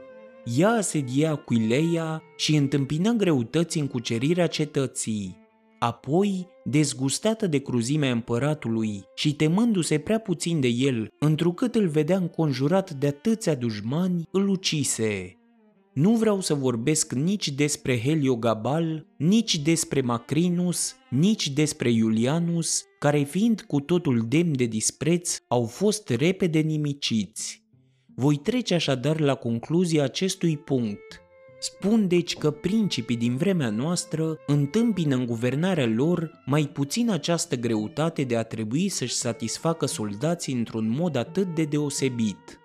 Ea 0.58 0.70
asedia 0.70 1.32
Aquileia 1.32 2.24
și 2.38 2.56
întâmpină 2.56 3.12
greutăți 3.12 3.80
în 3.80 3.88
cucerirea 3.88 4.48
cetății. 4.48 5.38
Apoi, 5.80 6.48
dezgustată 6.64 7.48
de 7.48 7.58
cruzimea 7.58 8.12
împăratului 8.12 9.04
și 9.16 9.36
temându-se 9.36 9.98
prea 9.98 10.20
puțin 10.20 10.60
de 10.60 10.68
el, 10.68 11.08
întrucât 11.20 11.76
îl 11.76 11.88
vedea 11.88 12.18
înconjurat 12.18 12.92
de 12.92 13.08
atâția 13.08 13.56
dușmani, 13.56 14.28
îl 14.32 14.48
ucise. 14.48 15.34
Nu 16.00 16.16
vreau 16.16 16.42
să 16.42 16.54
vorbesc 16.54 17.14
nici 17.14 17.50
despre 17.50 18.02
Heliogabal, 18.02 19.06
nici 19.18 19.58
despre 19.58 20.02
Macrinus, 20.02 20.96
nici 21.10 21.50
despre 21.50 21.92
Iulianus, 21.92 22.84
care 23.00 23.24
fiind 23.24 23.62
cu 23.62 23.80
totul 23.80 24.26
demn 24.28 24.58
de 24.58 24.66
dispreț, 24.66 25.38
au 25.48 25.64
fost 25.64 26.10
repede 26.10 26.60
nimiciți. 26.60 27.64
Voi 28.16 28.36
trece 28.36 28.74
așadar 28.74 29.20
la 29.20 29.36
concluzia 29.36 30.04
acestui 30.04 30.58
punct– 30.58 31.22
Spun 31.62 32.08
deci 32.08 32.38
că 32.38 32.52
principii 32.52 33.18
din 33.18 33.36
vremea 33.36 33.70
noastră 33.70 34.38
întâmpină 34.48 35.16
în 35.16 35.26
guvernarea 35.26 35.88
lor 35.88 36.32
mai 36.46 36.70
puțin 36.74 37.10
această 37.10 37.56
greutate 37.56 38.24
de 38.24 38.38
a 38.38 38.44
trebui 38.44 38.90
să-și 38.90 39.14
satisfacă 39.14 39.86
soldații 39.86 40.54
într-un 40.54 40.90
mod 40.90 41.16
atât 41.16 41.56
de 41.56 41.64
deosebit, 41.64 42.60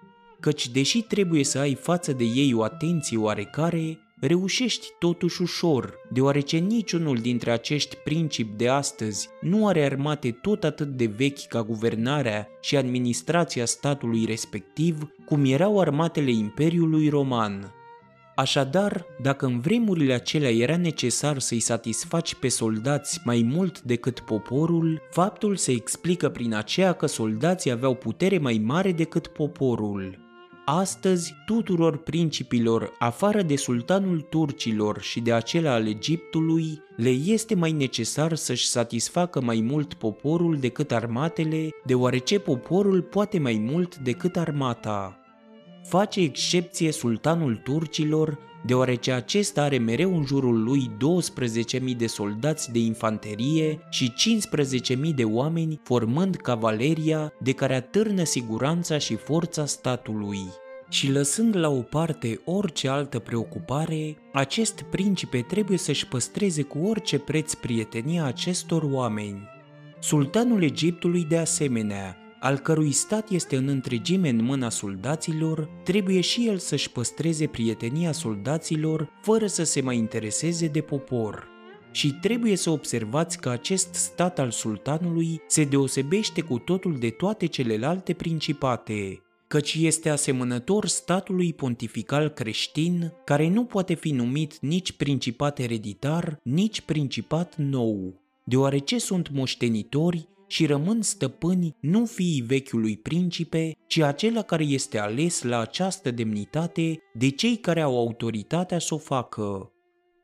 căci 0.45 0.69
deși 0.69 1.03
trebuie 1.03 1.45
să 1.45 1.59
ai 1.59 1.75
față 1.75 2.13
de 2.13 2.25
ei 2.25 2.55
o 2.55 2.63
atenție 2.63 3.19
oarecare, 3.19 3.99
reușești 4.21 4.87
totuși 4.99 5.43
ușor, 5.43 5.95
deoarece 6.11 6.57
niciunul 6.57 7.17
dintre 7.17 7.51
acești 7.51 7.97
principi 7.97 8.57
de 8.57 8.69
astăzi 8.69 9.29
nu 9.41 9.67
are 9.67 9.85
armate 9.85 10.31
tot 10.31 10.65
atât 10.65 10.89
de 10.89 11.07
vechi 11.17 11.47
ca 11.49 11.63
guvernarea 11.63 12.49
și 12.61 12.77
administrația 12.77 13.65
statului 13.65 14.25
respectiv, 14.25 15.09
cum 15.25 15.45
erau 15.45 15.81
armatele 15.81 16.31
Imperiului 16.31 17.09
Roman. 17.09 17.75
Așadar, 18.37 19.07
dacă 19.23 19.47
în 19.47 19.61
vremurile 19.61 20.13
acelea 20.13 20.51
era 20.51 20.77
necesar 20.77 21.39
să-i 21.39 21.61
satisfaci 21.61 22.35
pe 22.35 22.49
soldați 22.49 23.21
mai 23.25 23.51
mult 23.53 23.81
decât 23.81 24.21
poporul, 24.21 25.03
faptul 25.11 25.57
se 25.57 25.73
explică 25.73 26.29
prin 26.29 26.55
aceea 26.55 26.93
că 26.93 27.07
soldații 27.07 27.71
aveau 27.71 27.95
putere 27.95 28.39
mai 28.39 28.61
mare 28.65 28.93
decât 28.93 29.27
poporul. 29.27 30.24
Astăzi, 30.67 31.35
tuturor 31.47 31.97
principilor, 31.97 32.93
afară 32.99 33.43
de 33.43 33.57
sultanul 33.57 34.21
turcilor 34.21 35.01
și 35.01 35.21
de 35.21 35.33
acela 35.33 35.73
al 35.73 35.87
Egiptului, 35.87 36.83
le 36.97 37.09
este 37.09 37.55
mai 37.55 37.73
necesar 37.73 38.35
să-și 38.35 38.67
satisfacă 38.67 39.41
mai 39.41 39.61
mult 39.61 39.95
poporul 39.95 40.57
decât 40.57 40.93
armatele, 40.93 41.69
deoarece 41.85 42.39
poporul 42.39 43.03
poate 43.03 43.39
mai 43.39 43.59
mult 43.71 43.97
decât 43.97 44.37
armata 44.37 45.24
face 45.85 46.21
excepție 46.21 46.93
sultanul 46.93 47.61
turcilor, 47.65 48.39
deoarece 48.67 49.13
acesta 49.13 49.63
are 49.63 49.79
mereu 49.79 50.17
în 50.17 50.25
jurul 50.25 50.63
lui 50.63 50.91
12.000 51.91 51.97
de 51.97 52.07
soldați 52.07 52.73
de 52.73 52.79
infanterie 52.79 53.79
și 53.91 54.13
15.000 54.93 55.15
de 55.15 55.25
oameni 55.25 55.81
formând 55.83 56.37
cavaleria 56.37 57.33
de 57.41 57.53
care 57.53 57.75
atârnă 57.75 58.25
siguranța 58.25 58.99
și 58.99 59.17
forța 59.17 59.67
statului. 59.67 60.41
Și 60.89 61.11
lăsând 61.11 61.57
la 61.57 61.69
o 61.69 61.81
parte 61.81 62.41
orice 62.45 62.89
altă 62.89 63.19
preocupare, 63.19 64.17
acest 64.33 64.83
principe 64.83 65.45
trebuie 65.49 65.79
să-și 65.79 66.07
păstreze 66.07 66.63
cu 66.63 66.79
orice 66.79 67.19
preț 67.19 67.55
prietenia 67.55 68.25
acestor 68.25 68.83
oameni. 68.83 69.49
Sultanul 70.01 70.63
Egiptului 70.63 71.25
de 71.25 71.37
asemenea 71.39 72.24
al 72.45 72.59
cărui 72.59 72.93
stat 72.93 73.31
este 73.31 73.57
în 73.57 73.69
întregime 73.69 74.29
în 74.29 74.45
mâna 74.45 74.71
soldaților, 74.71 75.69
trebuie 75.83 76.21
și 76.21 76.49
el 76.49 76.59
să-și 76.59 76.91
păstreze 76.91 77.47
prietenia 77.47 78.13
soldaților 78.13 79.09
fără 79.23 79.47
să 79.47 79.63
se 79.63 79.81
mai 79.81 79.97
intereseze 79.97 80.67
de 80.67 80.81
popor. 80.81 81.49
Și 81.93 82.13
trebuie 82.13 82.57
să 82.57 82.71
observați 82.71 83.41
că 83.41 83.49
acest 83.49 83.95
stat 83.95 84.39
al 84.39 84.51
sultanului 84.51 85.41
se 85.47 85.65
deosebește 85.65 86.41
cu 86.41 86.59
totul 86.59 86.97
de 86.99 87.11
toate 87.11 87.47
celelalte 87.47 88.13
principate, 88.13 89.23
căci 89.47 89.75
este 89.81 90.09
asemănător 90.09 90.87
statului 90.87 91.53
pontifical 91.53 92.29
creștin, 92.29 93.13
care 93.25 93.49
nu 93.49 93.65
poate 93.65 93.95
fi 93.95 94.11
numit 94.11 94.59
nici 94.61 94.93
principat 94.93 95.59
ereditar, 95.59 96.39
nici 96.43 96.81
principat 96.81 97.57
nou, 97.57 98.23
deoarece 98.45 98.99
sunt 98.99 99.31
moștenitori 99.33 100.29
și 100.55 100.67
rămân 100.67 101.03
stăpâni 101.03 101.77
nu 101.81 102.05
fiii 102.05 102.41
vechiului 102.41 102.97
principe, 102.97 103.73
ci 103.87 103.99
acela 103.99 104.43
care 104.43 104.65
este 104.65 104.99
ales 104.99 105.43
la 105.43 105.59
această 105.59 106.11
demnitate 106.11 106.99
de 107.15 107.29
cei 107.29 107.57
care 107.57 107.81
au 107.81 107.99
autoritatea 107.99 108.79
să 108.79 108.95
o 108.95 108.99
facă. 108.99 109.73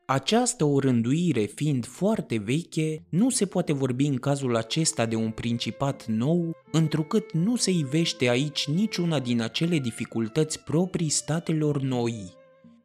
Această 0.05 0.65
orânduire 0.65 1.41
fiind 1.41 1.85
foarte 1.85 2.37
veche, 2.37 3.05
nu 3.09 3.29
se 3.29 3.45
poate 3.45 3.73
vorbi 3.73 4.05
în 4.05 4.15
cazul 4.15 4.55
acesta 4.55 5.05
de 5.05 5.15
un 5.15 5.31
principat 5.31 6.05
nou, 6.05 6.55
întrucât 6.71 7.31
nu 7.33 7.55
se 7.55 7.71
ivește 7.71 8.29
aici 8.29 8.67
niciuna 8.67 9.19
din 9.19 9.41
acele 9.41 9.77
dificultăți 9.77 10.59
proprii 10.59 11.09
statelor 11.09 11.81
noi 11.81 12.39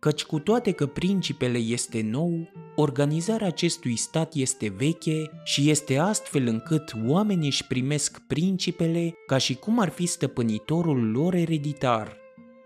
căci 0.07 0.25
cu 0.25 0.39
toate 0.39 0.73
că 0.73 0.87
principele 0.87 1.59
este 1.59 2.01
nou, 2.11 2.49
organizarea 2.77 3.47
acestui 3.47 3.97
stat 3.97 4.35
este 4.35 4.75
veche 4.77 5.31
și 5.45 5.71
este 5.71 5.99
astfel 5.99 6.47
încât 6.47 6.93
oamenii 7.07 7.47
își 7.47 7.67
primesc 7.67 8.23
principele 8.27 9.15
ca 9.27 9.39
și 9.39 9.55
cum 9.55 9.79
ar 9.79 9.89
fi 9.89 10.07
stăpânitorul 10.07 11.11
lor 11.11 11.35
ereditar. 11.35 12.17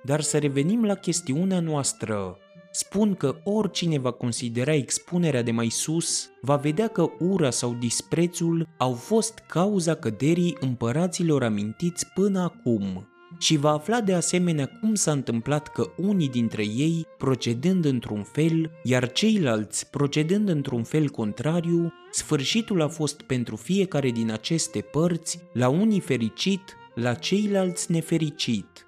Dar 0.02 0.20
să 0.20 0.38
revenim 0.38 0.84
la 0.84 0.94
chestiunea 0.94 1.60
noastră. 1.60 2.36
Spun 2.72 3.14
că 3.14 3.40
oricine 3.44 3.98
va 3.98 4.10
considera 4.10 4.74
expunerea 4.74 5.42
de 5.42 5.50
mai 5.50 5.68
sus, 5.68 6.30
va 6.40 6.56
vedea 6.56 6.88
că 6.88 7.06
ura 7.18 7.50
sau 7.50 7.76
disprețul 7.78 8.68
au 8.78 8.92
fost 8.92 9.38
cauza 9.48 9.94
căderii 9.94 10.56
împăraților 10.60 11.42
amintiți 11.42 12.06
până 12.14 12.40
acum 12.40 13.09
și 13.38 13.56
va 13.56 13.70
afla 13.70 14.00
de 14.00 14.14
asemenea 14.14 14.66
cum 14.80 14.94
s-a 14.94 15.12
întâmplat 15.12 15.68
că 15.68 15.90
unii 15.96 16.28
dintre 16.28 16.62
ei 16.62 17.06
procedând 17.18 17.84
într-un 17.84 18.22
fel, 18.22 18.70
iar 18.82 19.12
ceilalți 19.12 19.90
procedând 19.90 20.48
într-un 20.48 20.82
fel 20.82 21.08
contrariu, 21.08 21.92
sfârșitul 22.10 22.82
a 22.82 22.88
fost 22.88 23.22
pentru 23.22 23.56
fiecare 23.56 24.10
din 24.10 24.30
aceste 24.30 24.80
părți, 24.80 25.40
la 25.52 25.68
unii 25.68 26.00
fericit, 26.00 26.76
la 26.94 27.14
ceilalți 27.14 27.92
nefericit. 27.92 28.84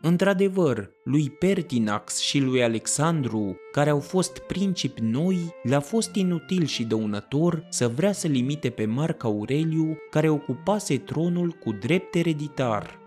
Într-adevăr, 0.00 0.90
lui 1.04 1.30
Pertinax 1.30 2.18
și 2.18 2.38
lui 2.38 2.62
Alexandru, 2.62 3.56
care 3.72 3.90
au 3.90 4.00
fost 4.00 4.38
principi 4.38 5.00
noi, 5.00 5.38
le-a 5.62 5.80
fost 5.80 6.14
inutil 6.14 6.64
și 6.64 6.84
dăunător 6.84 7.66
să 7.70 7.88
vrea 7.88 8.12
să 8.12 8.26
limite 8.28 8.70
pe 8.70 8.84
Marc 8.84 9.24
Aureliu, 9.24 9.96
care 10.10 10.28
ocupase 10.28 10.98
tronul 10.98 11.50
cu 11.50 11.72
drept 11.72 12.14
ereditar. 12.14 12.98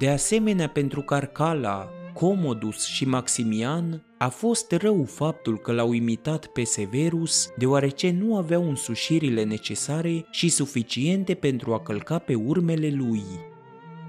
De 0.00 0.08
asemenea, 0.08 0.68
pentru 0.68 1.02
Carcala, 1.02 1.88
Comodus 2.14 2.86
și 2.86 3.04
Maximian 3.04 4.02
a 4.18 4.28
fost 4.28 4.72
rău 4.72 5.04
faptul 5.04 5.58
că 5.58 5.72
l-au 5.72 5.92
imitat 5.92 6.46
pe 6.46 6.64
Severus, 6.64 7.48
deoarece 7.56 8.10
nu 8.10 8.36
aveau 8.36 8.68
însușirile 8.68 9.44
necesare 9.44 10.24
și 10.30 10.48
suficiente 10.48 11.34
pentru 11.34 11.72
a 11.72 11.80
călca 11.80 12.18
pe 12.18 12.34
urmele 12.34 12.90
lui. 12.90 13.22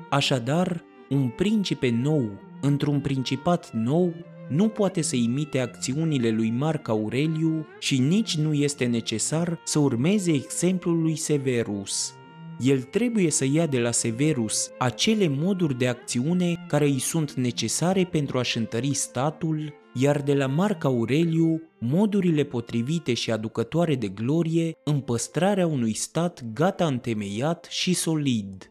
Așadar, 0.09 0.83
un 1.09 1.29
principe 1.29 1.89
nou, 1.89 2.29
într-un 2.61 2.99
principat 2.99 3.71
nou, 3.73 4.13
nu 4.49 4.67
poate 4.67 5.01
să 5.01 5.15
imite 5.15 5.59
acțiunile 5.59 6.29
lui 6.29 6.49
Marc 6.49 6.87
Aureliu 6.87 7.65
și 7.79 7.99
nici 7.99 8.37
nu 8.37 8.53
este 8.53 8.85
necesar 8.85 9.59
să 9.63 9.79
urmeze 9.79 10.31
exemplul 10.31 11.01
lui 11.01 11.15
Severus 11.15 12.15
el 12.61 12.81
trebuie 12.81 13.31
să 13.31 13.45
ia 13.51 13.65
de 13.65 13.79
la 13.79 13.91
Severus 13.91 14.71
acele 14.77 15.27
moduri 15.27 15.77
de 15.77 15.87
acțiune 15.87 16.65
care 16.67 16.85
îi 16.85 16.99
sunt 16.99 17.33
necesare 17.33 18.03
pentru 18.03 18.37
a-și 18.37 18.57
întări 18.57 18.93
statul, 18.93 19.73
iar 19.93 20.21
de 20.21 20.33
la 20.33 20.47
Marc 20.47 20.83
Aureliu 20.83 21.61
modurile 21.79 22.43
potrivite 22.43 23.13
și 23.13 23.31
aducătoare 23.31 23.95
de 23.95 24.07
glorie 24.07 24.71
în 24.83 24.99
păstrarea 24.99 25.67
unui 25.67 25.93
stat 25.93 26.43
gata 26.53 26.85
întemeiat 26.85 27.67
și 27.69 27.93
solid. 27.93 28.70